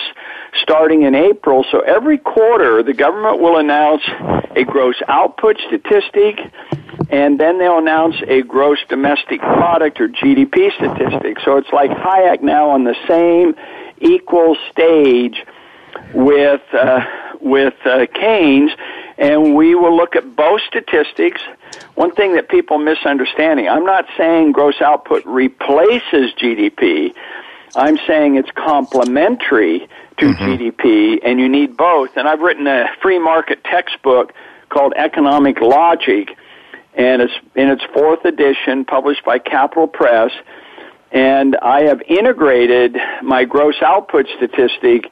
starting 0.61 1.03
in 1.03 1.15
April. 1.15 1.65
So 1.71 1.79
every 1.79 2.17
quarter, 2.17 2.83
the 2.83 2.93
government 2.93 3.39
will 3.39 3.57
announce 3.57 4.03
a 4.55 4.63
gross 4.63 4.95
output 5.07 5.57
statistic, 5.67 6.39
and 7.09 7.39
then 7.39 7.57
they'll 7.57 7.77
announce 7.77 8.15
a 8.27 8.41
gross 8.41 8.79
domestic 8.89 9.39
product 9.39 10.01
or 10.01 10.09
GDP 10.09 10.73
statistic. 10.75 11.37
So 11.45 11.57
it's 11.57 11.71
like 11.71 11.89
Hayek 11.89 12.41
now 12.41 12.69
on 12.69 12.83
the 12.83 12.95
same 13.07 13.55
equal 14.01 14.57
stage 14.71 15.41
with 16.13 16.61
uh, 16.73 16.99
with 17.45 17.75
uh, 17.85 18.07
Keynes, 18.07 18.71
and 19.17 19.55
we 19.55 19.75
will 19.75 19.95
look 19.95 20.15
at 20.15 20.35
both 20.35 20.61
statistics. 20.67 21.39
One 21.93 22.11
thing 22.11 22.33
that 22.35 22.49
people 22.49 22.79
misunderstanding, 22.79 23.69
I'm 23.69 23.85
not 23.85 24.05
saying 24.17 24.51
gross 24.51 24.81
output 24.81 25.23
replaces 25.25 26.33
GDP. 26.33 27.13
I'm 27.75 27.97
saying 28.07 28.35
it's 28.35 28.49
complementary 28.51 29.87
to 30.17 30.25
mm-hmm. 30.25 30.43
GDP, 30.43 31.19
and 31.23 31.39
you 31.39 31.47
need 31.47 31.77
both. 31.77 32.17
And 32.17 32.27
I've 32.27 32.39
written 32.39 32.65
a 32.67 32.87
free 33.01 33.19
market 33.19 33.63
textbook 33.63 34.33
called 34.69 34.93
Economic 34.95 35.61
Logic, 35.61 36.35
and 36.95 37.21
it's 37.21 37.33
in 37.53 37.69
its 37.69 37.83
fourth 37.93 38.25
edition, 38.25 38.85
published 38.85 39.23
by 39.23 39.37
Capital 39.37 39.87
Press. 39.87 40.31
And 41.11 41.55
I 41.57 41.83
have 41.83 42.01
integrated 42.07 42.97
my 43.21 43.45
gross 43.45 43.75
output 43.81 44.25
statistic 44.35 45.11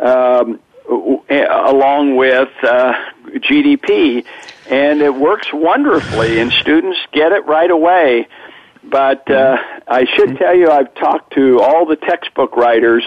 um, 0.00 0.58
along 0.90 2.16
with 2.16 2.48
uh, 2.62 2.94
GDP, 3.26 4.24
and 4.68 5.00
it 5.00 5.14
works 5.14 5.48
wonderfully, 5.52 6.40
and 6.40 6.52
students 6.52 6.98
get 7.12 7.32
it 7.32 7.46
right 7.46 7.70
away. 7.70 8.26
But 8.82 9.30
uh, 9.30 9.58
I 9.86 10.04
should 10.16 10.36
tell 10.36 10.56
you, 10.56 10.68
I've 10.68 10.94
talked 10.94 11.34
to 11.34 11.60
all 11.60 11.86
the 11.86 11.96
textbook 11.96 12.56
writers, 12.56 13.04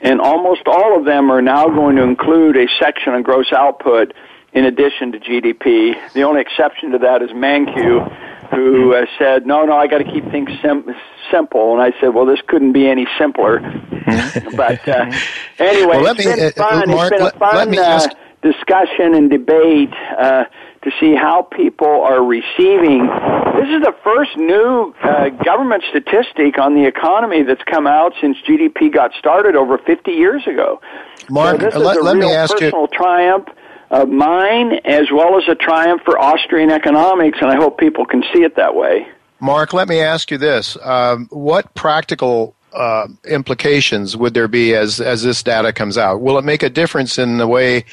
and 0.00 0.20
almost 0.20 0.62
all 0.66 0.96
of 0.96 1.04
them 1.04 1.30
are 1.30 1.42
now 1.42 1.66
going 1.68 1.96
to 1.96 2.02
include 2.02 2.56
a 2.56 2.66
section 2.78 3.12
on 3.12 3.22
gross 3.22 3.52
output 3.52 4.14
in 4.52 4.64
addition 4.64 5.12
to 5.12 5.18
GDP. 5.18 6.12
The 6.12 6.22
only 6.22 6.40
exception 6.40 6.92
to 6.92 6.98
that 6.98 7.22
is 7.22 7.30
Mankiw, 7.30 8.39
who 8.50 8.94
uh, 8.94 9.06
said, 9.18 9.46
"No, 9.46 9.64
no, 9.64 9.76
I 9.76 9.86
got 9.86 9.98
to 9.98 10.04
keep 10.04 10.24
things 10.30 10.50
sim- 10.62 10.94
simple." 11.30 11.72
And 11.72 11.82
I 11.82 11.98
said, 12.00 12.14
"Well, 12.14 12.26
this 12.26 12.40
couldn't 12.46 12.72
be 12.72 12.88
any 12.88 13.06
simpler." 13.18 13.60
but 14.56 14.86
uh, 14.88 15.10
anyway, 15.58 15.98
well, 15.98 16.14
it's 16.14 16.24
been 16.24 16.40
uh, 16.40 16.50
fun. 16.56 16.90
Mark, 16.90 17.12
it's 17.12 17.18
been 17.18 17.26
a 17.26 17.38
fun 17.38 17.78
uh, 17.78 18.08
discussion 18.42 19.14
and 19.14 19.30
debate. 19.30 19.92
Uh, 20.18 20.44
to 20.82 20.90
see 20.98 21.14
how 21.14 21.42
people 21.42 21.86
are 21.86 22.24
receiving. 22.24 23.06
This 23.06 23.68
is 23.68 23.82
the 23.82 23.94
first 24.02 24.36
new 24.36 24.94
uh, 25.02 25.28
government 25.44 25.84
statistic 25.90 26.58
on 26.58 26.74
the 26.74 26.86
economy 26.86 27.42
that's 27.42 27.62
come 27.64 27.86
out 27.86 28.14
since 28.20 28.38
GDP 28.48 28.92
got 28.92 29.12
started 29.18 29.56
over 29.56 29.76
50 29.76 30.10
years 30.10 30.46
ago. 30.46 30.80
Mark, 31.28 31.60
so 31.60 31.66
this 31.66 31.74
let, 31.74 31.96
is 31.96 32.02
a 32.02 32.04
let 32.04 32.16
real 32.16 32.28
me 32.28 32.34
ask 32.34 32.52
personal 32.52 32.82
you. 32.82 32.88
triumph 32.96 33.48
of 33.90 34.08
mine 34.08 34.74
as 34.84 35.10
well 35.12 35.36
as 35.36 35.48
a 35.48 35.54
triumph 35.54 36.02
for 36.04 36.18
Austrian 36.18 36.70
economics, 36.70 37.38
and 37.40 37.50
I 37.50 37.56
hope 37.56 37.78
people 37.78 38.06
can 38.06 38.22
see 38.32 38.42
it 38.42 38.56
that 38.56 38.74
way. 38.74 39.06
Mark, 39.40 39.72
let 39.72 39.88
me 39.88 40.00
ask 40.00 40.30
you 40.30 40.38
this: 40.38 40.76
um, 40.82 41.26
What 41.30 41.74
practical 41.74 42.54
uh, 42.72 43.08
implications 43.28 44.16
would 44.16 44.34
there 44.34 44.48
be 44.48 44.74
as 44.74 45.00
as 45.00 45.22
this 45.22 45.42
data 45.42 45.72
comes 45.72 45.98
out? 45.98 46.20
Will 46.20 46.38
it 46.38 46.44
make 46.44 46.62
a 46.62 46.70
difference 46.70 47.18
in 47.18 47.38
the 47.38 47.48
way 47.48 47.84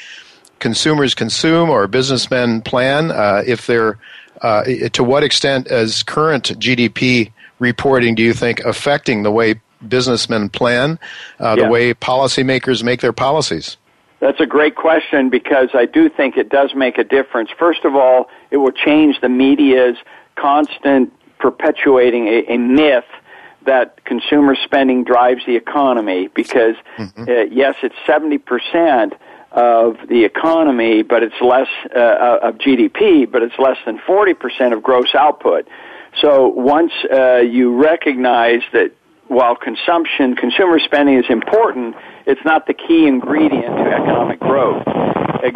consumers 0.60 1.14
consume 1.14 1.70
or 1.70 1.86
businessmen 1.88 2.62
plan? 2.62 3.10
Uh, 3.10 3.42
if 3.46 3.66
they're 3.66 3.98
uh, 4.42 4.64
to 4.92 5.02
what 5.02 5.24
extent 5.24 5.66
is 5.68 6.02
current 6.02 6.58
GDP 6.60 7.32
reporting, 7.58 8.14
do 8.14 8.22
you 8.22 8.34
think, 8.34 8.60
affecting 8.60 9.22
the 9.22 9.32
way 9.32 9.60
businessmen 9.86 10.48
plan, 10.48 10.98
uh, 11.40 11.56
yeah. 11.56 11.64
the 11.64 11.70
way 11.70 11.94
policymakers 11.94 12.82
make 12.82 13.00
their 13.00 13.12
policies? 13.12 13.76
That's 14.20 14.40
a 14.40 14.46
great 14.46 14.74
question 14.74 15.30
because 15.30 15.68
I 15.74 15.86
do 15.86 16.08
think 16.08 16.36
it 16.36 16.48
does 16.48 16.74
make 16.74 16.98
a 16.98 17.04
difference. 17.04 17.50
First 17.56 17.84
of 17.84 17.94
all, 17.94 18.28
it 18.50 18.56
will 18.56 18.72
change 18.72 19.20
the 19.20 19.28
media's 19.28 19.96
constant 20.34 21.12
perpetuating 21.38 22.26
a, 22.26 22.54
a 22.54 22.58
myth 22.58 23.04
that 23.64 24.04
consumer 24.04 24.56
spending 24.56 25.04
drives 25.04 25.44
the 25.46 25.54
economy 25.56 26.28
because, 26.34 26.74
mm-hmm. 26.96 27.22
uh, 27.22 27.42
yes, 27.50 27.76
it's 27.82 27.94
70% 28.06 29.12
of 29.52 29.96
the 30.08 30.24
economy, 30.24 31.02
but 31.02 31.22
it's 31.22 31.40
less 31.40 31.68
uh, 31.94 31.98
uh 31.98 32.38
of 32.42 32.58
GDP, 32.58 33.30
but 33.30 33.42
it's 33.42 33.58
less 33.58 33.78
than 33.86 33.98
40% 33.98 34.72
of 34.72 34.82
gross 34.82 35.14
output. 35.14 35.68
So 36.20 36.48
once 36.48 36.92
uh, 37.12 37.36
you 37.36 37.74
recognize 37.80 38.62
that 38.72 38.92
while 39.28 39.54
consumption, 39.54 40.36
consumer 40.36 40.78
spending 40.78 41.18
is 41.18 41.26
important, 41.28 41.94
it's 42.28 42.44
not 42.44 42.66
the 42.66 42.74
key 42.74 43.06
ingredient 43.06 43.74
to 43.74 43.90
economic 43.90 44.38
growth. 44.38 44.84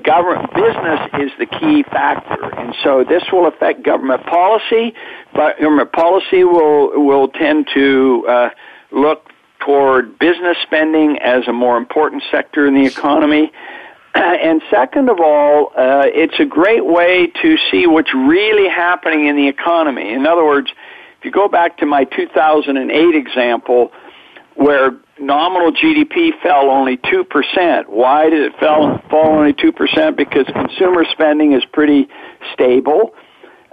Government 0.05 0.53
business 0.55 1.01
is 1.21 1.31
the 1.39 1.47
key 1.47 1.83
factor, 1.83 2.55
and 2.55 2.75
so 2.83 3.05
this 3.05 3.23
will 3.31 3.47
affect 3.47 3.83
government 3.83 4.25
policy. 4.25 4.95
But 5.35 5.61
government 5.61 5.93
policy 5.93 6.45
will 6.45 6.91
will 7.05 7.29
tend 7.29 7.69
to 7.75 8.25
uh, 8.27 8.51
look 8.91 9.29
toward 9.61 10.19
business 10.19 10.57
spending 10.63 11.19
as 11.19 11.47
a 11.47 11.53
more 11.53 11.77
important 11.77 12.23
sector 12.31 12.67
in 12.67 12.75
the 12.75 12.87
economy. 12.87 13.53
And 14.15 14.61
second 14.71 15.09
of 15.09 15.21
all, 15.21 15.73
uh, 15.75 16.05
it's 16.07 16.39
a 16.39 16.45
great 16.45 16.85
way 16.85 17.29
to 17.41 17.57
see 17.71 17.87
what's 17.87 18.13
really 18.13 18.69
happening 18.69 19.27
in 19.27 19.37
the 19.37 19.49
economy. 19.49 20.13
In 20.13 20.27
other 20.27 20.45
words, 20.45 20.71
if 21.19 21.25
you 21.25 21.31
go 21.31 21.49
back 21.49 21.79
to 21.79 21.87
my 21.87 22.05
2008 22.05 23.15
example, 23.15 23.91
where 24.55 24.91
nominal 25.19 25.73
GDP 25.73 26.31
fell 26.43 26.71
only 26.71 26.97
2%. 26.97 27.89
Why 27.89 28.31
did 28.31 28.43
it 28.43 28.59
fall, 28.59 28.99
fall 29.11 29.27
only 29.27 29.53
2%? 29.53 30.17
Because 30.17 30.47
consumer 30.47 31.05
spending 31.11 31.53
is 31.53 31.65
pretty 31.73 32.09
stable. 32.53 33.15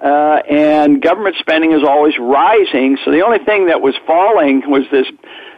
Uh, 0.01 0.41
and 0.49 1.01
government 1.01 1.35
spending 1.39 1.73
is 1.73 1.83
always 1.83 2.17
rising. 2.17 2.97
So 3.03 3.11
the 3.11 3.21
only 3.21 3.39
thing 3.39 3.67
that 3.67 3.81
was 3.81 3.95
falling 4.07 4.63
was 4.69 4.83
this 4.91 5.07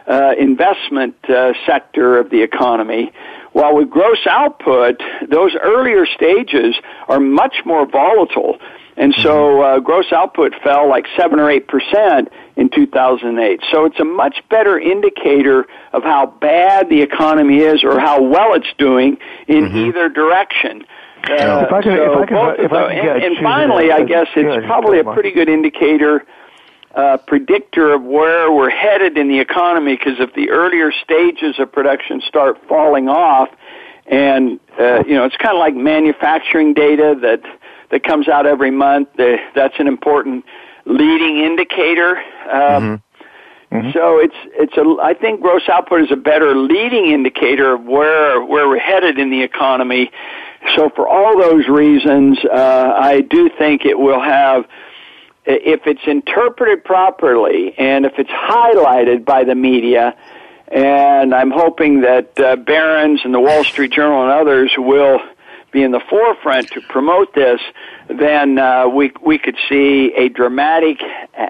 uh, 0.06 0.32
investment 0.36 1.14
uh, 1.28 1.52
sector 1.64 2.18
of 2.18 2.30
the 2.30 2.42
economy. 2.42 3.12
While 3.52 3.76
with 3.76 3.90
gross 3.90 4.26
output, 4.28 5.00
those 5.28 5.54
earlier 5.60 6.06
stages 6.06 6.74
are 7.06 7.20
much 7.20 7.56
more 7.64 7.86
volatile. 7.86 8.58
And 8.96 9.14
so 9.14 9.30
mm-hmm. 9.30 9.62
uh, 9.62 9.80
gross 9.80 10.12
output 10.12 10.54
fell 10.62 10.88
like 10.88 11.06
7 11.16 11.38
or 11.38 11.48
8% 11.48 12.28
in 12.56 12.68
2008. 12.68 13.60
So 13.70 13.84
it's 13.84 13.98
a 13.98 14.04
much 14.04 14.42
better 14.50 14.78
indicator 14.78 15.66
of 15.92 16.02
how 16.02 16.26
bad 16.26 16.88
the 16.88 17.00
economy 17.00 17.58
is 17.58 17.82
or 17.82 17.98
how 17.98 18.22
well 18.22 18.54
it's 18.54 18.72
doing 18.78 19.16
in 19.48 19.64
mm-hmm. 19.64 19.76
either 19.88 20.08
direction. 20.08 20.84
Uh, 21.24 21.64
if 21.66 21.72
I 21.72 21.82
can, 21.82 21.96
so 21.96 22.12
if 22.12 22.18
I 22.18 22.26
can, 22.26 22.64
if 22.64 22.72
I 22.72 22.94
can 22.94 23.08
and, 23.08 23.22
and 23.22 23.36
finally, 23.42 23.92
I 23.92 24.02
guess 24.02 24.26
it's 24.34 24.66
probably 24.66 24.98
a 24.98 25.04
pretty 25.04 25.30
good 25.30 25.48
indicator, 25.48 26.26
uh, 26.96 27.18
predictor 27.28 27.92
of 27.92 28.02
where 28.02 28.50
we're 28.50 28.70
headed 28.70 29.16
in 29.16 29.28
the 29.28 29.38
economy. 29.38 29.96
Because 29.96 30.18
if 30.18 30.34
the 30.34 30.50
earlier 30.50 30.90
stages 30.90 31.60
of 31.60 31.70
production 31.70 32.22
start 32.26 32.58
falling 32.68 33.08
off, 33.08 33.50
and 34.06 34.58
uh, 34.80 35.04
you 35.06 35.14
know, 35.14 35.24
it's 35.24 35.36
kind 35.36 35.54
of 35.54 35.60
like 35.60 35.76
manufacturing 35.76 36.74
data 36.74 37.16
that 37.22 37.42
that 37.90 38.02
comes 38.02 38.28
out 38.28 38.44
every 38.44 38.72
month. 38.72 39.08
That's 39.16 39.78
an 39.78 39.86
important 39.86 40.44
leading 40.84 41.38
indicator. 41.38 42.16
Um, 42.18 43.00
mm-hmm. 43.00 43.76
Mm-hmm. 43.76 43.90
So 43.92 44.18
it's 44.18 44.34
it's 44.52 44.76
a 44.76 45.02
I 45.02 45.14
think 45.14 45.40
gross 45.40 45.66
output 45.66 46.02
is 46.02 46.12
a 46.12 46.16
better 46.16 46.54
leading 46.54 47.10
indicator 47.10 47.74
of 47.74 47.84
where 47.84 48.44
where 48.44 48.68
we're 48.68 48.78
headed 48.78 49.18
in 49.18 49.30
the 49.30 49.42
economy. 49.42 50.10
So 50.76 50.90
for 50.90 51.08
all 51.08 51.38
those 51.38 51.66
reasons, 51.68 52.38
uh, 52.44 52.92
I 52.94 53.22
do 53.22 53.48
think 53.48 53.86
it 53.86 53.98
will 53.98 54.20
have 54.20 54.66
if 55.44 55.86
it's 55.86 56.06
interpreted 56.06 56.84
properly 56.84 57.74
and 57.78 58.04
if 58.04 58.12
it's 58.18 58.30
highlighted 58.30 59.24
by 59.24 59.44
the 59.44 59.54
media. 59.54 60.16
And 60.68 61.34
I'm 61.34 61.50
hoping 61.50 62.02
that 62.02 62.38
uh, 62.38 62.56
Barron's 62.56 63.20
and 63.24 63.34
the 63.34 63.40
Wall 63.40 63.64
Street 63.64 63.92
Journal 63.92 64.22
and 64.22 64.32
others 64.32 64.72
will 64.76 65.20
be 65.70 65.82
in 65.82 65.90
the 65.90 66.00
forefront 66.08 66.68
to 66.68 66.80
promote 66.82 67.34
this, 67.34 67.60
then 68.08 68.58
uh, 68.58 68.88
we 68.88 69.12
we 69.24 69.38
could 69.38 69.56
see 69.68 70.12
a 70.16 70.28
dramatic 70.28 70.98
uh, 71.38 71.46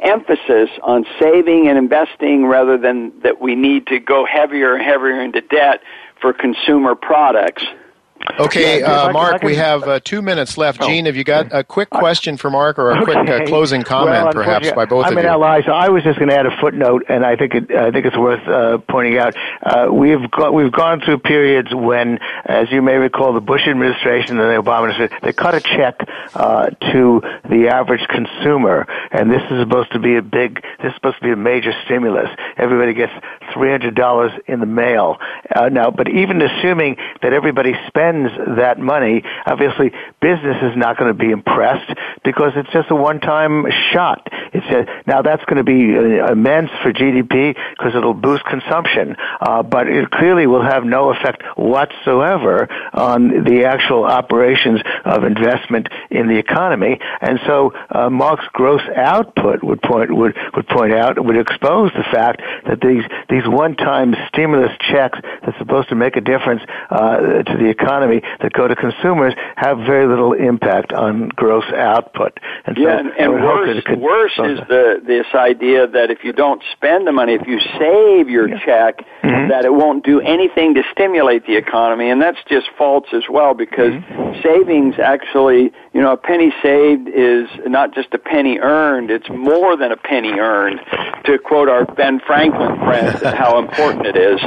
emphasis 0.00 0.70
on 0.82 1.04
saving 1.20 1.68
and 1.68 1.78
investing 1.78 2.46
rather 2.46 2.78
than 2.78 3.12
that 3.22 3.40
we 3.40 3.54
need 3.54 3.86
to 3.88 3.98
go 3.98 4.24
heavier 4.24 4.74
and 4.74 4.84
heavier 4.84 5.20
into 5.20 5.40
debt 5.40 5.80
for 6.20 6.32
consumer 6.32 6.94
products. 6.94 7.64
Okay, 8.38 8.80
yeah, 8.80 8.86
uh, 8.86 9.12
Mark, 9.12 9.40
can, 9.40 9.46
we 9.46 9.54
have 9.56 9.82
uh, 9.84 10.00
two 10.00 10.20
minutes 10.20 10.58
left. 10.58 10.82
Oh, 10.82 10.86
Gene, 10.86 11.06
have 11.06 11.16
you 11.16 11.24
got 11.24 11.52
a 11.52 11.62
quick 11.62 11.90
question 11.90 12.36
for 12.36 12.50
Mark 12.50 12.78
or 12.78 12.90
a 12.90 13.02
okay. 13.02 13.04
quick 13.04 13.16
uh, 13.28 13.44
closing 13.46 13.82
comment, 13.82 14.24
well, 14.24 14.32
perhaps, 14.32 14.70
by 14.72 14.84
both 14.84 15.06
I'm 15.06 15.16
of 15.16 15.22
you? 15.22 15.28
I'm 15.28 15.34
in 15.34 15.40
LI, 15.40 15.62
so 15.64 15.72
I 15.72 15.88
was 15.88 16.02
just 16.02 16.18
going 16.18 16.28
to 16.28 16.36
add 16.36 16.46
a 16.46 16.56
footnote, 16.60 17.04
and 17.08 17.24
I 17.24 17.36
think 17.36 17.54
it, 17.54 17.70
I 17.70 17.90
think 17.90 18.04
it's 18.04 18.16
worth 18.16 18.46
uh, 18.46 18.78
pointing 18.88 19.16
out. 19.18 19.34
Uh, 19.62 19.88
we've 19.92 20.30
got, 20.30 20.52
we've 20.52 20.72
gone 20.72 21.00
through 21.00 21.18
periods 21.18 21.74
when, 21.74 22.18
as 22.44 22.70
you 22.70 22.82
may 22.82 22.96
recall, 22.96 23.32
the 23.32 23.40
Bush 23.40 23.66
administration 23.66 24.40
and 24.40 24.50
the 24.50 24.62
Obama 24.62 24.90
administration 24.90 25.18
they 25.22 25.32
cut 25.32 25.54
a 25.54 25.60
check 25.60 25.96
uh, 26.34 26.70
to 26.92 27.22
the 27.48 27.68
average 27.68 28.06
consumer, 28.08 28.86
and 29.12 29.30
this 29.30 29.42
is 29.50 29.60
supposed 29.60 29.92
to 29.92 29.98
be 29.98 30.16
a 30.16 30.22
big, 30.22 30.62
this 30.82 30.90
is 30.90 30.94
supposed 30.94 31.18
to 31.18 31.22
be 31.22 31.32
a 31.32 31.36
major 31.36 31.72
stimulus. 31.84 32.28
Everybody 32.56 32.92
gets 32.92 33.12
$300 33.54 34.40
in 34.46 34.60
the 34.60 34.66
mail. 34.66 35.18
Uh, 35.54 35.68
now, 35.68 35.90
but 35.90 36.08
even 36.08 36.42
assuming 36.42 36.96
that 37.22 37.32
everybody 37.32 37.74
spends 37.86 38.15
that 38.56 38.78
money, 38.78 39.22
obviously 39.46 39.90
business 40.20 40.56
is 40.62 40.76
not 40.76 40.96
going 40.96 41.08
to 41.08 41.18
be 41.18 41.30
impressed 41.30 41.90
because 42.24 42.52
it's 42.56 42.70
just 42.72 42.90
a 42.90 42.94
one-time 42.94 43.66
shot. 43.92 44.26
It's 44.52 44.66
a, 44.66 45.02
now 45.06 45.22
that's 45.22 45.44
going 45.44 45.58
to 45.58 45.64
be 45.64 45.96
uh, 45.96 46.32
immense 46.32 46.70
for 46.82 46.92
GDP 46.92 47.56
because 47.76 47.94
it'll 47.94 48.14
boost 48.14 48.44
consumption, 48.44 49.16
uh, 49.40 49.62
but 49.62 49.88
it 49.88 50.10
clearly 50.10 50.46
will 50.46 50.62
have 50.62 50.84
no 50.84 51.10
effect 51.10 51.42
whatsoever 51.56 52.68
on 52.92 53.44
the 53.44 53.64
actual 53.64 54.04
operations 54.04 54.80
of 55.04 55.24
investment 55.24 55.88
in 56.10 56.28
the 56.28 56.38
economy. 56.38 56.98
And 57.20 57.38
so 57.46 57.72
uh, 57.90 58.10
Mark's 58.10 58.46
gross 58.52 58.82
output 58.94 59.62
would 59.62 59.82
point 59.82 60.14
would 60.14 60.36
would 60.54 60.68
point 60.68 60.92
out 60.92 61.22
would 61.22 61.36
expose 61.36 61.90
the 61.92 62.04
fact 62.12 62.40
that 62.66 62.80
these 62.80 63.04
these 63.28 63.46
one-time 63.46 64.14
stimulus 64.28 64.72
checks 64.90 65.18
that's 65.42 65.58
supposed 65.58 65.88
to 65.88 65.94
make 65.94 66.16
a 66.16 66.20
difference 66.20 66.62
uh, 66.90 67.42
to 67.42 67.56
the 67.58 67.68
economy 67.68 68.05
that 68.40 68.52
go 68.52 68.68
to 68.68 68.74
consumers 68.74 69.34
have 69.56 69.78
very 69.78 70.06
little 70.06 70.32
impact 70.32 70.92
on 70.92 71.28
gross 71.30 71.64
output. 71.74 72.38
And 72.64 72.76
yeah, 72.76 72.84
so 72.84 72.98
and, 72.98 73.08
and 73.18 73.32
worse, 73.32 73.84
could, 73.84 74.00
worse 74.00 74.32
is 74.38 74.58
the 74.68 75.02
this 75.04 75.26
idea 75.34 75.86
that 75.86 76.10
if 76.10 76.24
you 76.24 76.32
don't 76.32 76.62
spend 76.72 77.06
the 77.06 77.12
money, 77.12 77.34
if 77.34 77.46
you 77.46 77.58
save 77.78 78.28
your 78.28 78.48
yeah. 78.48 78.64
check, 78.64 78.98
mm-hmm. 79.22 79.48
that 79.50 79.64
it 79.64 79.72
won't 79.72 80.04
do 80.04 80.20
anything 80.20 80.74
to 80.74 80.82
stimulate 80.92 81.46
the 81.46 81.56
economy, 81.56 82.10
and 82.10 82.20
that's 82.20 82.38
just 82.48 82.66
false 82.76 83.06
as 83.12 83.24
well 83.30 83.54
because 83.54 83.92
mm-hmm. 83.92 84.40
savings 84.42 84.96
actually, 84.98 85.72
you 85.92 86.00
know, 86.00 86.12
a 86.12 86.16
penny 86.16 86.52
saved 86.62 87.08
is 87.08 87.48
not 87.66 87.94
just 87.94 88.12
a 88.14 88.18
penny 88.18 88.58
earned; 88.58 89.10
it's 89.10 89.28
more 89.30 89.76
than 89.76 89.92
a 89.92 89.96
penny 89.96 90.32
earned. 90.38 90.80
To 91.24 91.38
quote 91.38 91.68
our 91.68 91.84
Ben 91.84 92.20
Franklin 92.20 92.76
friend, 92.78 93.16
how 93.36 93.58
important 93.58 94.06
it 94.06 94.16
is. 94.16 94.40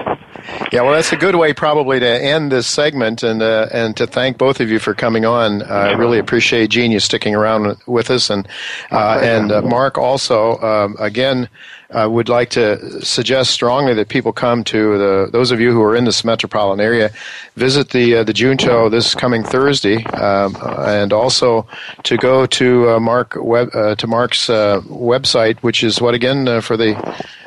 Yeah, 0.72 0.82
well, 0.82 0.94
that's 0.94 1.12
a 1.12 1.18
good 1.18 1.36
way 1.36 1.54
probably 1.54 2.00
to 2.00 2.08
end 2.08 2.52
this 2.52 2.68
segment, 2.68 3.24
and 3.24 3.42
uh, 3.42 3.68
and 3.72 3.98
to 3.98 4.06
thank 4.06 4.38
both 4.38 4.60
of 4.60 4.70
you 4.70 4.80
for 4.80 4.94
coming 4.94 5.26
on. 5.26 5.64
Uh, 5.64 5.66
I 5.66 5.92
really 5.94 6.20
appreciate 6.20 6.70
Gene 6.70 6.92
you 6.92 7.00
sticking 7.00 7.36
around 7.36 7.78
with 7.88 8.12
us, 8.12 8.30
and 8.30 8.48
uh, 8.92 9.20
and 9.22 9.52
uh, 9.52 9.62
Mark 9.62 9.98
also. 9.98 10.58
Um, 10.60 10.96
again, 11.00 11.50
I 11.92 12.06
would 12.06 12.30
like 12.30 12.52
to 12.52 13.04
suggest 13.04 13.50
strongly 13.50 13.96
that 13.96 14.10
people 14.10 14.32
come 14.32 14.64
to 14.66 14.98
the 14.98 15.30
those 15.32 15.50
of 15.50 15.60
you 15.60 15.72
who 15.72 15.82
are 15.82 15.96
in 15.96 16.06
this 16.06 16.24
metropolitan 16.24 16.80
area, 16.80 17.10
visit 17.56 17.90
the 17.90 18.18
uh, 18.18 18.24
the 18.24 18.34
Junto 18.34 18.90
this 18.90 19.16
coming 19.16 19.44
Thursday, 19.44 20.04
um, 20.06 20.56
and 20.62 21.12
also 21.12 21.68
to 22.04 22.16
go 22.18 22.46
to 22.46 22.92
uh, 22.92 23.00
Mark 23.00 23.36
web, 23.38 23.70
uh, 23.74 23.96
to 23.96 24.06
Mark's 24.06 24.52
uh, 24.52 24.82
website, 24.82 25.58
which 25.60 25.84
is 25.84 26.00
what 26.00 26.14
again 26.14 26.48
uh, 26.48 26.62
for 26.62 26.78
the 26.78 26.94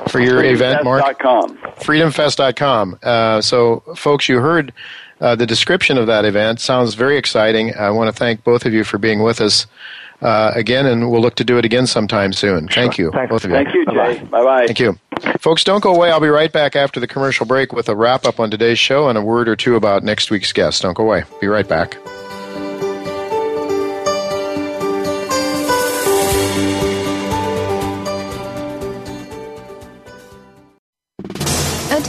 for 0.08 0.20
your 0.20 0.42
event, 0.44 0.84
Mark. 0.84 1.02
Freedomfest.com. 1.20 2.98
Uh, 3.02 3.40
so, 3.40 3.82
folks, 3.96 4.28
you 4.28 4.38
heard. 4.40 4.72
the 5.20 5.46
description 5.46 5.98
of 5.98 6.06
that 6.06 6.24
event 6.24 6.60
sounds 6.60 6.94
very 6.94 7.16
exciting. 7.16 7.74
I 7.76 7.90
want 7.90 8.08
to 8.08 8.12
thank 8.12 8.44
both 8.44 8.66
of 8.66 8.72
you 8.72 8.84
for 8.84 8.98
being 8.98 9.22
with 9.22 9.40
us 9.40 9.66
uh, 10.22 10.52
again, 10.54 10.86
and 10.86 11.10
we'll 11.10 11.20
look 11.20 11.34
to 11.36 11.44
do 11.44 11.58
it 11.58 11.64
again 11.64 11.86
sometime 11.86 12.32
soon. 12.32 12.68
Thank 12.68 12.96
you, 12.96 13.10
Thanks. 13.10 13.30
both 13.30 13.44
of 13.44 13.50
you. 13.50 13.56
Thank 13.56 13.74
you, 13.74 13.84
Jay. 13.86 14.22
Bye 14.24 14.44
bye. 14.44 14.66
Thank 14.66 14.80
you. 14.80 14.98
Folks, 15.40 15.64
don't 15.64 15.82
go 15.82 15.94
away. 15.94 16.10
I'll 16.10 16.20
be 16.20 16.28
right 16.28 16.52
back 16.52 16.76
after 16.76 17.00
the 17.00 17.08
commercial 17.08 17.44
break 17.44 17.72
with 17.72 17.88
a 17.88 17.96
wrap 17.96 18.24
up 18.24 18.38
on 18.38 18.50
today's 18.50 18.78
show 18.78 19.08
and 19.08 19.18
a 19.18 19.22
word 19.22 19.48
or 19.48 19.56
two 19.56 19.74
about 19.76 20.04
next 20.04 20.30
week's 20.30 20.52
guest. 20.52 20.82
Don't 20.82 20.94
go 20.94 21.02
away. 21.02 21.24
Be 21.40 21.48
right 21.48 21.68
back. 21.68 21.96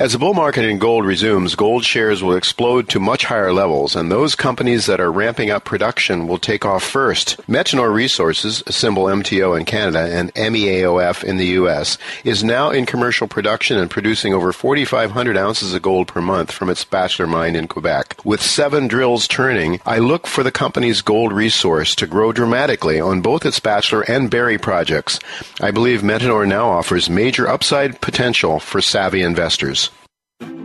As 0.00 0.12
the 0.12 0.18
bull 0.20 0.32
market 0.32 0.64
in 0.64 0.78
gold 0.78 1.04
resumes, 1.04 1.56
gold 1.56 1.84
shares 1.84 2.22
will 2.22 2.36
explode 2.36 2.88
to 2.90 3.00
much 3.00 3.24
higher 3.24 3.52
levels, 3.52 3.96
and 3.96 4.12
those 4.12 4.36
companies 4.36 4.86
that 4.86 5.00
are 5.00 5.10
ramping 5.10 5.50
up 5.50 5.64
production 5.64 6.28
will 6.28 6.38
take 6.38 6.64
off 6.64 6.84
first. 6.84 7.36
Metanor 7.48 7.92
Resources, 7.92 8.62
a 8.68 8.72
symbol 8.72 9.06
MTO 9.06 9.58
in 9.58 9.64
Canada 9.64 9.98
and 9.98 10.32
MEAOF 10.34 11.24
in 11.24 11.36
the 11.36 11.46
U.S., 11.46 11.98
is 12.22 12.44
now 12.44 12.70
in 12.70 12.86
commercial 12.86 13.26
production 13.26 13.76
and 13.76 13.90
producing 13.90 14.32
over 14.32 14.52
4,500 14.52 15.36
ounces 15.36 15.74
of 15.74 15.82
gold 15.82 16.06
per 16.06 16.20
month 16.20 16.52
from 16.52 16.70
its 16.70 16.84
Bachelor 16.84 17.26
mine 17.26 17.56
in 17.56 17.66
Quebec. 17.66 18.20
With 18.22 18.40
seven 18.40 18.86
drills 18.86 19.26
turning, 19.26 19.80
I 19.84 19.98
look 19.98 20.28
for 20.28 20.44
the 20.44 20.52
company's 20.52 21.02
gold 21.02 21.32
resource 21.32 21.96
to 21.96 22.06
grow 22.06 22.30
dramatically 22.30 23.00
on 23.00 23.20
both 23.20 23.44
its 23.44 23.58
Bachelor 23.58 24.02
and 24.02 24.30
Barry 24.30 24.58
projects. 24.58 25.18
I 25.60 25.72
believe 25.72 26.02
Metanor 26.02 26.46
now 26.46 26.68
offers 26.70 27.10
major 27.10 27.48
upside 27.48 28.00
potential 28.00 28.60
for 28.60 28.80
savvy 28.80 29.22
investors. 29.22 29.87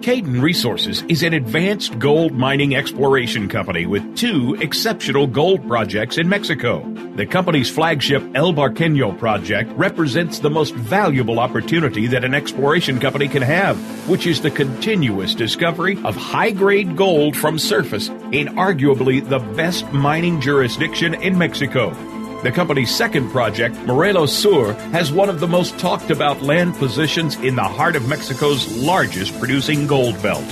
Cayden 0.03 0.41
Resources 0.41 1.01
is 1.03 1.24
an 1.24 1.34
advanced 1.34 1.97
gold 1.97 2.34
mining 2.34 2.76
exploration 2.76 3.47
company 3.47 3.86
with 3.86 4.17
two 4.17 4.53
exceptional 4.59 5.28
gold 5.28 5.65
projects 5.65 6.17
in 6.17 6.28
Mexico. 6.28 6.84
The 7.15 7.26
company's 7.26 7.69
flagship 7.69 8.21
El 8.36 8.51
Barqueño 8.51 9.17
project 9.17 9.71
represents 9.78 10.39
the 10.39 10.49
most 10.49 10.76
valuable 10.76 11.39
opportunity 11.39 12.05
that 12.07 12.26
an 12.26 12.34
exploration 12.34 12.99
company 12.99 13.30
can 13.30 13.43
have, 13.43 13.78
which 14.09 14.28
is 14.28 14.41
the 14.41 14.51
continuous 14.51 15.34
discovery 15.36 15.97
of 16.03 16.17
high 16.17 16.51
grade 16.51 16.97
gold 16.97 17.38
from 17.38 17.57
surface 17.57 18.09
in 18.09 18.49
arguably 18.57 19.26
the 19.28 19.39
best 19.39 19.89
mining 19.93 20.41
jurisdiction 20.41 21.13
in 21.13 21.38
Mexico. 21.38 21.95
The 22.44 22.52
company's 22.52 22.94
second 22.94 23.30
project, 23.30 23.74
Morelos 23.86 24.38
Sur, 24.38 24.74
has 24.91 25.14
one 25.14 25.30
of 25.30 25.39
the 25.39 25.48
most 25.48 25.80
talked 25.80 26.12
about 26.12 26.41
land 26.41 26.76
positions 26.76 27.38
in 27.38 27.56
the 27.56 27.64
heart 27.64 27.96
of 27.96 28.10
Mexico's 28.10 28.68
largest 28.76 29.39
producing 29.39 29.88
gold 29.88 30.22
belt. 30.22 30.44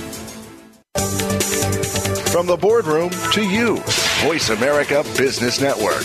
From 2.30 2.46
the 2.46 2.56
boardroom 2.58 3.10
to 3.32 3.44
you, 3.46 3.76
Voice 4.24 4.48
America 4.48 5.04
Business 5.18 5.60
Network. 5.60 6.02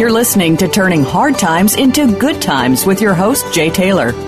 You're 0.00 0.10
listening 0.10 0.56
to 0.56 0.66
Turning 0.66 1.04
Hard 1.04 1.38
Times 1.38 1.76
into 1.76 2.12
Good 2.18 2.42
Times 2.42 2.84
with 2.84 3.00
your 3.00 3.14
host, 3.14 3.52
Jay 3.52 3.70
Taylor. 3.70 4.27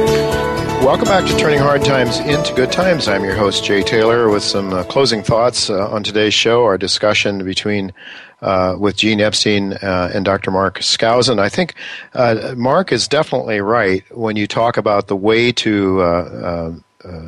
Welcome 0.81 1.07
back 1.07 1.27
to 1.27 1.37
Turning 1.37 1.59
Hard 1.59 1.85
Times 1.85 2.17
into 2.21 2.55
Good 2.55 2.71
Times. 2.71 3.07
I'm 3.07 3.23
your 3.23 3.35
host, 3.35 3.63
Jay 3.63 3.83
Taylor, 3.83 4.29
with 4.29 4.41
some 4.41 4.73
uh, 4.73 4.83
closing 4.83 5.21
thoughts 5.21 5.69
uh, 5.69 5.87
on 5.91 6.01
today's 6.01 6.33
show, 6.33 6.63
our 6.63 6.75
discussion 6.75 7.45
between 7.45 7.93
uh, 8.41 8.75
with 8.79 8.97
Gene 8.97 9.21
Epstein 9.21 9.73
uh, 9.73 10.09
and 10.11 10.25
Dr. 10.25 10.49
Mark 10.49 10.79
Skousen. 10.79 11.37
I 11.37 11.49
think 11.49 11.75
uh, 12.15 12.55
Mark 12.57 12.91
is 12.91 13.07
definitely 13.07 13.61
right 13.61 14.03
when 14.17 14.35
you 14.35 14.47
talk 14.47 14.75
about 14.75 15.07
the 15.07 15.15
way 15.15 15.51
to 15.51 16.01
uh, 16.01 16.73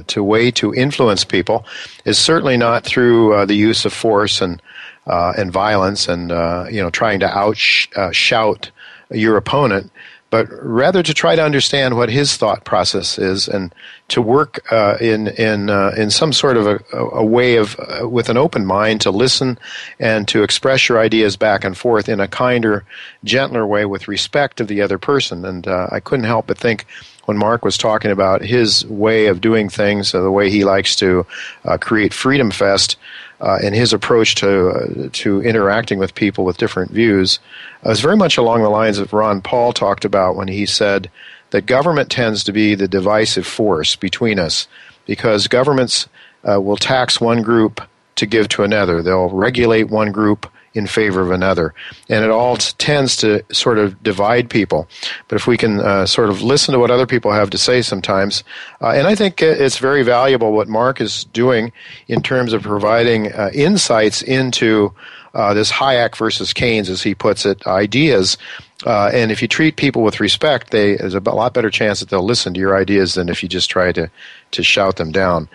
to 0.08 0.24
way 0.24 0.49
to 0.49 0.74
influence 0.74 1.24
people 1.24 1.64
is 2.06 2.18
certainly 2.18 2.58
not 2.58 2.84
through 2.84 3.45
the 3.45 3.56
use 3.56 3.86
of 3.86 3.93
force 3.93 4.41
and 4.41 4.64
and 5.06 5.51
violence 5.51 6.08
and 6.08 6.32
you 6.74 6.82
know 6.82 6.89
trying 6.89 7.20
to 7.20 7.30
out 7.30 7.56
shout 7.58 8.72
your 9.12 9.38
opponent 9.38 9.91
but 10.34 10.47
rather 10.63 11.03
to 11.03 11.13
try 11.13 11.36
to 11.36 11.43
understand 11.43 11.95
what 11.95 12.09
his 12.09 12.38
thought 12.38 12.65
process 12.65 13.19
is 13.19 13.47
and 13.47 13.71
to 14.07 14.19
work 14.19 14.65
uh, 14.71 14.97
in 14.99 15.27
in 15.27 15.69
uh, 15.69 15.91
in 15.95 16.09
some 16.09 16.34
sort 16.34 16.57
of 16.57 16.65
a, 16.65 16.79
a 16.91 17.23
way 17.23 17.57
of 17.57 17.79
uh, 17.79 18.09
with 18.09 18.29
an 18.29 18.38
open 18.38 18.65
mind 18.65 18.99
to 18.99 19.11
listen 19.11 19.59
and 19.99 20.27
to 20.27 20.41
express 20.41 20.89
your 20.89 20.97
ideas 20.99 21.38
back 21.38 21.63
and 21.63 21.77
forth 21.77 22.09
in 22.09 22.19
a 22.19 22.27
kinder, 22.27 22.84
gentler 23.23 23.67
way 23.67 23.86
with 23.86 24.07
respect 24.07 24.59
of 24.59 24.67
the 24.67 24.81
other 24.81 24.97
person. 24.97 25.45
And 25.45 25.67
uh, 25.67 25.89
I 25.91 25.99
couldn't 25.99 26.25
help 26.25 26.47
but 26.47 26.57
think 26.57 26.88
when 27.25 27.38
Mark 27.38 27.63
was 27.63 27.77
talking 27.77 28.09
about 28.09 28.41
his 28.41 28.84
way 28.88 29.27
of 29.27 29.39
doing 29.39 29.69
things, 29.69 30.15
uh, 30.15 30.21
the 30.21 30.31
way 30.31 30.49
he 30.49 30.65
likes 30.65 30.95
to 30.95 31.27
uh, 31.65 31.77
create 31.77 32.11
Freedom 32.11 32.49
Fest, 32.49 32.97
uh, 33.43 33.59
and 33.61 33.75
his 33.75 33.91
approach 33.91 34.35
to 34.35 34.69
uh, 34.69 35.09
to 35.11 35.41
interacting 35.41 35.99
with 35.99 36.15
people 36.15 36.45
with 36.45 36.57
different 36.57 36.91
views 36.91 37.39
uh, 37.85 37.91
is 37.91 37.99
very 37.99 38.15
much 38.15 38.37
along 38.37 38.63
the 38.63 38.69
lines 38.69 38.97
of 38.99 39.11
Ron 39.11 39.41
Paul 39.41 39.73
talked 39.73 40.05
about 40.05 40.37
when 40.37 40.47
he 40.47 40.65
said 40.65 41.11
that 41.49 41.65
government 41.65 42.09
tends 42.09 42.43
to 42.45 42.53
be 42.53 42.73
the 42.73 42.87
divisive 42.87 43.45
force 43.45 43.97
between 43.97 44.39
us 44.39 44.67
because 45.05 45.47
governments 45.47 46.07
uh, 46.49 46.59
will 46.59 46.77
tax 46.77 47.19
one 47.19 47.41
group 47.41 47.81
to 48.15 48.25
give 48.25 48.47
to 48.47 48.63
another. 48.63 49.01
They'll 49.01 49.29
regulate 49.29 49.89
one 49.89 50.13
group 50.13 50.49
in 50.74 50.88
favor 50.88 51.21
of 51.21 51.32
another. 51.32 51.74
And 52.09 52.24
it 52.24 52.32
all 52.32 52.57
t- 52.57 52.74
tends 52.78 53.15
to 53.17 53.43
sort 53.51 53.78
of 53.78 54.01
divide 54.03 54.49
people. 54.49 54.88
But 55.28 55.36
if 55.36 55.47
we 55.47 55.57
can 55.57 55.80
uh, 55.80 56.05
sort 56.05 56.30
of 56.30 56.41
listen 56.41 56.74
to 56.74 56.80
what 56.80 56.91
other 56.91 57.05
people 57.05 57.32
have 57.32 57.49
to 57.51 57.57
say 57.57 57.82
sometimes, 57.82 58.43
uh, 58.82 58.89
and 58.89 59.07
I 59.07 59.15
think 59.15 59.41
it's 59.41 59.78
very 59.78 60.03
valuable 60.03 60.51
what 60.51 60.67
Mark 60.67 60.99
is 60.99 61.26
doing 61.26 61.71
in 62.07 62.21
terms 62.21 62.53
of 62.53 62.63
providing 62.63 63.32
uh, 63.34 63.51
insights 63.53 64.21
into 64.21 64.93
uh, 65.34 65.53
this 65.53 65.71
Hayek 65.71 66.15
versus 66.15 66.53
Keynes, 66.53 66.89
as 66.89 67.01
he 67.01 67.15
puts 67.15 67.45
it, 67.45 67.65
ideas. 67.65 68.38
Uh, 68.86 69.09
and 69.13 69.32
if 69.32 69.41
you 69.41 69.47
treat 69.47 69.78
people 69.78 70.03
with 70.03 70.19
respect, 70.19 70.71
they, 70.71 70.95
there's 70.95 71.15
a 71.15 71.19
lot 71.19 71.53
better 71.53 71.69
chance 71.69 71.99
that 71.99 72.09
they'll 72.09 72.24
listen 72.24 72.53
to 72.53 72.59
your 72.59 72.76
ideas 72.78 73.13
than 73.13 73.30
if 73.30 73.41
you 73.41 73.49
just 73.49 73.69
try 73.69 73.91
to, 73.91 74.09
to 74.51 74.63
shout 74.63 74.97
them 74.97 75.11
down. 75.11 75.47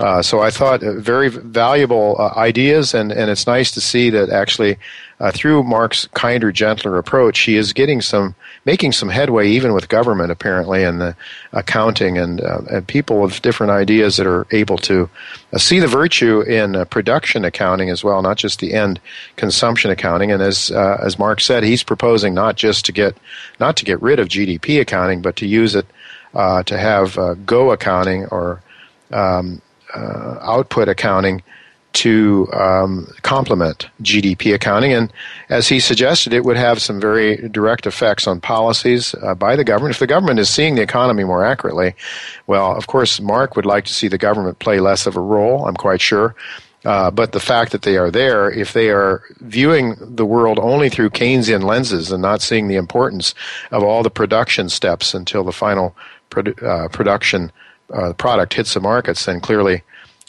Uh, 0.00 0.20
so 0.20 0.40
I 0.40 0.50
thought 0.50 0.82
uh, 0.82 0.94
very 0.94 1.28
valuable 1.28 2.16
uh, 2.18 2.32
ideas, 2.36 2.94
and, 2.94 3.12
and 3.12 3.30
it's 3.30 3.46
nice 3.46 3.70
to 3.72 3.80
see 3.80 4.10
that 4.10 4.28
actually 4.28 4.76
uh, 5.20 5.30
through 5.30 5.62
Mark's 5.62 6.08
kinder, 6.14 6.50
gentler 6.50 6.98
approach, 6.98 7.38
he 7.40 7.56
is 7.56 7.72
getting 7.72 8.00
some, 8.00 8.34
making 8.64 8.90
some 8.90 9.08
headway 9.08 9.48
even 9.50 9.72
with 9.72 9.88
government 9.88 10.32
apparently 10.32 10.82
and 10.82 11.00
the 11.00 11.14
accounting 11.52 12.18
and, 12.18 12.40
uh, 12.40 12.62
and 12.72 12.88
people 12.88 13.20
with 13.20 13.40
different 13.40 13.70
ideas 13.70 14.16
that 14.16 14.26
are 14.26 14.48
able 14.50 14.76
to 14.78 15.08
uh, 15.52 15.58
see 15.58 15.78
the 15.78 15.86
virtue 15.86 16.40
in 16.40 16.84
production 16.86 17.44
accounting 17.44 17.88
as 17.88 18.02
well, 18.02 18.20
not 18.20 18.36
just 18.36 18.58
the 18.58 18.74
end 18.74 18.98
consumption 19.36 19.92
accounting. 19.92 20.32
And 20.32 20.42
as 20.42 20.72
as 20.72 21.20
Mark 21.20 21.40
said, 21.40 21.62
he's 21.62 21.84
proposing 21.84 22.34
not 22.34 22.56
just 22.56 22.84
to 22.86 22.92
get 22.92 23.16
not 23.60 23.76
to 23.76 23.84
get 23.84 24.02
rid 24.02 24.18
of 24.18 24.26
GDP 24.26 24.80
accounting, 24.80 25.22
but 25.22 25.36
to 25.36 25.46
use 25.46 25.76
it 25.76 25.86
to 26.34 26.76
have 26.76 27.46
Go 27.46 27.70
accounting 27.70 28.26
or 28.26 28.60
um, 29.12 29.62
uh, 29.94 30.38
output 30.42 30.88
accounting 30.88 31.42
to 31.94 32.48
um, 32.52 33.06
complement 33.22 33.88
GDP 34.02 34.52
accounting. 34.52 34.92
And 34.92 35.12
as 35.48 35.68
he 35.68 35.78
suggested, 35.78 36.32
it 36.32 36.44
would 36.44 36.56
have 36.56 36.82
some 36.82 37.00
very 37.00 37.48
direct 37.48 37.86
effects 37.86 38.26
on 38.26 38.40
policies 38.40 39.14
uh, 39.22 39.34
by 39.34 39.54
the 39.54 39.64
government. 39.64 39.94
If 39.94 40.00
the 40.00 40.08
government 40.08 40.40
is 40.40 40.50
seeing 40.50 40.74
the 40.74 40.82
economy 40.82 41.22
more 41.22 41.44
accurately, 41.44 41.94
well, 42.48 42.76
of 42.76 42.88
course, 42.88 43.20
Mark 43.20 43.54
would 43.54 43.64
like 43.64 43.84
to 43.84 43.94
see 43.94 44.08
the 44.08 44.18
government 44.18 44.58
play 44.58 44.80
less 44.80 45.06
of 45.06 45.16
a 45.16 45.20
role, 45.20 45.66
I'm 45.66 45.76
quite 45.76 46.00
sure. 46.00 46.34
Uh, 46.84 47.10
but 47.10 47.32
the 47.32 47.40
fact 47.40 47.72
that 47.72 47.82
they 47.82 47.96
are 47.96 48.10
there, 48.10 48.50
if 48.50 48.72
they 48.74 48.90
are 48.90 49.22
viewing 49.40 49.96
the 50.00 50.26
world 50.26 50.58
only 50.58 50.90
through 50.90 51.10
Keynesian 51.10 51.62
lenses 51.62 52.12
and 52.12 52.20
not 52.20 52.42
seeing 52.42 52.68
the 52.68 52.76
importance 52.76 53.34
of 53.70 53.82
all 53.82 54.02
the 54.02 54.10
production 54.10 54.68
steps 54.68 55.14
until 55.14 55.44
the 55.44 55.52
final 55.52 55.96
produ- 56.30 56.62
uh, 56.62 56.88
production 56.88 57.50
uh, 57.92 58.12
product 58.14 58.54
hits 58.54 58.74
the 58.74 58.80
markets, 58.80 59.24
then 59.24 59.40
clearly 59.40 59.82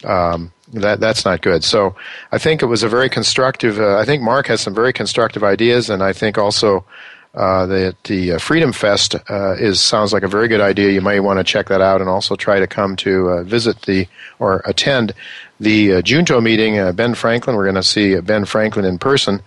um, 0.04 0.52
that 0.74 1.00
that's 1.00 1.26
not 1.26 1.42
good. 1.42 1.64
So 1.64 1.96
I 2.32 2.38
think 2.38 2.62
it 2.62 2.68
was 2.68 2.84
a 2.84 2.90
very 2.90 3.10
constructive. 3.10 3.80
Uh, 3.80 3.98
I 3.98 4.06
think 4.06 4.22
Mark 4.22 4.48
has 4.48 4.62
some 4.62 4.74
very 4.74 4.94
constructive 4.94 5.44
ideas, 5.44 5.90
and 5.90 6.04
I 6.04 6.14
think 6.14 6.38
also. 6.38 6.86
Uh, 7.34 7.66
the 7.66 7.94
the 8.06 8.32
uh, 8.32 8.38
Freedom 8.38 8.72
Fest 8.72 9.14
uh, 9.30 9.56
is 9.60 9.82
sounds 9.82 10.14
like 10.14 10.24
a 10.24 10.28
very 10.28 10.48
good 10.48 10.62
idea. 10.62 10.92
You 10.92 11.02
might 11.02 11.20
want 11.20 11.38
to 11.38 11.44
check 11.44 11.68
that 11.68 11.82
out, 11.82 12.00
and 12.00 12.10
also 12.10 12.38
try 12.38 12.62
to 12.62 12.66
come 12.66 12.96
to 12.96 13.44
visit 13.44 13.82
the 13.82 14.08
or 14.40 14.62
attend 14.64 15.14
the 15.60 16.02
Junto 16.02 16.40
meeting. 16.40 16.94
Ben 16.94 17.14
Franklin, 17.14 17.58
we're 17.58 17.66
going 17.66 17.76
to 17.76 17.84
see 17.84 18.18
Ben 18.22 18.46
Franklin 18.46 18.86
in 18.86 18.98
person. 18.98 19.42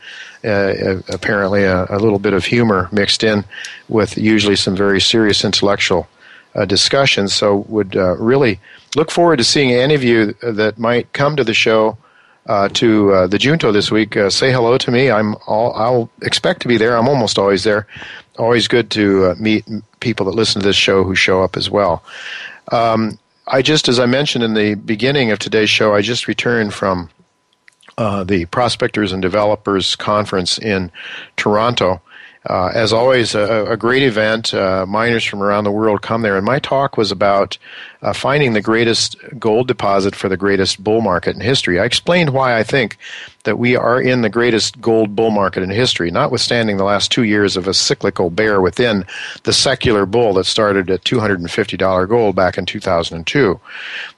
apparently, 0.44 1.64
a, 1.64 1.86
a, 1.88 1.96
little 1.96 2.18
bit 2.18 2.34
of 2.34 2.44
humor 2.44 2.90
mixed 2.92 3.24
in 3.24 3.42
with 3.88 4.18
usually 4.18 4.56
some 4.56 4.76
very 4.76 5.00
serious 5.00 5.42
intellectual 5.42 6.06
discussions. 6.66 7.34
So, 7.34 7.58
would 7.68 7.94
really 7.94 8.60
look 8.96 9.10
forward 9.10 9.36
to 9.38 9.44
seeing 9.44 9.72
any 9.72 9.94
of 9.94 10.02
you 10.02 10.34
that 10.42 10.78
might 10.78 11.12
come 11.12 11.36
to 11.36 11.44
the 11.44 11.54
show 11.54 11.96
uh, 12.48 12.68
to 12.70 13.12
uh, 13.12 13.26
the 13.26 13.38
Junto 13.38 13.70
this 13.72 13.90
week. 13.90 14.16
Uh, 14.16 14.30
say 14.30 14.50
hello 14.50 14.78
to 14.78 14.90
me. 14.90 15.10
I'm 15.10 15.36
all, 15.46 15.72
I'll 15.74 16.10
expect 16.22 16.62
to 16.62 16.68
be 16.68 16.78
there. 16.78 16.96
I'm 16.96 17.08
almost 17.08 17.38
always 17.38 17.64
there. 17.64 17.86
Always 18.38 18.68
good 18.68 18.90
to 18.92 19.26
uh, 19.26 19.34
meet 19.38 19.66
people 20.00 20.26
that 20.26 20.34
listen 20.34 20.62
to 20.62 20.66
this 20.66 20.76
show 20.76 21.04
who 21.04 21.14
show 21.14 21.42
up 21.42 21.56
as 21.56 21.70
well. 21.70 22.02
Um, 22.72 23.18
I 23.46 23.62
just, 23.62 23.88
as 23.88 23.98
I 23.98 24.06
mentioned 24.06 24.44
in 24.44 24.54
the 24.54 24.74
beginning 24.74 25.30
of 25.30 25.38
today's 25.38 25.70
show, 25.70 25.94
I 25.94 26.00
just 26.00 26.28
returned 26.28 26.72
from 26.74 27.10
uh, 27.96 28.24
the 28.24 28.46
Prospectors 28.46 29.12
and 29.12 29.20
Developers 29.20 29.96
Conference 29.96 30.58
in 30.58 30.90
Toronto. 31.36 32.00
Uh, 32.48 32.72
as 32.74 32.94
always, 32.94 33.34
a, 33.34 33.66
a 33.66 33.76
great 33.76 34.02
event. 34.02 34.54
Uh, 34.54 34.86
miners 34.86 35.22
from 35.22 35.42
around 35.42 35.64
the 35.64 35.70
world 35.70 36.00
come 36.00 36.22
there, 36.22 36.36
and 36.36 36.46
my 36.46 36.58
talk 36.58 36.96
was 36.96 37.12
about 37.12 37.58
uh, 38.00 38.14
finding 38.14 38.54
the 38.54 38.62
greatest 38.62 39.16
gold 39.38 39.68
deposit 39.68 40.16
for 40.16 40.30
the 40.30 40.36
greatest 40.36 40.82
bull 40.82 41.02
market 41.02 41.36
in 41.36 41.42
history. 41.42 41.78
I 41.78 41.84
explained 41.84 42.30
why 42.30 42.58
I 42.58 42.62
think 42.62 42.96
that 43.44 43.58
we 43.58 43.76
are 43.76 44.00
in 44.00 44.22
the 44.22 44.30
greatest 44.30 44.80
gold 44.80 45.14
bull 45.14 45.30
market 45.30 45.62
in 45.62 45.68
history, 45.68 46.10
notwithstanding 46.10 46.78
the 46.78 46.84
last 46.84 47.12
two 47.12 47.24
years 47.24 47.54
of 47.54 47.68
a 47.68 47.74
cyclical 47.74 48.30
bear 48.30 48.62
within 48.62 49.04
the 49.42 49.52
secular 49.52 50.06
bull 50.06 50.32
that 50.34 50.44
started 50.44 50.90
at 50.90 51.04
$250 51.04 52.08
gold 52.08 52.34
back 52.34 52.56
in 52.56 52.64
2002. 52.64 53.60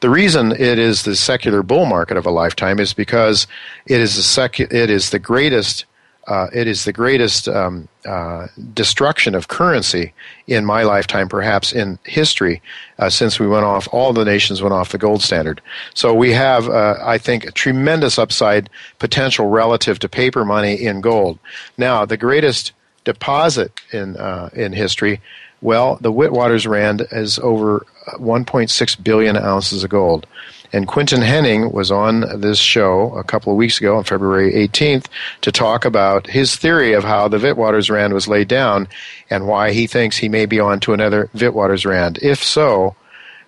The 0.01 0.11
reason 0.11 0.53
it 0.53 0.79
is 0.79 1.03
the 1.03 1.17
secular 1.17 1.65
bull 1.65 1.87
market 1.87 2.17
of 2.17 2.27
a 2.27 2.31
lifetime 2.31 2.79
is 2.79 2.95
because 2.95 3.49
it 3.87 4.01
is, 4.01 4.39
it 4.39 4.91
is 4.91 5.11
the 5.11 5.19
greatest 5.19 5.85
uh, 6.31 6.49
it 6.53 6.69
is 6.69 6.85
the 6.85 6.93
greatest 6.93 7.49
um, 7.49 7.89
uh, 8.07 8.47
destruction 8.73 9.35
of 9.35 9.49
currency 9.49 10.13
in 10.47 10.65
my 10.65 10.85
lifetime, 10.85 11.29
perhaps 11.29 11.73
in 11.73 11.99
history, 12.05 12.63
uh, 13.01 13.11
since 13.11 13.41
we 13.41 13.49
went 13.49 13.65
off, 13.65 13.89
all 13.91 14.13
the 14.13 14.25
nations 14.25 14.63
went 14.63 14.73
off 14.73 14.93
the 14.93 14.99
gold 14.99 15.23
standard. 15.23 15.61
So 15.93 16.15
we 16.15 16.31
have, 16.33 16.69
uh, 16.69 16.99
I 17.03 17.19
think, 17.19 17.47
a 17.47 17.51
tremendous 17.51 18.17
upside 18.17 18.71
potential 19.01 19.49
relative 19.49 19.99
to 19.99 20.09
paper 20.09 20.45
money 20.45 20.75
in 20.75 21.01
gold. 21.01 21.41
Now, 21.77 22.05
the 22.05 22.17
greatest 22.17 22.75
deposit 23.03 23.73
in, 23.93 24.17
uh, 24.17 24.51
in 24.53 24.73
history, 24.73 25.21
well, 25.63 25.99
the 26.01 26.13
Witwatersrand 26.13 27.13
is 27.13 27.41
over 27.41 27.85
1.6 28.19 29.03
billion 29.03 29.37
ounces 29.37 29.83
of 29.83 29.91
gold. 29.91 30.29
And 30.73 30.87
Quinton 30.87 31.21
Hennigh 31.21 31.73
was 31.73 31.91
on 31.91 32.41
this 32.41 32.59
show 32.59 33.13
a 33.15 33.25
couple 33.25 33.53
of 33.53 33.57
weeks 33.57 33.79
ago 33.79 33.97
on 33.97 34.05
February 34.05 34.53
18th 34.53 35.07
to 35.41 35.51
talk 35.51 35.85
about 35.85 36.29
his 36.29 36.57
theory 36.57 36.93
of 36.93 37.03
how 37.03 37.27
the 37.27 37.39
Witwatersrand 37.39 38.13
was 38.13 38.29
laid 38.29 38.49
down 38.49 38.87
and 39.31 39.49
why 39.49 39.73
he 39.73 39.87
thinks 39.87 40.17
he 40.17 40.29
may 40.29 40.47
be 40.47 40.61
on 40.61 40.79
to 40.81 40.93
another 40.93 41.29
Witwatersrand. 41.35 42.19
If 42.23 42.43
so, 42.43 42.95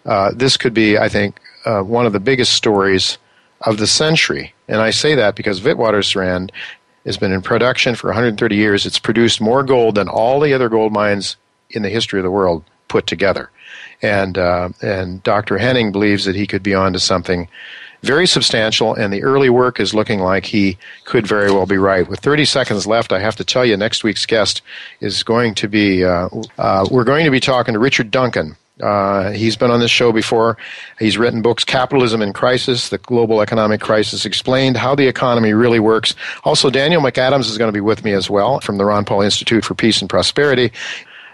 uh, 0.05 0.33
this 0.35 0.57
could 0.57 0.75
be, 0.75 0.99
I 0.99 1.09
think, 1.09 1.41
uh, 1.64 1.83
one 1.83 2.07
of 2.07 2.12
the 2.12 2.20
biggest 2.20 2.55
stories 2.55 3.18
of 3.61 3.79
the 3.79 3.87
century. 3.87 4.53
And 4.66 4.81
I 4.81 4.91
say 4.91 5.14
that 5.14 5.37
because 5.37 5.61
Witwatersrand 5.61 6.51
has 7.07 7.16
been 7.16 7.33
in 7.33 7.43
production 7.43 7.95
for 7.95 8.09
130 8.09 8.57
years. 8.57 8.85
It's 8.85 8.99
produced 8.99 9.41
more 9.41 9.62
gold 9.62 9.95
than 9.95 10.09
all 10.09 10.41
the 10.41 10.55
other 10.55 10.68
gold 10.68 10.93
mines 10.93 11.37
in 11.70 11.83
the 11.83 11.89
history 11.89 12.18
of 12.18 12.25
the 12.25 12.31
world 12.31 12.64
put 12.89 13.07
together 13.07 13.51
and 14.03 14.36
uh, 14.36 14.70
and 14.82 15.22
Dr. 15.22 15.59
Hennigh 15.59 15.92
believes 15.92 16.24
that 16.24 16.34
he 16.34 16.46
could 16.46 16.62
be 16.62 16.74
on 16.74 16.92
to 16.92 16.98
something 16.98 17.48
very 18.03 18.26
substantial, 18.26 18.94
and 18.94 19.12
the 19.12 19.22
early 19.22 19.48
work 19.48 19.78
is 19.78 19.94
looking 19.94 20.18
like 20.20 20.44
he 20.44 20.76
could 21.05 21.26
very 21.26 21.53
well 21.53 21.66
be 21.66 21.78
right. 21.78 22.09
With 22.09 22.18
30 22.18 22.44
seconds 22.44 22.84
left, 22.84 23.12
I 23.12 23.20
have 23.20 23.36
to 23.36 23.44
tell 23.44 23.64
you, 23.64 23.76
next 23.76 24.03
week's 24.03 24.26
guest 24.26 24.61
is 25.00 25.22
going 25.22 25.55
to 25.55 25.68
be 25.68 26.05
uh, 26.05 26.28
uh, 26.59 26.86
we're 26.90 27.05
going 27.05 27.24
to 27.24 27.30
be 27.30 27.40
talking 27.40 27.74
to 27.74 27.78
Richard 27.78 28.11
Duncan. 28.11 28.57
Uh, 28.80 29.30
he's 29.30 29.55
been 29.55 29.70
on 29.70 29.78
this 29.78 29.90
show 29.90 30.11
before. 30.11 30.57
He's 30.98 31.16
written 31.16 31.42
books, 31.42 31.62
Capitalism 31.62 32.20
in 32.20 32.32
Crisis, 32.32 32.88
The 32.88 32.98
Global 32.98 33.40
Economic 33.40 33.80
Crisis 33.80 34.24
Explained, 34.24 34.76
How 34.76 34.96
the 34.96 35.07
Economy 35.07 35.53
Really 35.53 35.78
Works. 35.78 36.16
Also, 36.42 36.70
Daniel 36.70 37.00
McAdams 37.00 37.48
is 37.48 37.59
going 37.59 37.68
to 37.68 37.72
be 37.72 37.80
with 37.80 38.03
me 38.03 38.12
as 38.12 38.28
well 38.28 38.61
from 38.61 38.78
the 38.78 38.84
Ron 38.84 39.05
Paul 39.05 39.22
Institute 39.22 39.64
for 39.64 39.74
Peace 39.74 40.00
and 40.00 40.11
Prosperity. 40.11 40.72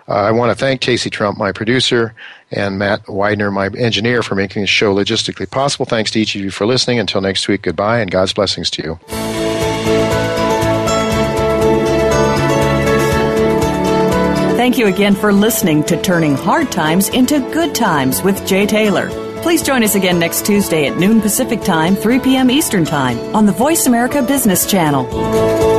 Uh, 0.09 0.15
I 0.15 0.33
want 0.33 0.51
to 0.51 0.55
thank 0.55 0.81
Casey 0.81 1.11
Trump, 1.11 1.39
my 1.39 1.53
producer, 1.53 2.15
and 2.51 2.79
Matt 2.79 3.09
Widener, 3.09 3.51
my 3.51 3.69
engineer, 3.77 4.23
for 4.23 4.35
making 4.35 4.63
this 4.63 4.71
show 4.71 4.95
logistically 4.95 5.51
possible. 5.51 5.87
Thanks 5.87 6.11
to 6.13 6.21
each 6.21 6.35
of 6.35 6.41
you 6.41 6.51
for 6.51 6.67
listening. 6.67 6.99
Until 6.99 7.21
next 7.21 7.49
week, 7.49 7.63
goodbye, 7.63 8.01
and 8.01 8.11
God's 8.11 8.33
blessings 8.33 8.71
to 8.71 8.83
you. 8.83 8.99
Thank 14.57 14.77
you 14.77 14.87
again 14.87 15.15
for 15.15 15.33
listening 15.33 15.83
to 15.85 16.01
Turning 16.03 16.35
Hard 16.35 16.71
Times 16.71 17.09
into 17.09 17.41
Good 17.53 17.75
Times 17.75 18.23
with 18.23 18.47
Jay 18.47 18.67
Taylor. 18.67 19.09
Please 19.41 19.63
join 19.63 19.83
us 19.83 19.95
again 19.95 20.19
next 20.19 20.45
Tuesday 20.45 20.89
at 20.89 20.99
noon 20.99 21.21
Pacific 21.21 21.63
Time, 21.63 21.97
3 21.97 22.21
p.m. 22.21 22.51
Eastern 22.51 22.85
Time 22.85 23.19
on 23.35 23.47
the 23.47 23.53
Voice 23.53 23.87
America 23.87 24.21
Business 24.21 24.71
Channel. 24.71 25.78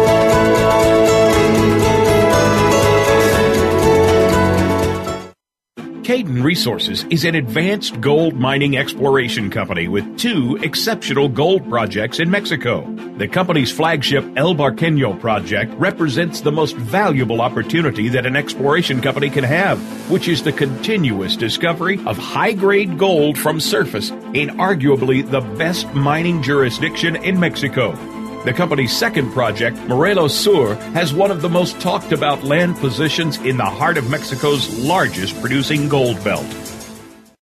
Cayden 6.10 6.42
Resources 6.42 7.06
is 7.12 7.24
an 7.24 7.36
advanced 7.36 8.02
gold 8.02 8.34
mining 8.34 8.76
exploration 8.76 9.52
company 9.52 9.88
with 9.88 10.18
two 10.18 10.58
exceptional 10.64 11.30
gold 11.30 11.70
projects 11.70 12.20
in 12.20 12.32
Mexico. 12.32 12.84
The 13.18 13.28
company's 13.28 13.72
flagship 13.72 14.26
El 14.36 14.56
Barqueño 14.56 15.20
project 15.20 15.72
represents 15.76 16.42
the 16.42 16.52
most 16.52 16.76
valuable 16.76 17.42
opportunity 17.42 18.10
that 18.10 18.26
an 18.26 18.36
exploration 18.36 19.02
company 19.02 19.30
can 19.30 19.44
have, 19.44 19.78
which 20.10 20.28
is 20.28 20.42
the 20.42 20.52
continuous 20.52 21.36
discovery 21.36 22.04
of 22.08 22.18
high 22.18 22.54
grade 22.54 22.98
gold 22.98 23.38
from 23.38 23.60
surface 23.60 24.10
in 24.10 24.50
arguably 24.58 25.30
the 25.30 25.42
best 25.60 25.94
mining 25.94 26.42
jurisdiction 26.42 27.18
in 27.18 27.40
Mexico. 27.40 27.92
The 28.46 28.54
company's 28.54 28.96
second 28.96 29.34
project, 29.34 29.78
Morelos 29.90 30.34
Sur, 30.34 30.76
has 30.94 31.14
one 31.14 31.30
of 31.30 31.42
the 31.42 31.50
most 31.50 31.78
talked 31.82 32.14
about 32.14 32.42
land 32.42 32.78
positions 32.78 33.38
in 33.40 33.58
the 33.58 33.66
heart 33.66 33.98
of 33.98 34.10
Mexico's 34.10 34.80
largest 34.80 35.38
producing 35.42 35.90
gold 35.90 36.24
belt. 36.24 36.46